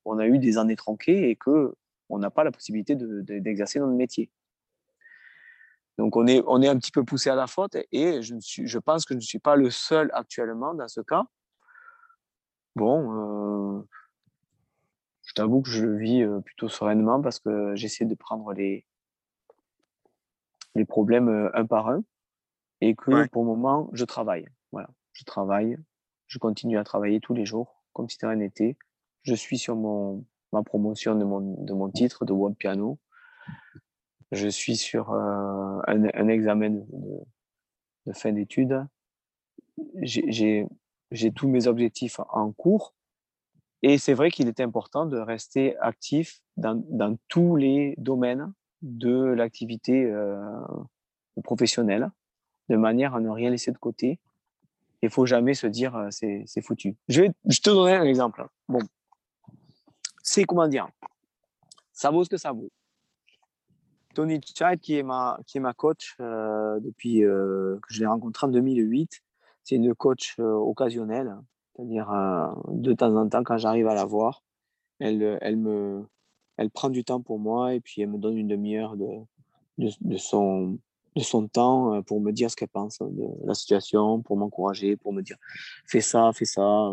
[0.06, 1.74] on a eu des années tronquées et que
[2.08, 4.30] on n'a pas la possibilité d'exercer de, notre métier.
[5.98, 8.66] Donc on est, on est un petit peu poussé à la faute et je, suis,
[8.66, 11.24] je pense que je ne suis pas le seul actuellement dans ce cas.
[12.74, 13.82] Bon, euh,
[15.26, 18.84] je t'avoue que je le vis plutôt sereinement parce que j'essaie de prendre les,
[20.74, 22.02] les problèmes euh, un par un
[22.80, 24.46] et que pour le moment, je travaille.
[24.72, 25.76] Voilà, je travaille,
[26.26, 28.76] je continue à travailler tous les jours comme si de rien n'était.
[29.22, 32.98] Je suis sur mon, ma promotion de mon, de mon titre de One Piano
[34.34, 36.84] je suis sur euh, un, un, examen de,
[38.06, 38.86] de fin d'études.
[40.02, 40.66] J'ai
[41.34, 42.94] tous mes objectifs en cours.
[43.82, 48.52] Et c'est vrai qu'il est important de rester actif dans, dans tous les domaines
[48.84, 50.60] de l'activité euh,
[51.42, 52.10] professionnelle,
[52.68, 54.20] de manière à ne rien laisser de côté.
[55.02, 56.96] Il faut jamais se dire euh, c'est foutu.
[57.08, 58.46] Je vais je te donner un exemple.
[58.68, 58.80] Bon,
[60.22, 60.88] c'est comment dire,
[61.92, 62.70] ça vaut ce que ça vaut.
[64.14, 68.46] Tony Child, qui est ma, qui est ma coach euh, depuis que je l'ai rencontré
[68.46, 69.22] en 2008,
[69.64, 71.34] c'est une coach occasionnelle,
[71.74, 72.06] c'est-à-dire
[72.68, 74.42] de temps en temps, quand j'arrive à la voir,
[75.00, 76.06] elle, elle, me,
[76.56, 79.08] elle prend du temps pour moi et puis elle me donne une demi-heure de,
[79.78, 80.78] de, de, son,
[81.16, 85.12] de son temps pour me dire ce qu'elle pense de la situation, pour m'encourager, pour
[85.12, 85.36] me dire
[85.86, 86.92] fais ça, fais ça.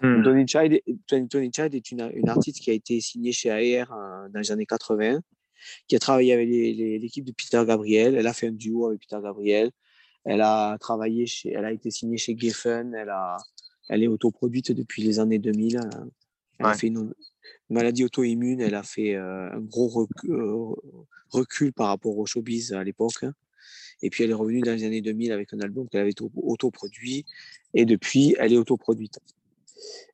[0.00, 0.22] Hmm.
[0.22, 3.88] Tony Child, Tony Child est une, une, artiste qui a été signée chez AR
[4.32, 5.20] dans les années 80
[5.86, 8.14] qui a travaillé avec l'équipe de Peter Gabriel.
[8.14, 9.70] Elle a fait un duo avec Peter Gabriel.
[10.24, 12.94] Elle a travaillé chez, elle a été signée chez Geffen.
[12.94, 13.36] Elle a,
[13.88, 15.80] elle est autoproduite depuis les années 2000.
[16.58, 17.12] Elle a fait une
[17.70, 18.60] maladie auto-immune.
[18.60, 20.74] Elle a fait euh, un gros euh,
[21.30, 23.24] recul, par rapport au showbiz à l'époque.
[24.02, 27.24] Et puis elle est revenue dans les années 2000 avec un album qu'elle avait autoproduit.
[27.72, 29.18] Et depuis, elle est autoproduite.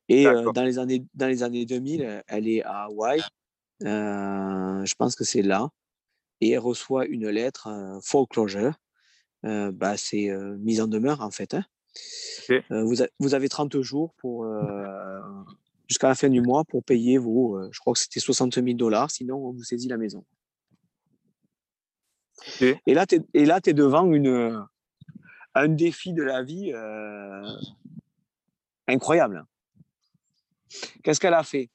[0.08, 3.20] Et euh, dans, les années, dans les années 2000, elle est à Hawaï
[3.82, 5.70] je pense que c'est là.
[6.42, 7.68] Et elle reçoit une lettre,
[8.02, 8.74] foreclosure.
[9.42, 11.54] Bah, c'est mise en demeure, en fait.
[11.54, 11.64] Hein.
[12.70, 14.46] Vous, vous, avez 30 jours pour
[15.90, 19.10] jusqu'à la fin du mois pour payer vos, je crois que c'était 60 000 dollars,
[19.10, 20.24] sinon on vous saisit la maison.
[22.60, 24.64] Et là, tu es, devant une,
[25.54, 26.72] un défi de la vie
[28.86, 29.44] incroyable.
[31.02, 31.70] Qu'est-ce qu'elle a fait?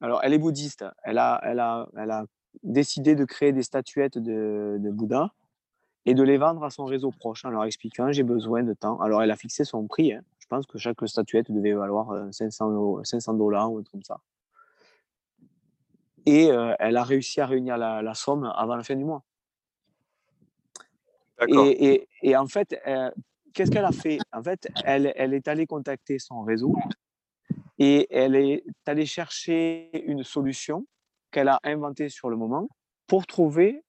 [0.00, 0.84] Alors, elle est bouddhiste.
[1.02, 2.26] Elle a, elle a, elle a
[2.62, 5.32] décidé de créer des statuettes de, de Bouddha
[6.04, 9.00] et de les vendre à son réseau proche en leur expliquant j'ai besoin de temps.
[9.00, 10.12] Alors, elle a fixé son prix.
[10.12, 10.22] Hein.
[10.48, 14.02] Je pense que chaque statuette devait valoir 500, euh, 500 dollars ou un truc comme
[14.02, 14.18] ça.
[16.24, 19.22] Et euh, elle a réussi à réunir la, la, somme avant la fin du mois.
[21.46, 23.10] Et, et, et, en fait, euh,
[23.52, 24.16] qu'est-ce qu'elle a fait?
[24.32, 26.74] En fait, elle, elle est allée contacter son réseau
[27.78, 30.86] et elle est allée chercher une solution
[31.30, 32.70] qu'elle a inventée sur le moment
[33.06, 33.84] pour trouver.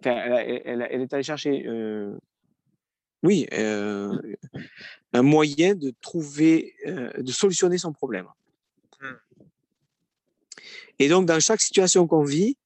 [0.00, 2.18] Enfin, elle, elle, est allée chercher, euh,
[3.22, 4.18] oui, euh,
[5.12, 8.26] un moyen de trouver, euh, de solutionner son problème.
[9.00, 9.14] Hmm.
[10.98, 12.56] Et donc, dans chaque situation qu'on vit,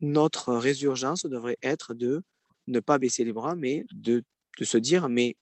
[0.00, 2.22] notre résurgence devrait être de
[2.66, 4.24] ne pas baisser les bras, mais de,
[4.58, 5.36] de se dire, mais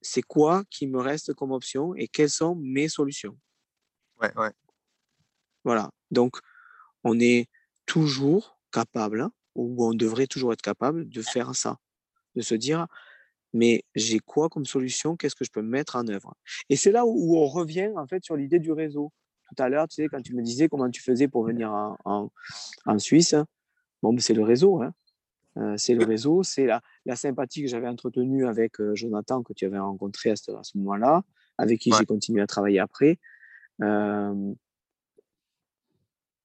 [0.00, 3.36] c'est quoi qui me reste comme option et quelles sont mes solutions?
[4.20, 4.52] Ouais, ouais.
[5.64, 5.90] Voilà.
[6.10, 6.38] Donc,
[7.04, 7.48] on est
[7.86, 11.78] toujours capable, ou on devrait toujours être capable de faire ça,
[12.34, 12.86] de se dire,
[13.52, 15.16] mais j'ai quoi comme solution?
[15.16, 16.34] Qu'est-ce que je peux mettre en œuvre?
[16.68, 19.12] Et c'est là où, on revient en fait sur l'idée du réseau.
[19.48, 22.30] Tout à l'heure, tu sais, quand tu me disais comment tu faisais pour venir en,
[22.84, 23.34] en, Suisse,
[24.02, 24.82] bon, ben, c'est le réseau.
[24.82, 24.92] Hein.
[25.58, 29.54] Euh, c'est le réseau, c'est la, la, sympathie que j'avais entretenue avec euh, Jonathan, que
[29.54, 31.22] tu avais rencontré à ce, à ce moment-là,
[31.56, 33.18] avec qui j'ai continué à travailler après.
[33.82, 34.52] Euh,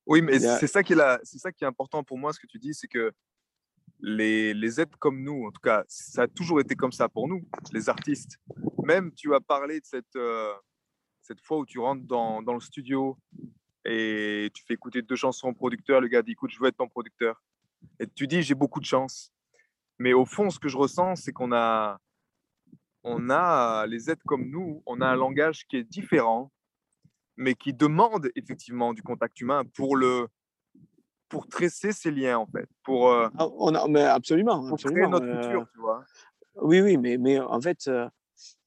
[0.06, 2.48] oui, mais c'est ça, qui est c'est ça qui est important pour moi, ce que
[2.48, 3.12] tu dis, c'est que
[4.02, 7.28] les, les êtres comme nous, en tout cas, ça a toujours été comme ça pour
[7.28, 8.38] nous, les artistes.
[8.84, 10.54] Même tu as parlé de cette, euh,
[11.22, 13.18] cette fois où tu rentres dans, dans, le studio
[13.86, 16.78] et tu fais écouter deux chansons au producteur, le gars dit écoute, je veux être
[16.78, 17.42] ton producteur.
[18.00, 19.32] Et tu dis j'ai beaucoup de chance.
[20.00, 22.00] Mais au fond, ce que je ressens, c'est qu'on a,
[23.04, 26.52] on a les êtres comme nous, on a un langage qui est différent,
[27.38, 30.28] mais qui demande effectivement du contact humain pour le
[31.32, 35.10] pour tresser ces liens en fait, pour ah, on a, mais absolument, pour absolument.
[35.10, 36.04] créer notre futur, tu vois.
[36.56, 37.90] Oui, oui, mais, mais en fait,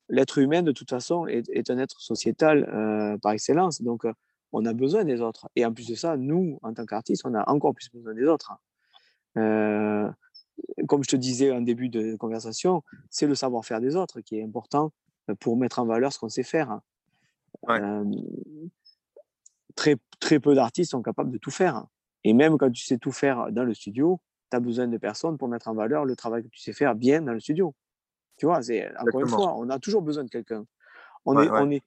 [0.09, 3.83] l'être humain, de toute façon, est, est un être sociétal par excellence.
[3.83, 4.07] Donc,
[4.53, 5.49] on a besoin des autres.
[5.55, 8.25] Et en plus de ça, nous, en tant qu'artistes, on a encore plus besoin des
[8.25, 8.53] autres.
[9.35, 14.45] Comme je te disais en début de conversation, c'est le savoir-faire des autres qui est
[14.45, 14.93] important
[15.41, 16.81] pour mettre en valeur ce qu'on sait faire.
[19.75, 21.85] Très, très peu d'artistes sont capables de tout faire.
[22.25, 24.21] Et même quand tu sais tout faire dans le studio,
[24.51, 26.95] tu as besoin de personnes pour mettre en valeur le travail que tu sais faire
[26.95, 27.75] bien dans le studio.
[28.37, 30.65] Tu vois, c'est encore une fois, on a toujours besoin de quelqu'un.
[31.25, 31.83] On, est, on est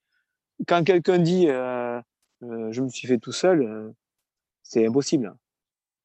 [0.67, 2.01] quand quelqu'un dit euh,
[2.43, 3.91] euh, je me suis fait tout seul, euh,
[4.63, 5.35] c'est impossible.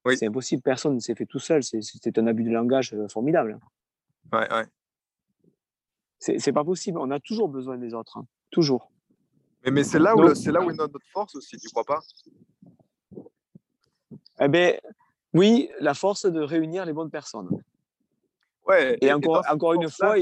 [0.05, 0.17] Oui.
[0.17, 0.63] C'est impossible.
[0.63, 1.63] Personne ne s'est fait tout seul.
[1.63, 3.59] C'est un abus de langage formidable.
[4.33, 4.67] Ouais, ouais.
[6.19, 6.99] C'est pas possible.
[6.99, 8.19] On a toujours besoin des autres.
[8.19, 8.27] Hein.
[8.51, 8.91] Toujours.
[9.65, 12.01] Mais, mais c'est là, où c'est là où est notre force aussi, tu crois pas?
[14.41, 14.75] Eh bien,
[15.33, 17.49] oui, la force de réunir les bonnes personnes.
[18.67, 18.97] Ouais.
[19.01, 20.15] Et, encore, encore une fois,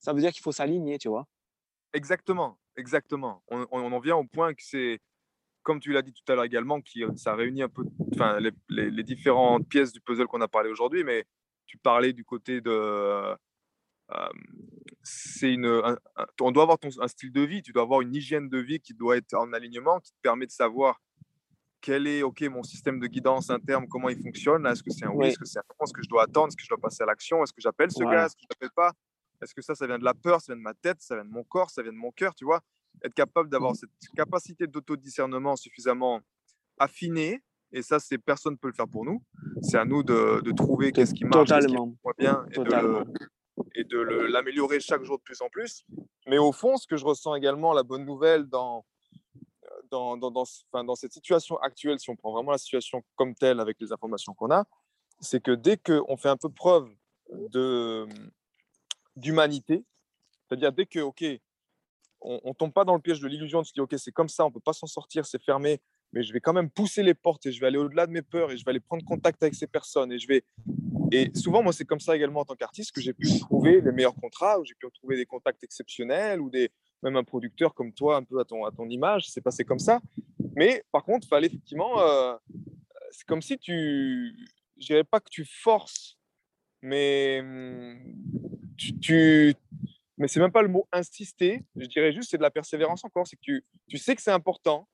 [0.00, 1.26] ça, veut dire qu'il faut s'aligner, tu vois.
[1.92, 3.42] Exactement, exactement.
[3.48, 5.00] On, en vient au point que c'est,
[5.62, 7.84] comme tu l'as dit tout à l'heure également, qui ça réunit un peu,
[8.14, 8.38] enfin,
[8.68, 11.24] les, différentes pièces du puzzle qu'on a parlé aujourd'hui, mais
[11.66, 13.36] tu parlais du côté de, euh,
[15.02, 15.82] c'est une,
[16.40, 18.80] on doit avoir ton, un style de vie, tu dois avoir une hygiène de vie
[18.80, 21.00] qui doit être en alignement, qui te permet de savoir
[21.80, 24.66] quel est ok mon système de guidance interne, comment il fonctionne?
[24.66, 26.48] Est-ce que c'est un oui, est-ce que c'est un non, est-ce que je dois attendre,
[26.48, 28.46] est-ce que je dois passer à l'action, est-ce que j'appelle ce gars, est-ce que je
[28.50, 28.92] l'appelle pas,
[29.42, 31.24] est-ce que ça, ça vient de la peur, ça vient de ma tête, ça vient
[31.24, 32.60] de mon corps, ça vient de mon cœur, tu vois?
[33.04, 33.76] Être capable d'avoir mmh.
[33.76, 36.20] cette capacité d'autodiscernement suffisamment
[36.78, 37.42] affinée,
[37.72, 39.22] et ça, c'est personne ne peut le faire pour nous.
[39.62, 41.76] C'est à nous de, de trouver qu'est-ce qui marche, qu'est-ce qui
[42.18, 42.46] bien,
[43.74, 45.84] et de, l'améliorer chaque jour de plus en plus.
[46.26, 48.84] Mais au fond, ce que je ressens également, la bonne nouvelle dans
[49.90, 54.34] dans, cette situation actuelle, si on prend vraiment la situation comme telle avec les informations
[54.34, 54.64] qu'on a,
[55.20, 56.88] c'est que dès qu'on fait un peu preuve
[59.16, 59.84] d'humanité,
[60.48, 61.24] c'est-à-dire dès que, OK,
[62.20, 64.28] on ne tombe pas dans le piège de l'illusion de se dire, OK, c'est comme
[64.28, 65.80] ça, on ne peut pas s'en sortir, c'est fermé,
[66.12, 68.22] mais je vais quand même pousser les portes et je vais aller au-delà de mes
[68.22, 70.44] peurs et je vais aller prendre contact avec ces personnes et je vais.
[71.12, 73.92] Et souvent, moi, c'est comme ça également en tant qu'artiste que j'ai pu trouver les
[73.92, 76.70] meilleurs contrats, où j'ai pu trouver des contacts exceptionnels ou des,
[77.02, 79.78] même un producteur comme toi, un peu à ton, à ton image, c'est passé comme
[79.78, 80.00] ça.
[80.56, 82.36] Mais par contre, fallait effectivement, euh,
[83.10, 84.34] c'est comme si tu,
[84.78, 86.18] je dirais pas que tu forces,
[86.82, 87.98] mais hum,
[88.76, 89.54] tu, tu
[90.16, 93.26] mais c'est même pas le mot insister, je dirais juste c'est de la persévérance encore,
[93.26, 94.88] c'est que tu, sais que c'est important,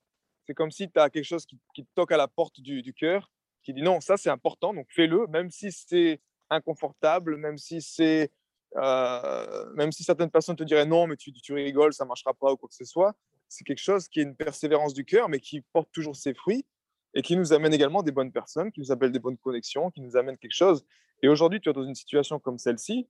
[0.45, 2.83] c'est comme si tu as quelque chose qui, qui, te toque à la porte du,
[2.83, 3.31] du cœur,
[3.63, 6.21] qui dit non, ça c'est important, donc fais-le, même si c'est
[6.51, 8.31] inconfortable, même si c'est
[8.77, 12.33] euh, même si certaines personnes te diraient non, mais tu, tu rigoles, ça ne marchera
[12.33, 13.15] pas ou quoi que ce soit,
[13.47, 16.65] c'est quelque chose qui est une persévérance du cœur, mais qui porte toujours ses fruits
[17.13, 20.01] et qui nous amène également des bonnes personnes, qui nous appellent des bonnes connexions, qui
[20.01, 20.85] nous amènent quelque chose.
[21.23, 23.07] Et aujourd'hui, tu es dans une situation comme celle-ci,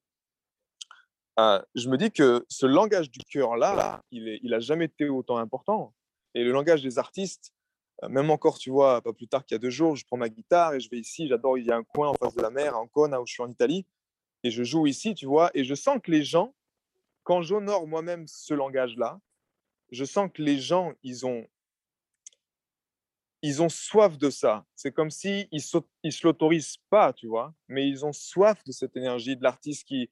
[1.39, 5.93] euh, je me dis que ce langage du cœur-là, il n'a jamais été autant important.
[6.33, 7.53] Et le langage des artistes,
[8.03, 10.17] euh, même encore, tu vois, pas plus tard qu'il y a deux jours, je prends
[10.17, 12.41] ma guitare et je vais ici, j'adore, il y a un coin en face de
[12.41, 13.85] la mer, à Ancona, où je suis en Italie
[14.45, 16.53] et je joue ici, tu vois, et je sens que les gens,
[17.23, 19.19] quand j'honore moi-même ce langage-là,
[19.89, 21.47] je sens que les gens, ils ont,
[23.41, 24.63] ils ont soif de ça.
[24.75, 25.63] C'est comme si ils
[26.03, 29.87] ne se l'autorisent pas, tu vois, mais ils ont soif de cette énergie de l'artiste
[29.87, 30.11] qui,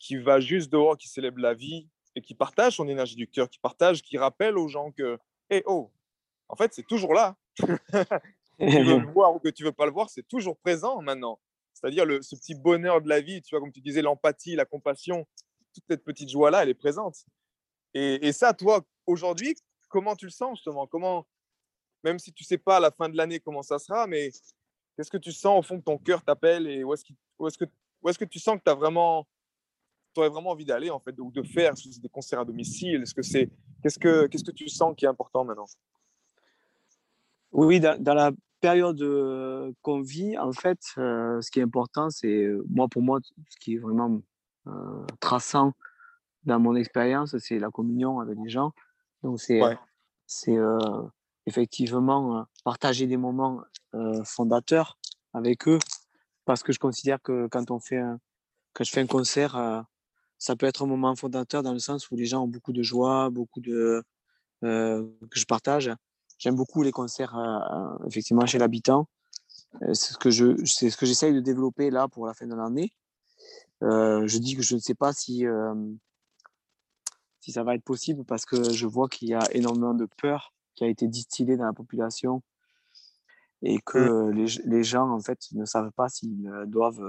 [0.00, 3.48] qui va juste dehors, qui célèbre la vie et qui partage son énergie du cœur,
[3.48, 5.16] qui partage, qui rappelle aux gens que,
[5.48, 5.92] hé, oh,
[6.48, 7.36] en fait, c'est toujours là.
[7.56, 7.66] que
[8.58, 11.38] tu veux le voir ou que tu veux pas le voir, c'est toujours présent maintenant.
[11.80, 15.26] C'est-à-dire ce petit bonheur de la vie, tu vois, comme tu disais, l'empathie, la compassion,
[15.74, 17.24] toute cette petite joie-là, elle est présente.
[17.94, 19.54] Et, ça, toi, aujourd'hui,
[19.88, 20.86] comment tu le sens justement?
[20.86, 21.26] Comment,
[22.04, 24.30] même si tu sais pas à la fin de l'année comment ça sera, mais
[24.96, 27.56] qu'est-ce que tu sens au fond que ton cœur t'appelle et où est-ce que, est
[27.56, 29.26] que, est que tu sens que tu vraiment,
[30.16, 33.02] aurais vraiment envie d'aller en fait, ou de faire des concerts à domicile?
[33.02, 33.50] Est-ce que c'est,
[33.82, 35.66] qu'est-ce que, qu'est-ce que tu sens qui est important maintenant?
[37.52, 39.02] Oui, dans, dans la période
[39.82, 43.18] qu'on vit, en fait, ce qui est important, c'est, moi, pour moi,
[43.48, 44.20] ce qui est vraiment
[45.20, 45.72] traçant
[46.44, 48.72] dans mon expérience, c'est la communion avec les gens.
[49.22, 49.60] Donc, c'est
[50.26, 50.56] c'est
[51.46, 53.62] effectivement partager des moments
[54.24, 54.98] fondateurs
[55.34, 55.78] avec eux,
[56.44, 58.18] parce que je considère que quand on fait un,
[58.72, 59.84] quand je fais un concert,
[60.38, 62.82] ça peut être un moment fondateur dans le sens où les gens ont beaucoup de
[62.82, 64.02] joie, beaucoup de
[64.62, 65.90] que je partage.
[66.40, 69.06] J'aime beaucoup les concerts euh, effectivement chez l'habitant.
[69.82, 72.46] Euh, c'est ce que je, c'est ce que j'essaye de développer là pour la fin
[72.46, 72.92] de l'année.
[73.82, 75.44] je dis que je ne sais pas si,
[77.40, 80.54] si ça va être possible parce que je vois qu'il y a énormément de peur
[80.74, 82.42] qui a été distillée dans la population
[83.62, 84.30] et que mmh.
[84.30, 87.04] les, les, gens en fait ne savent pas s'ils doivent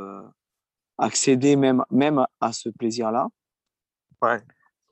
[0.98, 3.30] accéder même, même à ce plaisir-là.
[4.22, 4.42] Ouais.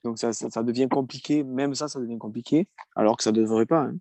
[0.05, 3.65] Donc ça, ça, devient compliqué, même ça, ça devient compliqué, alors que ça ne devrait
[3.65, 3.81] pas.
[3.81, 3.97] Hein.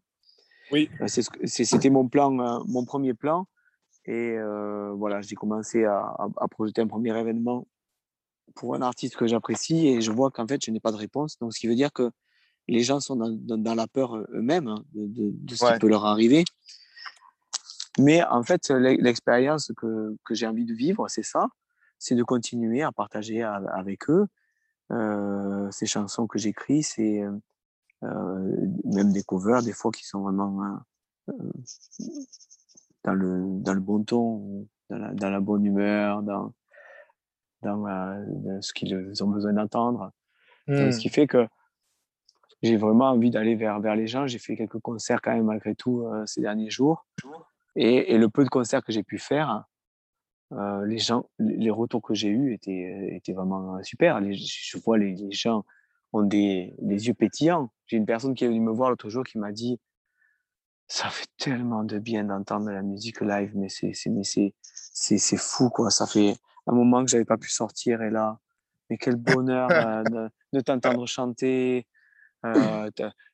[0.72, 0.90] Oui.
[1.06, 3.46] C'était mon plan, euh, mon premier plan.
[4.04, 7.66] Et euh, voilà, j'ai commencé à, à, projeter un premier événement
[8.54, 11.38] pour un artiste que j'apprécie et je vois qu'en fait, je n'ai pas de réponse.
[11.38, 12.10] Donc, ce qui veut dire que
[12.68, 16.06] les gens sont dans, dans, la peur eux-mêmes hein, de, de, ce qui peut leur
[16.06, 16.44] arriver.
[17.98, 21.48] Mais en fait, l'expérience que, que j'ai envie de vivre, c'est ça
[21.98, 24.26] c'est de continuer à partager avec eux
[24.92, 27.32] euh, ces chansons que j'écris, c'est euh,
[28.02, 30.84] même des covers des fois qui sont vraiment hein,
[31.30, 31.34] euh,
[33.04, 36.54] dans, le, dans le bon ton, dans la, dans la bonne humeur, dans,
[37.62, 40.12] dans, ce qu'ils ont besoin d'entendre.
[40.68, 40.98] Ce mmh.
[40.98, 41.46] qui fait que
[42.62, 44.26] j'ai vraiment envie d'aller vers, vers les gens.
[44.26, 47.06] J'ai fait quelques concerts quand même malgré tout ces derniers jours.
[47.74, 49.64] Et, et, le peu de concerts que j'ai pu faire,
[50.52, 54.20] euh, les gens, les retours que j'ai eus étaient, étaient vraiment super.
[54.22, 55.64] je vois les, les gens
[56.12, 57.70] ont des, des yeux pétillants.
[57.86, 59.78] J'ai une personne qui est venue me voir l'autre jour qui m'a dit
[60.88, 65.90] ça fait tellement de bien d'entendre la musique live, mais c'est fou quoi.
[65.90, 66.36] Ça fait
[66.66, 68.38] un moment que j'avais pas pu sortir et là,
[68.88, 71.86] mais quel bonheur euh, de, de t'entendre chanter.
[72.46, 72.90] Euh,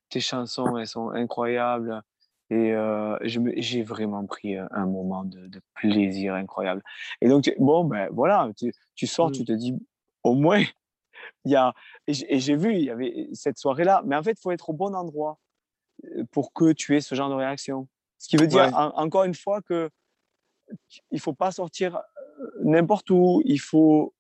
[0.08, 2.02] tes chansons elles sont incroyables.
[2.50, 6.82] Et euh, j'ai vraiment pris un moment de, plaisir incroyable.
[7.20, 9.46] Et donc, bon, ben voilà, tu, tu sors, tu mmh.
[9.46, 9.74] te dis,
[10.22, 10.62] au moins,
[11.44, 11.72] il y a.
[12.06, 14.02] Et j'ai vu, il y avait cette soirée-là.
[14.06, 15.38] Mais en fait, il faut être au bon endroit
[16.30, 17.88] pour que tu aies ce genre de réaction.
[18.18, 19.90] Ce qui veut dire, encore une fois, que
[21.10, 22.00] il faut pas sortir
[22.62, 23.42] n'importe où.
[23.44, 24.14] Il faut,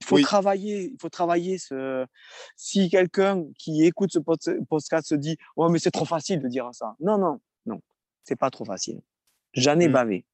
[0.00, 0.90] il faut travailler.
[0.92, 1.58] Il faut travailler.
[1.58, 2.06] Ce...
[2.56, 4.18] Si quelqu'un qui écoute ce
[4.68, 6.96] podcast se dit, ouais, mais c'est trop facile de dire ça.
[7.00, 7.80] Non, non non,
[8.24, 9.00] c'est pas trop facile.
[9.52, 9.92] J'en ai mmh.
[9.92, 10.26] bavé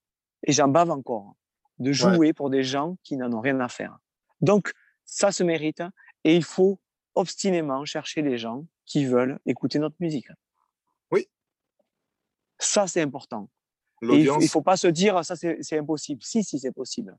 [0.44, 1.36] et j'en bave encore
[1.78, 3.98] de jouer pour des gens qui n'en ont rien à faire.
[4.40, 4.72] Donc,
[5.06, 5.82] ça se mérite
[6.24, 6.78] et il faut
[7.14, 10.28] obstinément chercher les gens qui veulent écouter notre musique.
[11.10, 11.28] Oui.
[12.58, 13.48] Ça, c'est important.
[14.02, 16.22] il ne faut pas se dire, ça, c'est impossible.
[16.22, 17.16] Si, si, c'est possible.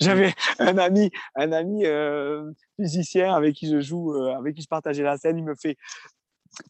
[0.00, 4.68] J'avais un ami, un ami euh, musicien avec qui je joue, euh, avec qui je
[4.68, 5.38] partageais la scène.
[5.38, 5.76] Il me fait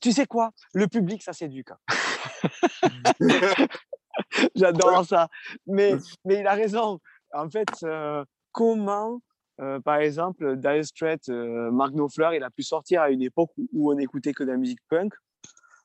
[0.01, 0.51] tu sais quoi?
[0.73, 1.73] Le public, ça s'éduque.
[4.55, 5.29] J'adore ça.
[5.67, 5.95] Mais,
[6.25, 7.01] mais il a raison.
[7.33, 9.21] En fait, euh, comment,
[9.61, 13.51] euh, par exemple, Dire Straits, euh, Mark Knopfler, il a pu sortir à une époque
[13.73, 15.13] où on n'écoutait que de la musique punk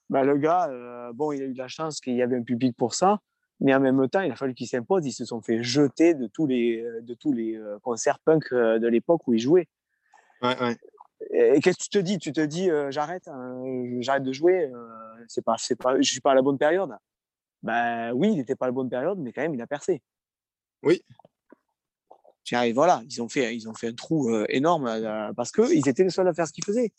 [0.10, 0.70] bah, Le gars,
[1.14, 3.20] bon, il a eu de la chance qu'il y avait un public pour ça.
[3.62, 5.06] Mais en même temps, il a fallu qu'il s'impose.
[5.06, 9.28] Ils se sont fait jeter de tous les, de tous les concerts punk de l'époque
[9.28, 9.68] où ils jouaient.
[10.42, 10.78] Ouais, ouais.
[11.32, 12.18] Et qu'est-ce que tu te dis?
[12.18, 13.62] Tu te dis, euh, j'arrête, hein,
[14.00, 14.88] j'arrête de jouer, euh,
[15.28, 16.96] c'est pas, c'est pas, je suis pas à la bonne période.
[17.62, 20.02] Ben oui, il n'était pas à la bonne période, mais quand même, il a percé.
[20.82, 21.04] Oui.
[22.74, 24.86] Voilà, ils ont fait, ils ont fait un trou euh, énorme
[25.36, 26.92] parce qu'ils étaient les seuls à faire ce qu'ils faisaient.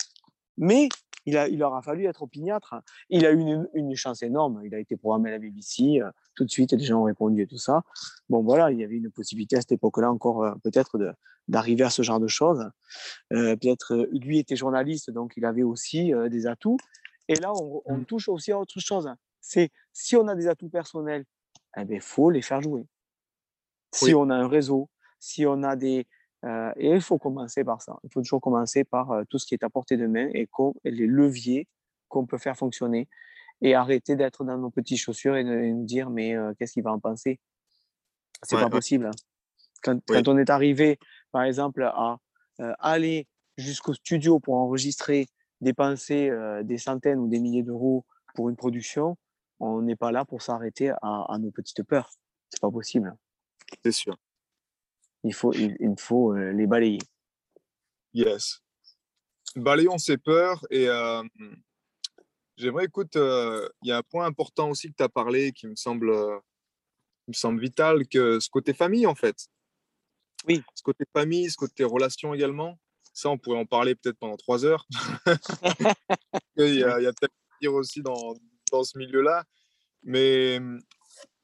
[0.57, 0.89] Mais
[1.27, 2.75] il, a, il leur a fallu être opiniâtre.
[3.09, 4.61] Il a eu une, une, chance énorme.
[4.65, 6.01] Il a été programmé à la BBC.
[6.35, 7.83] tout de suite, les gens ont répondu et tout ça.
[8.29, 11.13] Bon, voilà, il y avait une possibilité à cette époque-là encore peut-être de,
[11.51, 12.71] d'arriver à ce genre de choses.
[13.33, 16.79] Euh, peut-être euh, lui était journaliste, donc il avait aussi euh, des atouts.
[17.29, 18.05] Et là, on, mmh.
[18.07, 19.13] touche aussi à autre chose.
[19.41, 21.25] C'est si on a des atouts personnels,
[21.77, 22.87] il eh ben, faut les faire jouer.
[23.93, 24.89] Si on a un réseau,
[25.21, 26.07] si on a des...
[26.45, 27.97] et il faut commencer par ça.
[28.03, 30.49] Il faut toujours commencer par tout ce qui est à portée de main et,
[30.85, 31.69] les leviers
[32.09, 33.09] qu'on peut faire fonctionner
[33.61, 36.93] et arrêter d'être dans nos petites chaussures et de nous dire mais qu'est-ce qu'il va
[36.93, 37.39] en penser?
[38.43, 39.07] C'est pas possible.
[39.07, 39.11] Hein.
[39.83, 40.99] Quand, quand, on est arrivé
[41.31, 42.19] par exemple, à
[42.61, 43.27] euh, aller
[43.57, 45.29] jusqu'au studio pour enregistrer,
[45.61, 49.17] dépenser euh, des centaines ou des milliers d'euros pour une production,
[49.61, 52.11] on n'est pas là pour s'arrêter à, nos petites peurs.
[52.49, 53.15] C'est pas possible.
[53.85, 54.17] C'est sûr.
[55.25, 57.01] Il faut, il, faut euh, les balayer.
[58.15, 58.61] Yes.
[59.57, 60.89] Balayons ces peurs et
[62.57, 65.77] j'aimerais, écoute, il y a un point important aussi que tu as parlé qui me
[65.77, 66.11] semble,
[67.29, 69.49] me semble vital, que ce côté famille en fait.
[70.47, 70.63] Oui.
[70.75, 72.79] Ce côté famille, ce côté relation également.
[73.13, 74.87] Ça, on pourrait en parler peut-être pendant trois heures.
[76.57, 78.35] il y a, a peut-être dire aussi dans,
[78.71, 79.45] dans ce milieu-là.
[80.03, 80.59] Mais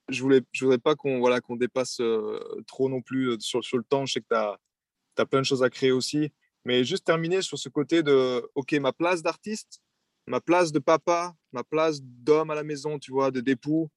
[0.09, 3.65] je voulais, je voudrais pas qu'on voilà, qu'on dépasse euh, trop non plus euh, sur,
[3.65, 4.07] sur, le temps.
[4.07, 6.31] Je sais que tu as, plein de choses à créer aussi.
[6.65, 9.81] Mais juste terminer sur ce côté de, OK, ma place d'artiste,
[10.27, 13.89] ma place de papa, ma place d'homme à la maison, tu vois, de d'époux.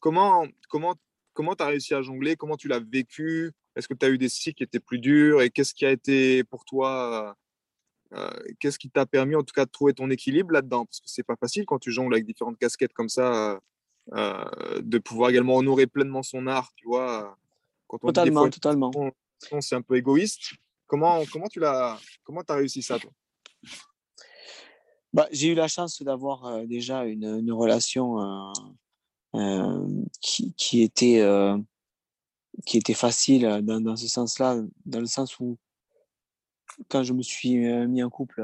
[0.00, 0.96] Comment comment
[1.32, 2.36] comment tu as réussi à jongler?
[2.36, 3.52] Comment tu l'as vécu?
[3.76, 5.42] Est-ce que tu as eu des cycles qui étaient plus durs?
[5.42, 7.36] Et qu'est-ce qui a été pour toi
[8.14, 8.30] euh,
[8.60, 10.84] Qu'est-ce qui t'a permis en tout cas de trouver ton équilibre là-dedans?
[10.84, 13.60] Parce que c'est pas facile quand tu jongles avec différentes casquettes comme ça,
[14.14, 17.36] de pouvoir également honorer pleinement son art, tu vois.
[17.88, 18.90] Quand on totalement, totalement.
[19.60, 20.52] C'est un peu égoïste.
[20.86, 23.10] Comment, comment tu l'as, comment as réussi ça, toi?
[25.12, 28.52] Bah, J'ai eu la chance d'avoir euh, déjà une, une relation euh,
[29.34, 29.86] euh,
[30.20, 31.22] qui, qui, était,
[32.64, 35.58] qui était facile dans, dans ce sens-là, dans le sens où
[36.88, 37.56] quand je me suis
[37.86, 38.42] mis en couple,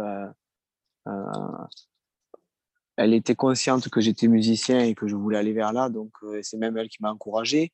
[2.99, 6.13] elle était consciente que j'étais musicien et que je voulais aller vers là, donc
[6.43, 7.73] c'est même elle qui m'a encouragé.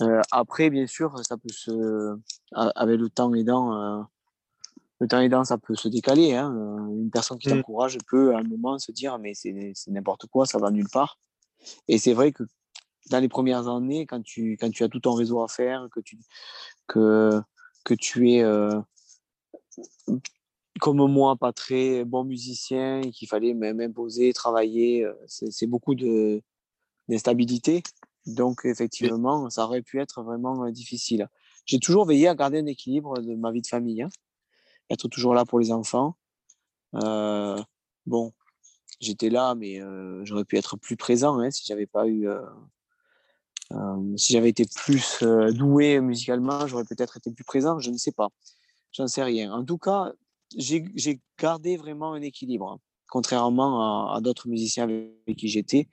[0.00, 2.16] Euh, après, bien sûr, ça peut se,
[2.52, 4.02] avec le temps aidant, euh,
[5.00, 6.34] le temps aidant, ça peut se décaler.
[6.34, 6.54] Hein.
[6.56, 7.56] Euh, une personne qui mmh.
[7.56, 9.52] t'encourage peut à un moment se dire mais c'est
[9.88, 11.18] n'importe quoi, ça va nulle part.
[11.88, 12.44] Et c'est vrai que
[13.10, 16.00] dans les premières années, quand tu, quand tu as tout ton réseau à faire, que
[16.00, 16.18] tu,
[16.86, 17.40] que,
[17.84, 18.44] que tu es
[20.80, 27.82] comme moi, pas très bon musicien, qu'il fallait même imposer, travailler, c'est beaucoup d'instabilité.
[28.26, 31.28] Donc, effectivement, ça aurait pu être vraiment difficile.
[31.66, 34.08] J'ai toujours veillé à garder un équilibre de ma vie de famille, hein.
[34.90, 36.16] être toujours là pour les enfants.
[36.94, 37.60] Euh,
[38.06, 38.32] bon,
[39.00, 42.28] j'étais là, mais euh, j'aurais pu être plus présent hein, si j'avais pas eu.
[42.28, 42.40] Euh,
[44.16, 47.78] si j'avais été plus doué musicalement, j'aurais peut-être été plus présent.
[47.78, 48.28] Je ne sais pas.
[48.92, 49.52] J'en sais rien.
[49.52, 50.12] En tout cas,
[50.56, 52.78] j'ai gardé vraiment un équilibre, hein,
[53.08, 55.88] contrairement à, à d'autres musiciens avec qui j'étais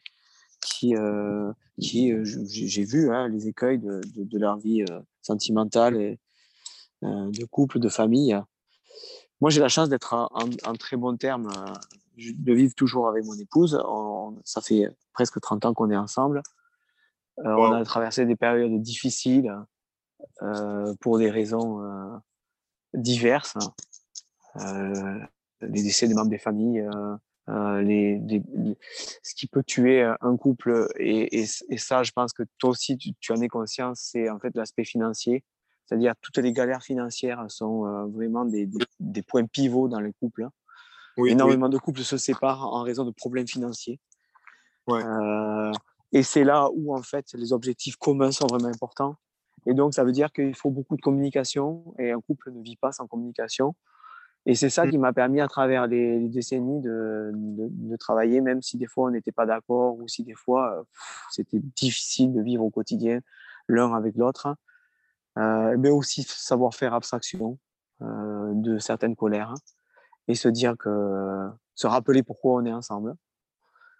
[0.61, 5.99] qui, euh, qui euh, j'ai vu hein, les écueils de, de, leur vie euh, sentimentale,
[5.99, 6.19] et,
[7.01, 8.39] de couple, de famille.
[9.41, 11.49] Moi, j'ai la chance d'être en, très bon terme,
[12.15, 13.81] de vivre toujours avec mon épouse.
[14.45, 16.43] ça fait presque 30 ans qu'on est ensemble.
[17.37, 19.51] On a traversé des périodes difficiles
[20.99, 21.81] pour des raisons
[22.93, 23.57] diverses.
[24.55, 26.87] Les décès des membres des familles,
[27.49, 28.21] euh, les,
[29.23, 33.31] ce qui peut tuer un couple, et, et, ça, je pense que toi aussi, tu,
[33.31, 35.43] en es conscient, c'est en fait l'aspect financier.
[35.85, 38.69] C'est-à-dire toutes les galères financières sont euh, vraiment des,
[38.99, 40.43] des, points pivots dans les couples.
[40.43, 40.51] Hein.
[41.25, 43.99] Énormément de couples se séparent en raison de problèmes financiers.
[44.87, 45.03] Ouais.
[45.03, 45.71] Euh,
[46.13, 49.15] et c'est là où, en fait, les objectifs communs sont vraiment importants.
[49.65, 52.77] Et donc, ça veut dire qu'il faut beaucoup de communication et un couple ne vit
[52.77, 53.75] pas sans communication.
[54.45, 54.91] Et c'est ça mmh.
[54.91, 59.11] qui m'a permis, à travers les, décennies, de, de, travailler, même si des fois on
[59.11, 60.83] n'était pas d'accord ou si des fois euh,
[61.29, 63.19] c'était difficile de vivre au quotidien
[63.67, 64.55] l'un avec l'autre, hein.
[65.37, 67.59] euh, mais aussi savoir faire abstraction
[68.01, 69.59] euh, de certaines colères hein,
[70.27, 73.15] et se dire que se rappeler pourquoi on est ensemble.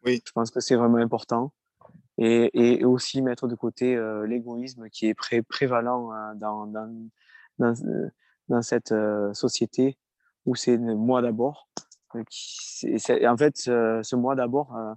[0.03, 0.23] Oui.
[0.25, 1.53] Je pense que c'est vraiment important.
[2.17, 3.95] Et, et, aussi mettre de côté
[4.27, 7.09] l'égoïsme qui est pré prévalent hein, dans, dans,
[7.57, 7.73] dans,
[8.49, 8.93] dans, cette
[9.33, 9.97] société
[10.45, 11.67] où c'est moi d'abord.
[12.15, 12.23] Euh,
[13.27, 14.93] en fait, ce, moi d'abord, euh,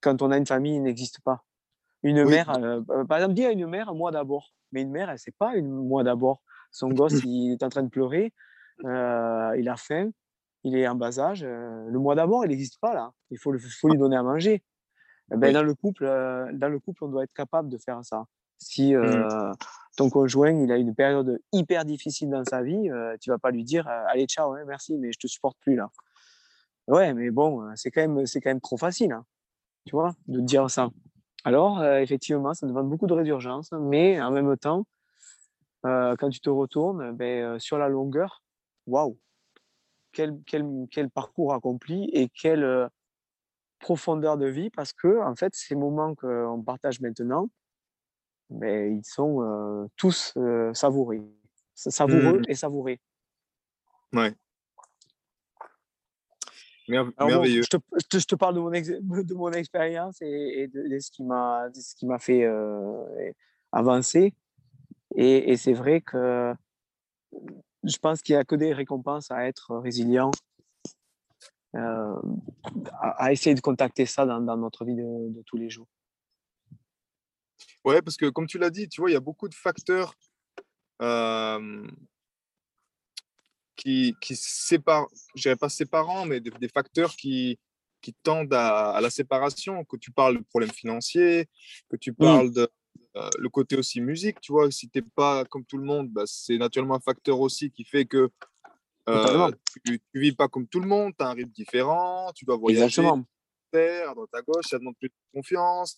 [0.00, 1.44] quand on a une famille, il n'existe pas.
[2.02, 4.52] Une mère, euh, par exemple, dis à une mère, moi d'abord.
[4.72, 6.42] Mais une mère, elle sait pas une moi d'abord.
[6.70, 8.32] Son gosse, il est en train de pleurer,
[8.82, 10.10] il a faim,
[10.64, 11.44] il est en bas âge.
[11.44, 13.12] le moi d'abord, il n'existe pas là.
[13.30, 14.62] Il faut, faut, lui donner à manger.
[15.32, 18.24] Eh ben, dans, le couple, dans le couple, on doit être capable de faire ça.
[18.64, 19.54] Si mmh
[19.96, 23.50] ton conjoint il a une période hyper difficile dans sa vie, euh, tu vas pas
[23.50, 25.90] lui dire euh, allez ciao, hein, merci, mais je te supporte plus là.
[26.86, 29.24] Ouais, mais bon, euh, c'est quand même c'est quand même trop facile, hein,
[29.86, 30.90] tu vois, de dire ça.
[31.44, 34.86] Alors effectivement, ça demande beaucoup de résurgence, mais en même temps,
[35.82, 38.42] quand tu te retournes, ben, sur la longueur,
[38.86, 39.18] waouh,
[40.12, 42.88] quel, quel, quel, parcours accompli et quelle
[43.78, 47.50] profondeur de vie, parce que en fait, ces moments qu'on partage maintenant,
[48.50, 50.34] mais ils sont tous
[50.72, 51.22] savourés,
[51.74, 52.44] savoureux mmh.
[52.48, 53.00] et savourés.
[54.12, 54.32] Ouais.
[56.88, 57.62] merveilleux.
[57.62, 57.76] je, te,
[58.18, 58.70] je, te, parle de mon,
[59.22, 62.46] de mon expérience et, de, ce qui m'a ce qui m'a fait
[63.72, 64.34] avancer.
[65.16, 66.54] Et, et c'est vrai que
[67.84, 70.30] je pense qu'il n'y a que des récompenses à être résilient,
[71.74, 72.16] à,
[73.00, 75.88] à, essayer de contacter ça dans, dans notre vie de, de tous les jours.
[77.84, 80.14] Ouais, parce que comme tu l'as dit, tu vois, il y a beaucoup de facteurs
[83.76, 87.58] qui, qui séparent, je dirais pas séparants, mais des, facteurs qui,
[88.00, 91.48] qui tendent à, la séparation, que tu parles de problèmes financiers,
[91.90, 92.16] que tu mmh.
[92.16, 92.68] parles de
[93.16, 96.08] euh, le côté aussi musique, tu vois, si tu n'es pas comme tout le monde,
[96.08, 98.28] bah, c'est naturellement un facteur aussi qui fait que
[99.08, 99.50] euh,
[99.84, 102.56] tu ne vis pas comme tout le monde, tu as un rythme différent, tu dois
[102.56, 105.96] voyager, à droite à gauche, ça demande plus de confiance,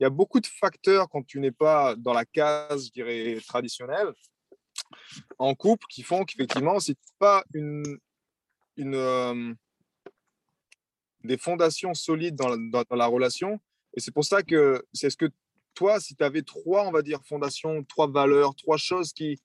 [0.00, 3.38] il y a beaucoup de facteurs quand tu n'es pas dans la case, je dirais,
[3.46, 4.12] traditionnelle,
[5.38, 7.98] en couple, qui font qu'effectivement, si tu pas une,
[8.78, 9.54] euh,
[11.22, 13.60] des fondations solides dans la, dans, la relation,
[13.96, 15.30] et c'est pour ça que c'est ce que
[15.74, 19.38] toi, si tu avais trois, on va dire, fondations, trois valeurs, trois choses qui,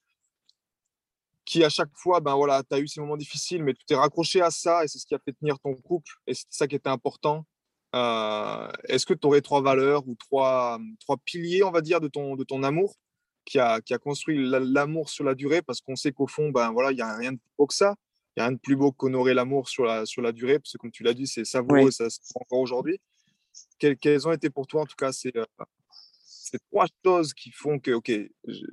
[1.45, 3.95] qui à chaque fois, ben voilà, tu as eu ces moments difficiles, mais tu t'es
[3.95, 6.67] raccroché à ça et c'est ce qui a fait tenir ton couple et c'est ça
[6.67, 7.45] qui était important.
[7.95, 12.07] Euh, est-ce que tu aurais trois valeurs ou trois, trois piliers, on va dire, de
[12.07, 12.95] ton, de ton amour
[13.45, 15.61] qui a, qui a construit l'amour sur la durée?
[15.61, 17.73] Parce qu'on sait qu'au fond, ben voilà, il n'y a rien de plus beau que
[17.73, 17.95] ça.
[18.35, 20.73] Il n'y a rien de plus beau qu'honorer l'amour sur la, sur la durée, parce
[20.73, 22.99] que comme tu l'as dit, c'est savoureux, ça se encore aujourd'hui.
[23.79, 25.45] Quelles, quelles, ont été pour toi, en tout cas, ces, euh,
[26.23, 28.11] ces trois choses qui font que, OK,
[28.47, 28.65] je,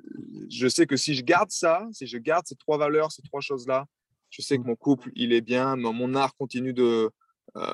[0.50, 3.40] je, sais que si je garde ça, si je garde ces trois valeurs, ces trois
[3.40, 3.86] choses-là,
[4.30, 7.10] je sais que mon couple, il est bien, mon art continue de,
[7.56, 7.72] euh,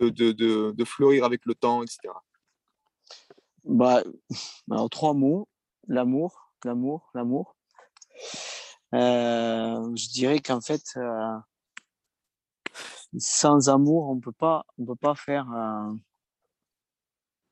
[0.00, 1.98] de, de, de, de, fleurir avec le temps, etc.
[3.64, 4.02] Bah,
[4.70, 5.48] alors, trois mots.
[5.86, 7.56] L'amour, l'amour, l'amour.
[8.94, 11.38] Euh, je dirais qu'en fait, euh,
[13.18, 15.92] sans amour, on peut pas, on peut pas faire, euh,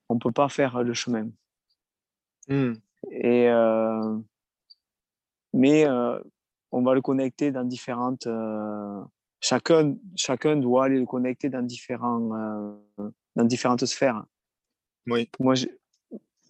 [0.08, 1.28] on peut pas faire le chemin.
[2.48, 2.74] Mmh.
[3.10, 3.48] Et
[5.52, 5.86] mais
[6.72, 8.26] on va le connecter dans différentes.
[9.36, 12.78] Euh, chacun, chacun doit aller le connecter dans différents,
[13.36, 14.24] dans différentes sphères.
[15.06, 15.30] Oui.
[15.38, 15.66] Moi, je,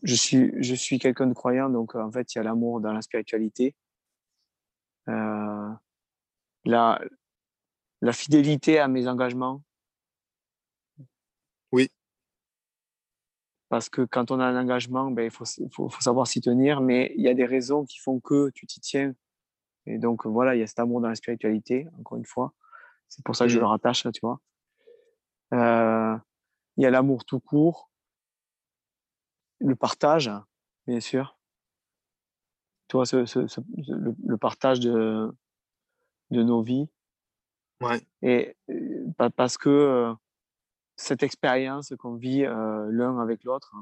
[0.03, 2.93] je suis, je suis quelqu'un de croyant, donc en fait, il y a l'amour dans
[2.93, 3.75] la spiritualité.
[5.07, 5.79] la,
[6.65, 9.63] la fidélité à mes engagements.
[11.73, 11.91] Oui
[13.69, 16.81] parce que quand on a un engagement, ben, il faut, faut, faut savoir s'y tenir,
[16.81, 19.15] mais il y a des raisons qui font que tu t'y tiens.
[19.87, 22.53] Et donc, voilà, il y a cet amour dans la spiritualité, encore une fois.
[23.09, 23.61] C'est pour ça que je mmh.
[23.61, 24.41] le rattache, tu vois.
[25.55, 26.17] Euh,
[26.77, 27.91] il y a l'amour tout court,
[29.61, 30.31] le partage,
[30.87, 31.39] bien sûr.
[32.89, 35.33] Tu vois, ce, ce, ce, le, le, partage de,
[36.31, 36.89] de nos vies.
[37.81, 38.01] Ouais.
[38.23, 38.57] Et
[39.37, 40.15] parce que euh,
[40.97, 43.75] cette expérience qu'on vit euh, l'un avec l'autre,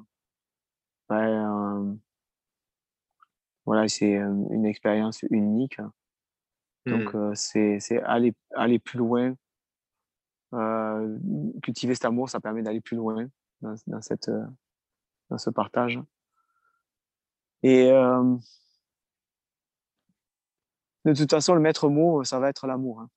[1.08, 1.94] ben, euh,
[3.66, 5.80] voilà, c'est une expérience unique.
[6.86, 7.34] Donc, mmh.
[7.34, 9.34] c'est, c'est aller, aller plus loin.
[11.62, 13.26] Cultiver cet amour, ça permet d'aller plus loin
[13.60, 14.30] dans, dans, cette,
[15.30, 15.98] dans ce partage.
[17.62, 17.90] Et
[21.04, 23.00] de toute façon, le maître mot, ça va être l'amour.
[23.00, 23.10] Hein.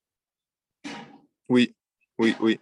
[1.49, 1.75] Oui,
[2.17, 2.59] oui, oui.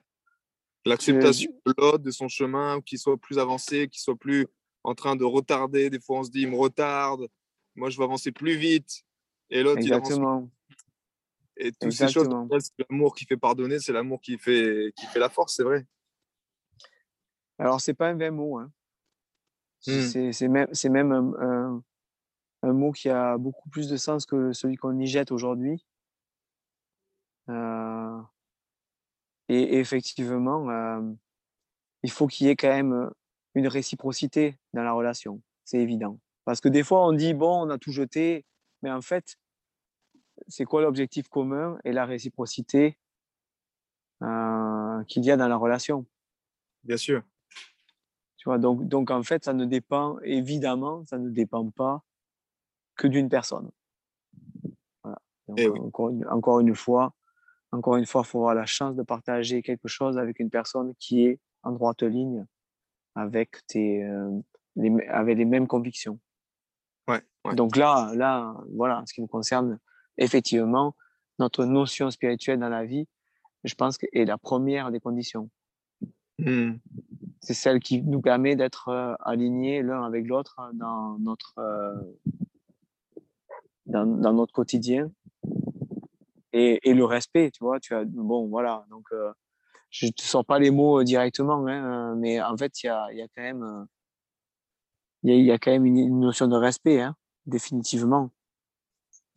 [0.85, 4.47] L'acceptation de l'autre, de son chemin, qu'il soit plus avancé, qu'il soit plus
[4.83, 5.89] en train de retarder.
[5.89, 7.27] Des fois, on se dit, il me retarde.
[7.75, 9.03] Moi, je veux avancer plus vite.
[9.49, 10.51] Et l'autre, il avance.
[11.57, 12.27] Et toutes ces choses,
[12.59, 15.85] c'est l'amour qui fait pardonner, c'est l'amour qui fait, qui fait la force, c'est vrai.
[17.57, 18.57] Alors, c'est pas un vain mot.
[18.57, 18.71] Hein.
[19.87, 20.31] Mmh.
[20.33, 21.83] C'est même, même un, un,
[22.63, 25.85] un, mot qui a beaucoup plus de sens que celui qu'on y jette aujourd'hui.
[27.49, 28.21] Euh,
[29.47, 31.01] et, effectivement, euh,
[32.03, 33.11] il faut qu'il y ait quand même
[33.53, 35.41] une réciprocité dans la relation.
[35.63, 36.19] C'est évident.
[36.43, 38.45] Parce que des fois, on dit, bon, on a tout jeté,
[38.81, 39.37] mais en fait,
[40.47, 42.97] c'est quoi l'objectif commun et la réciprocité
[44.21, 46.05] euh, qu'il y a dans la relation?
[46.83, 47.23] Bien sûr.
[48.37, 52.03] Tu vois, donc, donc, en fait, ça ne dépend, évidemment, ça ne dépend pas
[52.95, 53.71] que d'une personne.
[55.03, 55.19] Voilà.
[55.47, 55.79] Donc, oui.
[55.79, 57.13] encore, une, encore une fois,
[57.71, 60.93] encore une fois, il faut avoir la chance de partager quelque chose avec une personne
[60.95, 62.45] qui est en droite ligne
[63.15, 64.39] avec, tes, euh,
[64.75, 66.19] les, avec les mêmes convictions.
[67.07, 67.55] Ouais, ouais.
[67.55, 69.79] Donc là, là, voilà, ce qui nous concerne,
[70.17, 70.95] effectivement,
[71.39, 73.07] notre notion spirituelle dans la vie,
[73.63, 75.49] je pense que est la première des conditions.
[76.39, 76.73] Mmh.
[77.41, 81.93] C'est celle qui nous permet d'être euh, alignés l'un avec l'autre dans notre, euh,
[83.85, 85.11] dans, dans notre quotidien
[86.53, 87.79] et, et, le respect, tu vois.
[87.79, 88.85] Tu as, bon, voilà.
[88.89, 89.31] Donc, euh,
[89.89, 93.13] je ne te sors pas les mots directement, hein, mais en fait, il y a,
[93.13, 93.87] y a, quand même,
[95.23, 97.15] il y a, y a, quand même une, une notion de respect, hein,
[97.45, 98.31] définitivement.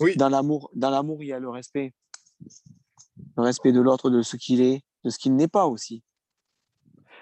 [0.01, 0.17] Oui.
[0.17, 1.93] Dans l'amour, dans l'amour, il y a le respect,
[3.37, 6.03] le respect de l'autre, de ce qu'il est, de ce qu'il n'est pas aussi.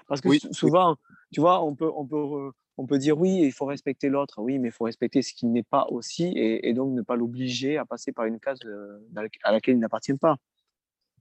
[0.08, 0.40] Parce que oui.
[0.52, 0.96] souvent,
[1.32, 4.58] tu vois, on peut, on peut on peut dire oui, il faut respecter l'autre, oui,
[4.58, 7.78] mais il faut respecter ce qui n'est pas aussi et, et, donc ne pas l'obliger
[7.78, 8.98] à passer par une case euh,
[9.42, 10.36] à laquelle il n'appartient pas.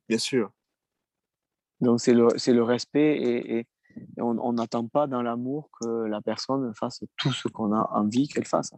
[0.09, 0.51] Bien sûr.
[1.81, 3.67] Donc c'est le, le respect et, et
[4.17, 8.45] on n'attend pas dans l'amour que la personne fasse tout ce qu'on a envie qu'elle
[8.45, 8.73] fasse.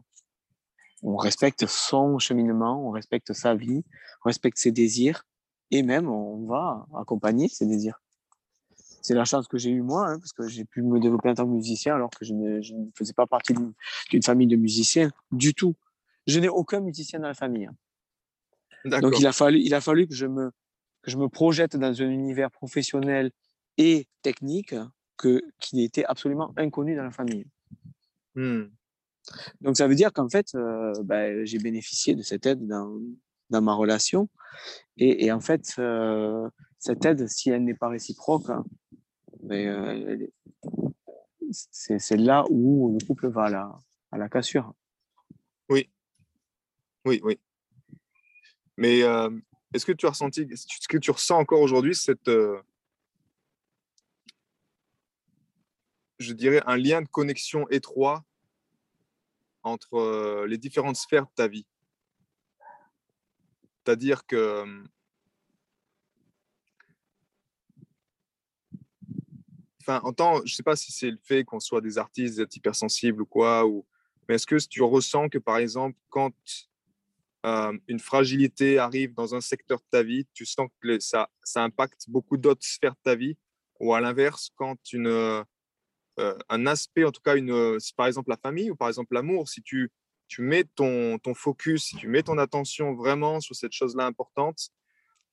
[1.04, 3.84] On respecte son cheminement, on respecte sa vie,
[4.24, 5.24] on respecte ses désirs
[5.72, 8.02] et même on va accompagner ses désirs.
[9.02, 11.36] c'est la chance que j'ai eue moi, hein, parce que j'ai pu me développer en
[11.36, 13.54] tant que musicien alors que je ne, je ne faisais pas partie
[14.10, 15.76] d'une famille de musiciens du tout.
[16.26, 17.68] Je n'ai aucun musicien dans la famille.
[17.68, 17.76] hein.
[19.02, 20.52] Donc il a fallu, il a fallu que je me,
[21.02, 23.32] que je me projette dans un univers professionnel
[23.78, 24.76] et technique
[25.18, 27.46] que, qui était absolument inconnu dans la famille.
[28.36, 28.66] Hmm.
[29.62, 33.00] Donc ça veut dire qu'en fait, euh, ben, j'ai bénéficié de cette aide dans,
[33.50, 34.30] ma relation.
[34.98, 36.50] Et, en fait, euh,
[36.80, 38.66] cette aide, si elle n'est pas réciproque, hein,
[39.52, 40.28] euh,
[41.52, 43.82] c'est là où le couple va
[44.12, 44.74] à la, cassure.
[45.70, 47.40] Oui, oui.
[48.76, 49.30] Mais euh,
[49.74, 52.30] est-ce que tu as ressenti, est-ce que tu ressens encore aujourd'hui cette,
[56.20, 58.26] je dirais, un lien de connexion étroit
[59.68, 61.66] entre euh, les différentes sphères de ta vie.
[63.86, 64.84] C'est-à-dire que euh,
[69.82, 72.58] enfin, en tant, je sais pas si c'est le fait qu'on soit des artistes, des
[72.58, 73.86] hypersensibles ou quoi, ou,
[74.28, 76.34] mais est-ce que tu ressens que, par exemple, quand
[77.46, 81.64] euh, une fragilité arrive dans un secteur de ta vie, tu sens que ça, ça
[81.64, 83.38] impacte beaucoup d'autres sphères de ta vie,
[83.80, 85.46] ou à l'inverse, quand une,
[86.50, 89.48] un aspect, en tout cas, une, euh, par exemple la famille ou par exemple l'amour,
[89.48, 89.92] si tu,
[90.28, 94.70] tu mets ton, ton focus, si tu mets ton attention vraiment sur cette chose-là importante,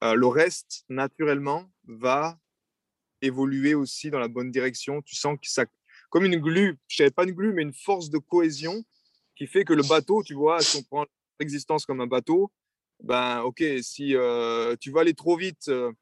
[0.02, 2.38] euh, le reste, naturellement, va
[3.22, 5.00] évoluer aussi dans la bonne direction.
[5.02, 5.64] Tu sens que ça,
[6.10, 8.84] comme une glue, je savais pas une glue, mais une force de cohésion
[9.36, 11.06] qui fait que le bateau, tu vois, si on prend
[11.40, 12.52] l'existence comme un bateau,
[13.02, 15.92] ben ok, si euh, tu vas aller trop vite, euh,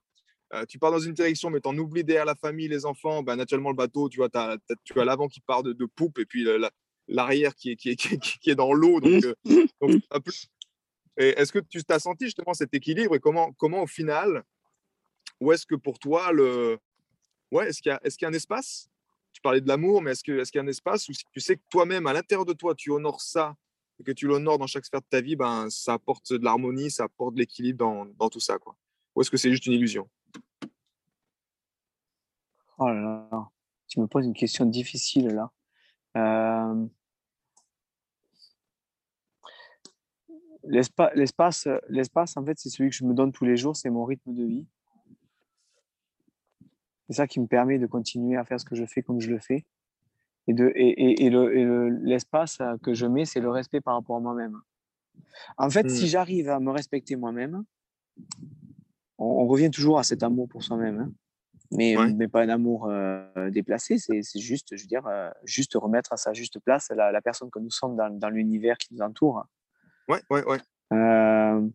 [0.55, 3.23] euh, tu pars dans une direction, mais tu en oublies derrière la famille, les enfants,
[3.23, 6.19] ben naturellement le bateau, tu vois, t'as- tu as l'avant qui part de, de poupe
[6.19, 6.47] et puis
[7.09, 9.01] l'arrière qui est, qui, est, qui, est, qui est dans l'eau.
[9.01, 9.35] Donc, euh,
[9.81, 10.03] donc,
[11.17, 14.45] Est-ce que tu t'as senti justement cet équilibre et comment, comment au final,
[15.41, 16.79] où est-ce que pour toi, le...
[17.51, 18.89] ouais, est-ce qu'il y, qu'il y a un espace?
[19.33, 21.57] Tu parlais de l'amour, mais est-ce qu'il y a un espace où si tu sais
[21.57, 23.55] que toi-même, à l'intérieur de toi, tu honores ça
[23.99, 26.91] et que tu l'honores dans chaque sphère de ta vie, ben, ça apporte de l'harmonie,
[26.91, 28.59] ça apporte de l'équilibre dans, dans tout ça.
[28.59, 28.77] Quoi?
[29.15, 30.09] Ou est-ce que c'est juste une illusion?
[32.85, 33.49] Oh là là,
[33.87, 35.51] tu me poses une question difficile là.
[36.17, 36.87] Euh,
[40.65, 43.89] l'espa- L'espace, l'espace, en fait, c'est celui que je me donne tous les jours, c'est
[43.91, 44.67] mon rythme de vie.
[47.09, 49.31] C'est ça qui me permet de continuer à faire ce que je fais comme je
[49.31, 49.65] le fais.
[50.49, 53.51] Et, de, et, et, et le- et le- l'espace euh, que je mets, c'est le
[53.51, 54.61] respect par rapport à moi-même.
[55.57, 57.63] En fait, si j'arrive à me respecter moi-même,
[59.19, 60.99] on, on revient toujours à cet amour pour soi-même.
[60.99, 61.13] hein.
[61.75, 62.13] Mais, Ouais.
[62.13, 66.19] mais pas un amour euh, déplacé, c'est juste, je veux dire, euh, juste remettre à
[66.19, 69.47] sa juste place la, la personne que nous sommes dans, dans l'univers qui nous entoure.
[70.07, 70.59] Ouais, ouais, ouais.
[70.93, 71.67] Euh,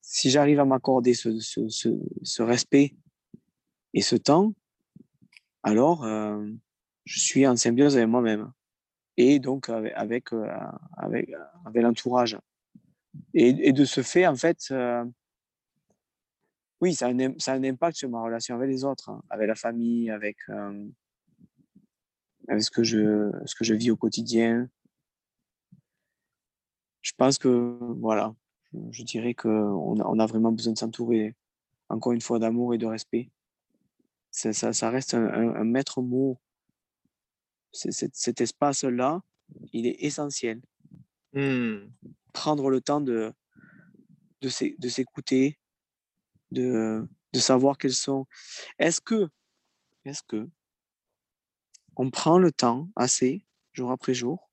[0.00, 1.88] si j'arrive à m'accorder ce, ce, ce,
[2.22, 2.94] ce respect
[3.92, 4.54] et ce temps,
[5.64, 8.52] alors je suis en symbiose avec moi-même
[9.16, 10.28] et donc avec, avec,
[10.96, 11.32] avec,
[11.64, 12.38] avec l'entourage.
[13.34, 14.72] Et, et de ce fait, en fait,
[16.80, 19.10] oui, ça a, un, im- ça a un impact sur ma relation avec les autres,
[19.10, 20.86] hein, avec la famille, avec, euh,
[22.48, 24.68] avec ce, que je, ce que je vis au quotidien.
[27.02, 28.34] Je pense que, voilà,
[28.90, 31.34] je, dirais qu'on a, on a vraiment besoin de s'entourer,
[31.88, 33.30] encore une fois, d'amour et de respect.
[34.30, 36.38] Ça, ça, ça reste un, un- un maître mot.
[37.72, 39.22] Cet, cet espace-là,
[39.72, 40.60] il est essentiel.
[41.32, 41.88] Hmm.
[42.32, 43.32] Prendre le temps de
[44.48, 45.58] s'écouter,
[46.50, 48.26] de, de savoir quels sont.
[48.78, 49.28] Est-ce que,
[50.04, 50.48] est-ce que
[51.96, 54.50] on prend le temps assez, jour après jour,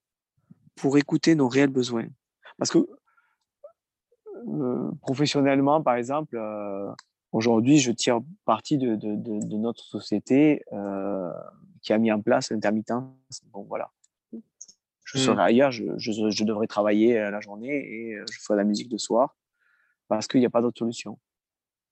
[0.75, 2.07] pour écouter nos réels besoins?
[2.57, 2.79] Parce que
[4.47, 6.91] euh, professionnellement, par exemple, euh,
[7.31, 11.31] aujourd'hui, je tire parti de, de, de, de notre société euh,
[11.81, 13.41] qui a mis en place l'intermittence.
[13.51, 13.91] Bon, voilà.
[15.03, 15.21] Je Mm.
[15.21, 18.97] serai ailleurs, je, je, je devrais travailler la journée et je ferai la musique de
[18.97, 19.37] soir
[20.07, 21.19] parce qu'il n'y a pas d'autre solution.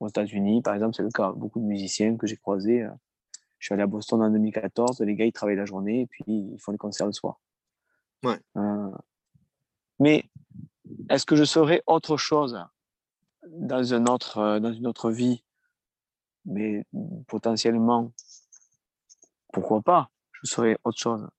[0.03, 1.31] Aux États-Unis, par exemple, c'est le cas.
[1.31, 2.81] Beaucoup de musiciens que j'ai croisés.
[2.83, 2.91] euh,
[3.57, 4.99] je suis allé à Boston en 2014.
[4.99, 7.39] Les gars, ils travaillent la journée et puis ils font les concerts le soir.
[8.21, 8.37] Ouais.
[8.57, 8.91] Euh,
[9.99, 10.25] mais
[11.09, 12.59] est-ce que je serais autre chose
[13.47, 15.45] dans, un autre, euh, dans une autre vie?
[16.43, 16.85] Mais
[17.27, 18.11] potentiellement,
[19.53, 20.09] pourquoi pas?
[20.33, 21.29] Je serais autre chose.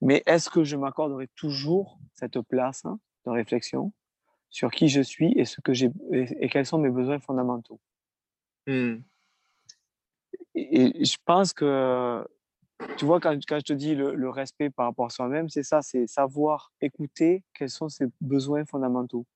[0.00, 2.82] Mais est-ce que je m'accorderai toujours cette place
[3.26, 3.92] de réflexion
[4.50, 7.78] sur qui je suis et ce que j'ai et, et quels sont mes besoins fondamentaux?
[8.66, 9.00] Hmm.
[10.54, 12.24] et, et je pense que,
[12.96, 15.62] tu vois, quand, quand je te dis le, le respect par rapport à soi-même, c'est
[15.62, 19.26] ça, c'est savoir écouter quels sont ses besoins fondamentaux.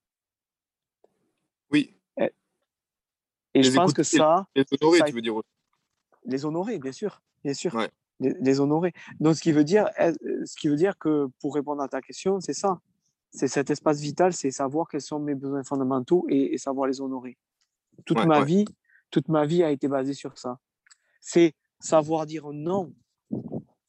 [1.70, 5.40] Oui, Et Les je pense écouter que ça, et honorer, ça- tu veux dire.
[6.26, 7.74] les honorer, bien sûr, bien sûr.
[7.74, 7.90] Ouais.
[8.20, 8.92] Les, les honorer.
[9.18, 12.38] Donc, ce qui veut dire, ce qui veut dire que pour répondre à ta question,
[12.40, 12.80] c'est ça.
[13.30, 17.00] C'est cet espace vital, c'est savoir quels sont mes besoins fondamentaux et, et savoir les
[17.00, 17.36] honorer.
[18.04, 18.46] Toute Ouais, ma ouais.
[18.46, 18.64] vie,
[19.10, 20.58] toute ma vie a été basée sur ça.
[21.20, 22.92] C'est savoir dire non.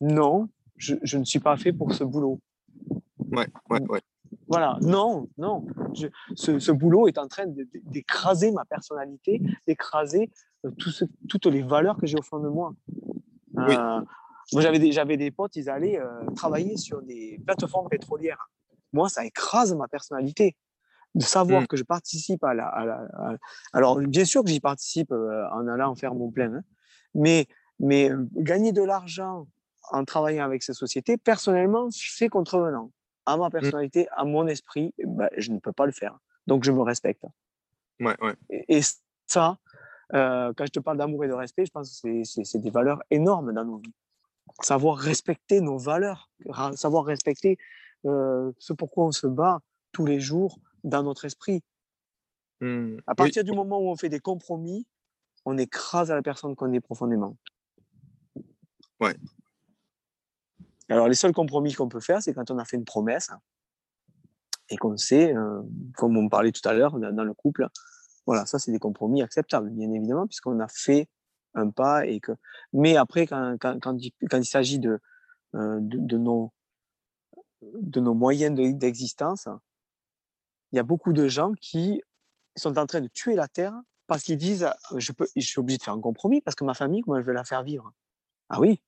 [0.02, 2.40] Non, je, je ne suis pas fait pour ce boulot.
[3.32, 4.02] Ouais, ouais, ouais.
[4.48, 5.66] Voilà, non, non.
[5.94, 10.30] Je- ce, ce boulot est en train d'écraser ma personnalité, d'écraser
[10.66, 12.74] euh, tout ce- toutes les valeurs que j'ai au fond de moi.
[13.56, 13.74] Oui.
[13.76, 14.02] Euh,
[14.54, 18.50] moi, j'avais des, j'avais des potes, ils allaient euh, travailler sur des plateformes pétrolières.
[18.94, 20.56] Moi, ça écrase ma personnalité.
[21.18, 21.68] De savoir Mm.
[21.68, 23.36] que je participe à la, à la- à-
[23.74, 26.64] Alors, bien sûr que j'y participe euh, en allant faire mon plein, hein.
[27.16, 27.48] mais,
[27.80, 29.48] mais euh, gagner de l'argent
[29.92, 32.92] en travaillant avec ces sociétés, personnellement, c'est contrevenant
[33.26, 36.20] à ma personnalité, à mon esprit, ben, je ne peux pas le faire.
[36.46, 37.24] Donc, je me respecte.
[38.00, 38.36] Ouais, ouais.
[38.50, 38.82] Et, et
[39.26, 39.58] ça,
[40.14, 43.02] euh, quand je te parle d'amour et de respect, je pense que c'est- des valeurs
[43.10, 43.94] énormes dans nos vies.
[44.62, 46.30] Savoir respecter nos valeurs,
[46.76, 47.58] savoir respecter
[48.06, 49.60] euh, ce pourquoi on se bat
[49.92, 51.62] tous les jours dans notre esprit.
[52.60, 52.98] Hmm.
[53.06, 54.88] À Oui, partir du moment où on fait des compromis,
[55.46, 57.38] on écrase la personne qu'on est profondément.
[59.00, 59.16] Ouais.
[60.90, 63.30] Alors, les seuls compromis qu'on peut faire, c'est quand on a fait une promesse
[64.70, 65.62] et qu'on sait, euh,
[65.96, 67.68] comme on parlait tout à l'heure dans dans le couple,
[68.26, 71.08] voilà, ça, c'est des compromis acceptables, bien évidemment, puisqu'on a fait
[71.54, 72.34] un pas et que.
[72.74, 75.00] Mais après, quand, quand, quand il, s'agit de,
[75.56, 76.52] euh, de, de nos,
[77.62, 79.48] de nos moyens de- d'existence,
[80.72, 82.02] il y a beaucoup de gens qui
[82.56, 83.74] sont en train de tuer la terre
[84.08, 86.64] parce qu'ils disent euh, je, peux, je suis obligé de faire un compromis parce que
[86.64, 87.92] ma famille, comment je vais la faire vivre
[88.50, 88.82] Ah oui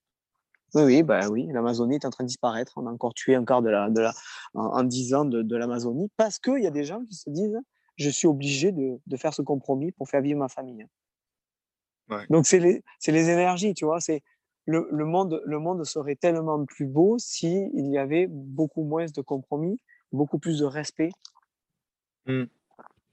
[0.74, 2.74] Oui, oui, bah oui, l'Amazonie est en train de disparaître.
[2.78, 4.14] On a encore tué un quart de la, de la,
[4.54, 7.30] en, en 10 ans de, de l'Amazonie parce qu'il y a des gens qui se
[7.30, 7.60] disent
[8.00, 10.88] je suis obligé de, de faire ce compromis pour faire vivre ma famille.
[12.10, 12.26] Ouais.
[12.30, 14.00] Donc, c'est les, les énergies, tu vois.
[14.00, 14.24] C'est
[14.66, 19.22] le, le, monde, le monde serait tellement plus beau s'il y avait beaucoup moins de
[19.22, 19.80] compromis,
[20.14, 21.10] beaucoup plus de respect.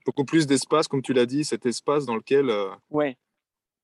[0.05, 3.16] Beaucoup plus d'espace, comme tu l'as dit, cet espace dans lequel, euh, Ouais,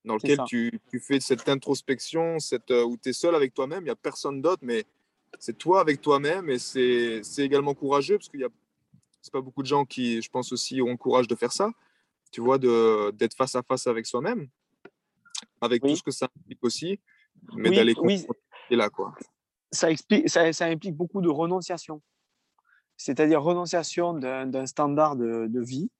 [0.04, 3.80] dans lequel tu, tu fais cette introspection, cette, euh, où tu es seul avec toi-même,
[3.82, 4.84] il n'y a personne d'autre, mais
[5.38, 8.48] c'est toi avec toi-même et c'est également courageux parce qu'il y a
[9.24, 11.70] c'est pas beaucoup de gens qui, je pense aussi, ont le courage de faire ça,
[12.32, 14.48] tu vois, de- d'être face à face avec soi-même,
[15.60, 15.90] avec Oui.
[15.90, 16.98] tout ce que ça implique aussi,
[17.54, 18.26] mais Oui, d'aller oui.
[18.70, 19.14] là, quoi.
[19.70, 22.02] ça, explique, ça, ça implique beaucoup de renonciation.
[23.04, 25.90] C'est-à-dire renonciation d'un standard de, de vie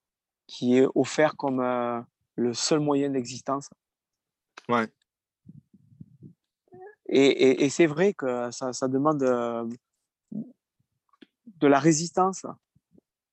[0.47, 2.01] qui est offert comme euh,
[2.37, 3.71] le seul moyen d'existence.
[4.69, 4.87] Ouais.
[7.07, 9.67] Et, et- et c'est vrai que ça, ça demande euh,
[10.31, 12.47] de la résistance,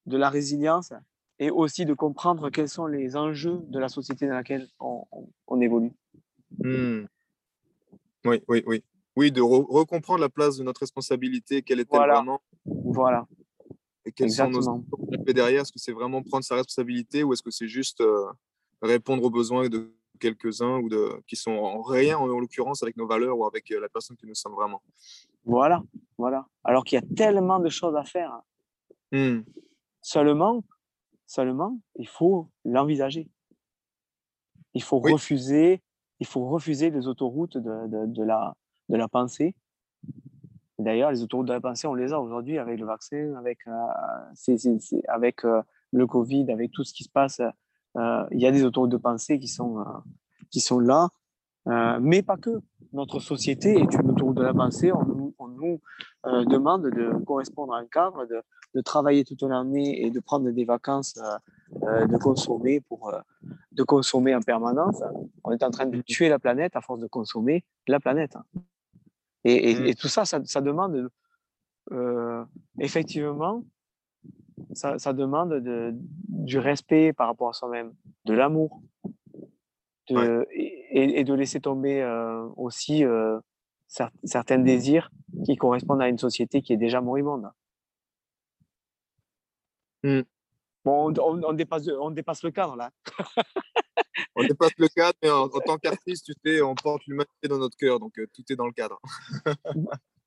[0.07, 0.91] de la résilience
[1.37, 5.29] et aussi de comprendre quels sont les enjeux de la société dans laquelle on, on-
[5.47, 5.91] on évolue.
[6.63, 7.05] Hmm.
[8.25, 8.83] Oui, oui, oui.
[9.15, 12.15] Oui, de re- recomprendre la place de notre responsabilité, quelle est-elle Voilà.
[12.15, 13.27] vraiment, Voilà,
[14.09, 14.83] et quels sont nos exactement.
[14.99, 15.61] actions derrière?
[15.61, 18.25] Est-ce que c'est vraiment prendre sa responsabilité ou est-ce que c'est juste euh,
[18.81, 22.97] répondre aux besoins de quelques-uns ou de qui sont en rien en, en l'occurrence avec
[22.97, 24.81] nos valeurs ou avec euh, la personne que nous sommes vraiment?
[25.45, 25.81] Voilà,
[26.17, 26.45] voilà.
[26.63, 28.41] Alors qu'il y a tellement de choses à faire.
[29.11, 29.41] Hmm.
[30.01, 30.63] Seulement,
[31.25, 33.29] seulement, il faut l'envisager.
[34.73, 35.13] Il faut Oui.
[35.13, 35.81] refuser,
[36.19, 38.55] il faut refuser les autoroutes de, de, de la,
[38.89, 39.55] de la pensée.
[40.79, 43.71] D'ailleurs, les autoroutes de la pensée, on les a aujourd'hui avec le vaccin, avec, euh,
[45.07, 45.61] avec euh,
[45.91, 47.41] le Covid, avec tout ce qui se passe.
[47.97, 49.83] Euh, il y a des autoroutes de pensée qui sont,
[50.49, 51.09] qui sont là,
[51.99, 52.61] mais pas que.
[52.91, 54.91] Notre société est une autoroute de la pensée.
[54.91, 55.79] On nous, on nous
[56.25, 58.41] demande de correspondre à un cadre, de,
[58.75, 61.19] de travailler toute l'année et de prendre des vacances,
[61.83, 63.19] euh, de consommer pour euh,
[63.71, 65.01] de consommer en permanence.
[65.43, 68.35] On est en train de tuer la planète à force de consommer la planète.
[69.45, 71.09] Et, et- et tout ça, ça, ça demande
[71.91, 72.43] euh,
[72.79, 73.63] effectivement,
[74.73, 75.91] ça, ça demande de,
[76.27, 77.93] du respect par rapport à soi-même,
[78.25, 78.81] de l'amour,
[80.09, 83.39] de, et, et de laisser tomber euh, aussi euh,
[83.89, 85.09] cer- certains désirs
[85.45, 87.49] qui correspondent à une société qui est déjà moribonde.
[90.03, 90.21] Mm.
[90.89, 91.13] Bon,
[91.45, 92.89] on, dépasse, on dépasse le cadre là.
[94.35, 97.57] On dépasse le cadre, mais en, en tant qu'artiste, tu sais, on porte l'humanité dans
[97.57, 98.99] notre cœur, donc euh, tout est dans le cadre.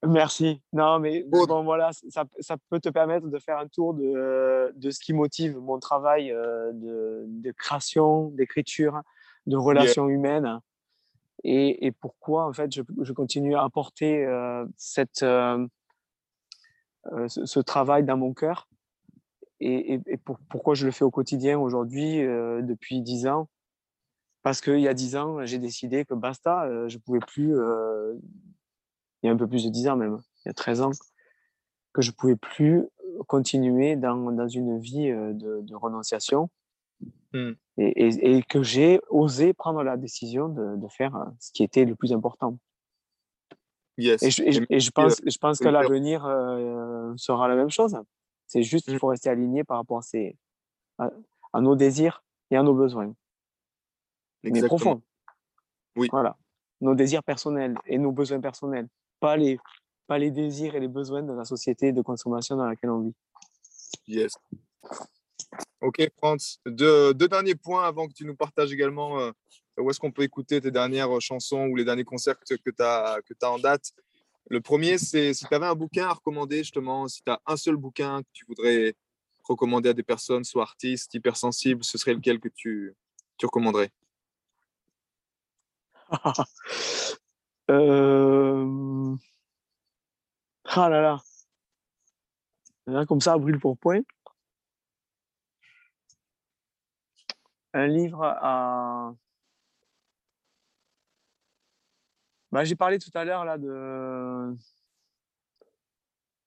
[0.07, 0.63] Merci.
[0.73, 1.45] Non, mais Bon.
[1.47, 5.13] bon, voilà, ça, ça peut te permettre de faire un tour de, de ce qui
[5.13, 9.01] motive mon travail euh, de, de création, d'écriture,
[9.47, 10.59] de relations humaines.
[11.45, 15.67] Et, et pourquoi, en fait, je, je continue à apporter euh, cette, euh,
[17.29, 18.69] ce, ce travail dans mon cœur?
[19.65, 23.49] Et, et, et pour- pourquoi je le fais au quotidien aujourd'hui, euh, depuis dix ans?
[24.45, 28.13] parce qu'il y a dix ans, j'ai décidé que basta, euh, je pouvais plus, euh,
[29.23, 30.91] il y a un peu plus de dix ans même, il y a 13 ans,
[31.93, 32.89] que je pouvais plus
[33.29, 36.51] continuer dans, dans une vie de, de renonciation
[37.33, 37.53] Hmm.
[37.79, 41.95] et, et- que j'ai osé prendre la décision de, de faire ce qui était le
[41.95, 42.59] plus important.
[43.97, 44.23] Yes.
[44.25, 46.23] Et je, pense, je pense que l'avenir
[47.17, 47.97] sera la même chose.
[48.53, 48.99] C'est juste qu'il Mm.
[48.99, 50.37] faut rester aligné par rapport à, ces,
[50.99, 51.09] à,
[51.55, 53.15] à nos désirs et à nos besoins.
[54.43, 54.79] Mais Exactement.
[54.79, 55.03] profonds.
[55.97, 56.09] Oui.
[56.13, 56.37] Voilà.
[56.83, 58.89] Nos désirs personnels et nos besoins personnels.
[59.21, 59.59] Pas les,
[60.07, 63.15] pas les désirs et les besoins de la société de consommation dans laquelle on vit.
[64.07, 64.35] Yes.
[65.81, 66.59] Ok, Franz.
[66.67, 69.31] Deux, deux derniers points avant que tu nous partages également euh,
[69.79, 73.51] où est-ce qu'on peut écouter tes dernières chansons ou les derniers concerts que tu as
[73.51, 73.93] en date.
[74.51, 77.57] Le premier, c'est si tu avais un bouquin à recommander, justement, si tu as un
[77.57, 78.95] seul bouquin que tu voudrais
[79.45, 82.95] recommander à des personnes, soit artistes, hypersensibles, ce serait lequel que tu,
[83.43, 83.91] recommanderais?
[87.71, 89.17] Euh,
[90.65, 91.19] Ah là là.
[92.87, 94.01] Là, comme ça, brûle pour point.
[97.75, 99.15] Un livre à.
[102.53, 104.55] Bah, J'ai parlé tout à l'heure là de...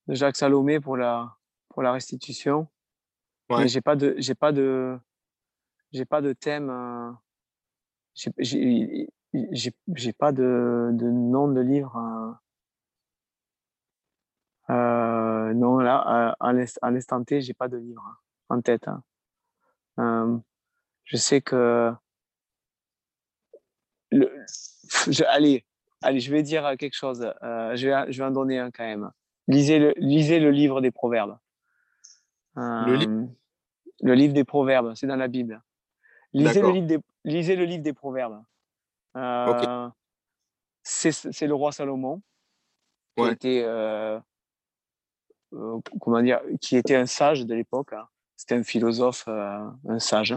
[0.07, 1.35] de Jacques Salomé pour la,
[1.69, 2.67] pour la restitution.
[3.49, 3.59] Ouais.
[3.63, 4.97] Mais j'ai pas de j'ai pas de
[5.91, 6.69] j'ai pas de thème.
[6.69, 7.11] euh,
[8.13, 8.33] j'ai-
[9.93, 11.97] J'ai pas de, de nom de livre.
[14.69, 16.53] euh, euh, non, là, à
[16.91, 18.17] l'instant T, j'ai pas de livre hein,
[18.49, 18.87] en tête.
[18.87, 19.03] hein.
[19.99, 20.37] Euh,
[21.03, 21.91] je sais que.
[24.11, 24.31] Le,
[25.07, 25.65] je, allez,
[26.05, 27.21] allez, je vais dire quelque chose.
[27.43, 29.11] euh, je, vais, je vais en donner un quand même.
[29.47, 31.37] Lisez le, lisez le livre des Proverbes.
[32.55, 33.25] Le li- Euh,
[34.01, 35.61] le livre des Proverbes, c'est dans la Bible.
[36.33, 38.43] Lisez le, livre des, lisez le livre des Proverbes.
[39.17, 39.89] Euh,
[40.83, 42.21] c'est, c'est le roi Salomon
[43.15, 43.31] qui Ouais.
[43.33, 44.19] était euh,
[45.53, 47.93] euh, comment dire, qui était un sage de l'époque.
[47.93, 48.07] hein.
[48.35, 50.35] C'était un philosophe, euh, un sage.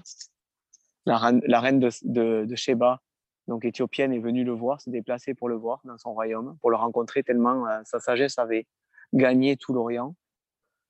[1.07, 3.01] La reine, la reine de, de, de Sheba,
[3.49, 6.71] donc éthiopienne, est venue le voir, s'est déplacée pour le voir dans son royaume, pour
[6.71, 8.67] le rencontrer tellement euh, sa sagesse avait
[9.13, 10.15] gagné tout l'Orient.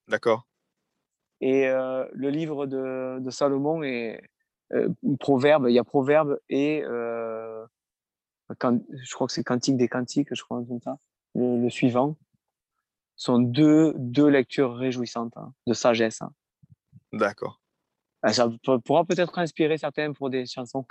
[0.09, 0.47] D'accord.
[1.41, 4.21] Et euh, le livre de, de Salomon est
[4.73, 4.89] euh,
[5.21, 5.67] Proverbe.
[5.69, 6.83] Il y a Proverbe et
[8.59, 10.99] quand, je crois que c'est Cantique des Cantiques, je crois comme ça.
[11.35, 12.17] Le, le suivant
[13.15, 16.23] sont deux, deux lectures réjouissantes hein, de sagesse.
[16.23, 16.33] hein.
[17.13, 17.61] D'accord.
[18.23, 18.49] Ah, Ça
[18.85, 20.87] pourra peut-être inspirer certains pour des chansons.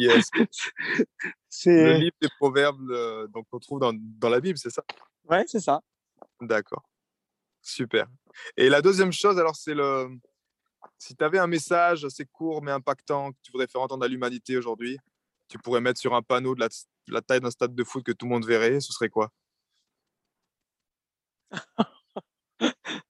[0.00, 0.28] Yes.
[0.34, 1.06] Le
[1.48, 4.82] C'est livre des proverbes euh, donc, qu'on trouve dans, dans la Bible, c'est ça?
[5.28, 5.80] Ouais, c'est ça.
[6.40, 6.82] D'accord.
[7.62, 8.06] Super.
[8.56, 10.08] Et la deuxième chose, alors, c'est le.
[10.98, 14.08] Si tu avais un message assez court mais impactant que tu voudrais faire entendre à
[14.08, 14.98] l'humanité aujourd'hui,
[15.48, 18.02] tu pourrais mettre sur un panneau de la, de la taille d'un stade de foot
[18.04, 19.30] que tout le monde verrait, ce serait quoi?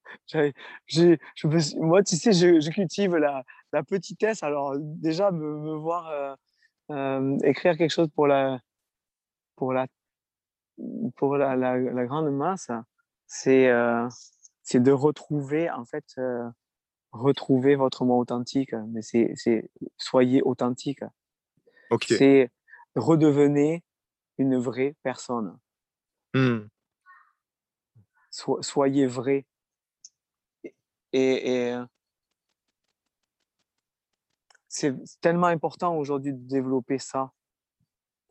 [0.86, 4.42] je moi, tu sais, je, je cultive la, la petitesse.
[4.42, 6.34] Alors, déjà, me, me voir euh,
[6.90, 8.60] euh, écrire quelque chose pour la,
[9.56, 9.86] pour la,
[11.16, 12.70] pour la, la, la grande masse,
[13.26, 14.08] c'est euh,
[14.62, 16.04] c'est de retrouver, en fait,
[17.12, 18.72] retrouver votre moi authentique.
[18.88, 21.02] Mais c'est soyez authentique.
[21.90, 22.04] Ok.
[22.08, 22.50] C'est
[22.94, 23.82] redevenez
[24.38, 25.58] une vraie personne.
[28.30, 29.44] So- soyez vrai.
[31.12, 31.76] Et, et,
[34.68, 37.32] c'est tellement important aujourd'hui de développer ça,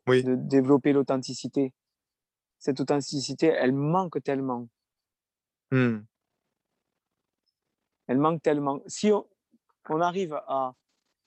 [0.06, 0.24] Oui.
[0.24, 1.74] de développer l'authenticité.
[2.58, 4.68] Cette authenticité, elle manque tellement.
[5.70, 6.00] Hmm.
[8.06, 8.80] Elle manque tellement.
[8.86, 9.28] Si on,
[9.88, 10.74] on arrive à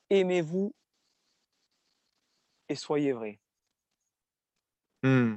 [0.10, 0.74] aimez-vous
[2.70, 3.40] et soyez vrai.
[5.04, 5.36] Hmm.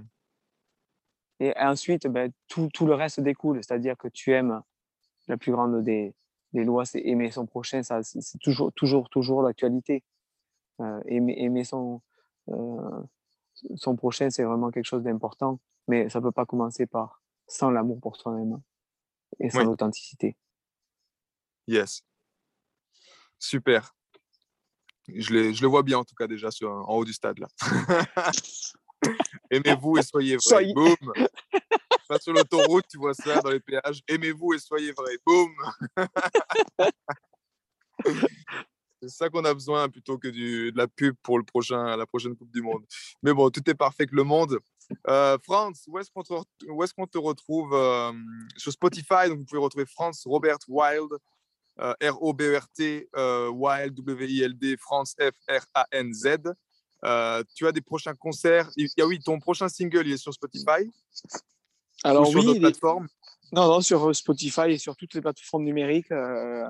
[1.38, 3.62] Et ensuite, ben, tout, tout le reste découle.
[3.62, 4.62] C'est-à-dire que tu aimes
[5.28, 6.14] la plus grande des,
[6.52, 7.82] des lois, c'est aimer son prochain.
[7.82, 10.02] Ça, c'est toujours, toujours, toujours l'actualité.
[10.80, 12.02] Euh, aimer, aimer son,
[12.48, 13.02] euh,
[13.76, 15.58] son prochain, c'est vraiment quelque chose d'important.
[15.88, 18.60] Mais ça peut pas commencer par sans l'amour pour soi-même
[19.38, 19.64] et sans Oui.
[19.66, 20.36] l'authenticité.
[21.66, 22.02] Yes.
[23.38, 23.94] Super.
[25.08, 27.46] Je, je le vois bien en tout cas déjà sur, en haut du stade là.
[29.50, 30.42] Aimez-vous et soyez vrai.
[30.42, 30.96] Soyez- Boum.
[32.08, 34.00] Pas sur l'autoroute, tu vois ça dans les péages.
[34.08, 35.18] Aimez-vous et soyez vrai.
[35.26, 35.52] Boum.
[39.02, 42.06] C'est ça qu'on a besoin plutôt que du, de la pub pour le prochain, la
[42.06, 42.84] prochaine Coupe du Monde.
[43.22, 44.58] Mais bon, tout est parfait que le monde.
[45.08, 48.12] Euh, Franz, où est-ce qu'on te, retrouve euh,
[48.56, 51.10] Sur Spotify, donc vous pouvez retrouver Franz Robert Wild.
[51.78, 53.10] R-O-B-E-R-T,
[53.52, 56.54] Wild, W-I-L-D, France, F-R-A-N-Z.
[57.54, 58.70] Tu as des prochains concerts?
[58.76, 60.90] Il y a, oui, ton prochain single, il est sur Spotify?
[62.04, 63.08] Alors, sur oui, d'autres est- plateformes?
[63.52, 66.66] Non, non, sur euh, Spotify et sur toutes les plateformes numériques euh,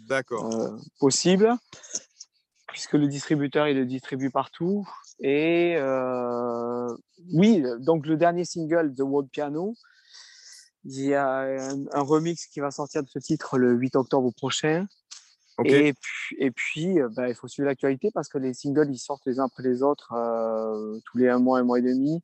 [0.00, 0.52] D'accord.
[0.54, 1.54] euh, possibles,
[2.68, 4.88] puisque le distributeur, il le distribue partout.
[5.20, 6.96] Et euh,
[7.32, 9.74] oui, donc le dernier single, The World Piano,
[10.84, 14.32] il y a un, un remix qui va sortir de ce titre le 8 octobre
[14.34, 14.86] prochain.
[15.62, 19.26] Et puis, et puis bah, il faut suivre l'actualité parce que les singles, ils sortent
[19.26, 22.20] les uns après les autres euh, tous les un mois, un mois et demi.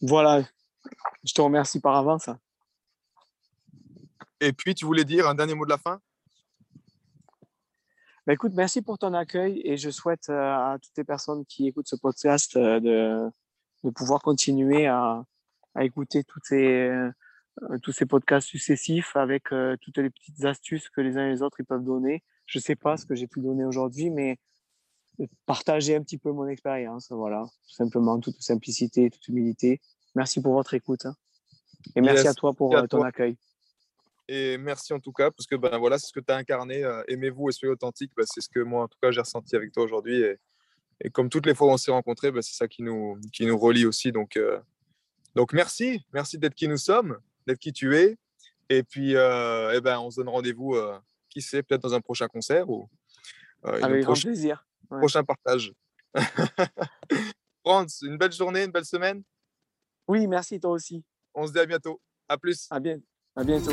[0.00, 0.42] Voilà,
[1.24, 2.28] je te remercie par avance.
[4.40, 6.00] Et puis, tu voulais dire un dernier mot de la fin?
[8.26, 11.88] Ben, écoute, merci pour ton accueil et je souhaite à toutes les personnes qui écoutent
[11.88, 13.28] ce podcast de,
[13.84, 15.24] de pouvoir continuer à,
[15.74, 17.10] à écouter toutes ces, euh,
[17.82, 21.42] tous ces podcasts successifs avec euh, toutes les petites astuces que les uns et les
[21.42, 22.22] autres ils peuvent donner.
[22.46, 24.38] Je sais pas ce que j'ai pu donner aujourd'hui, mais
[25.46, 29.80] partager un petit peu mon expérience, voilà, tout simplement, toute simplicité, toute humilité.
[30.14, 31.14] Merci pour votre écoute hein.
[31.96, 33.06] et merci Yes, à toi pour à euh, ton toi.
[33.08, 33.36] accueil.
[34.28, 36.84] Et merci en tout cas, parce que ben, voilà, c'est ce que tu as incarné.
[36.84, 38.12] euh, Aimez-vous et soyez authentique.
[38.16, 40.20] Ben, c'est ce que moi, en tout cas, j'ai ressenti avec toi aujourd'hui.
[40.22, 40.36] Et,
[41.00, 43.46] et comme toutes les fois où on s'est rencontrés, ben, c'est ça qui nous, qui
[43.46, 44.12] nous relie aussi.
[44.12, 44.58] Donc, euh,
[45.34, 46.04] donc merci.
[46.12, 48.16] Merci d'être qui nous sommes, d'être qui tu es.
[48.68, 50.98] Et puis, euh, eh ben, on se donne rendez-vous, euh,
[51.28, 52.88] qui sait, peut-être dans un prochain concert ou
[53.62, 54.66] Avec grand plaisir.
[54.90, 54.98] Ouais.
[54.98, 55.72] prochain partage.
[57.64, 59.22] Franz, une belle journée, une belle semaine.
[60.06, 61.04] Oui, merci toi aussi.
[61.34, 62.00] On se dit à bientôt.
[62.28, 62.66] À plus.
[62.70, 62.98] À, bien,
[63.36, 63.72] à bientôt.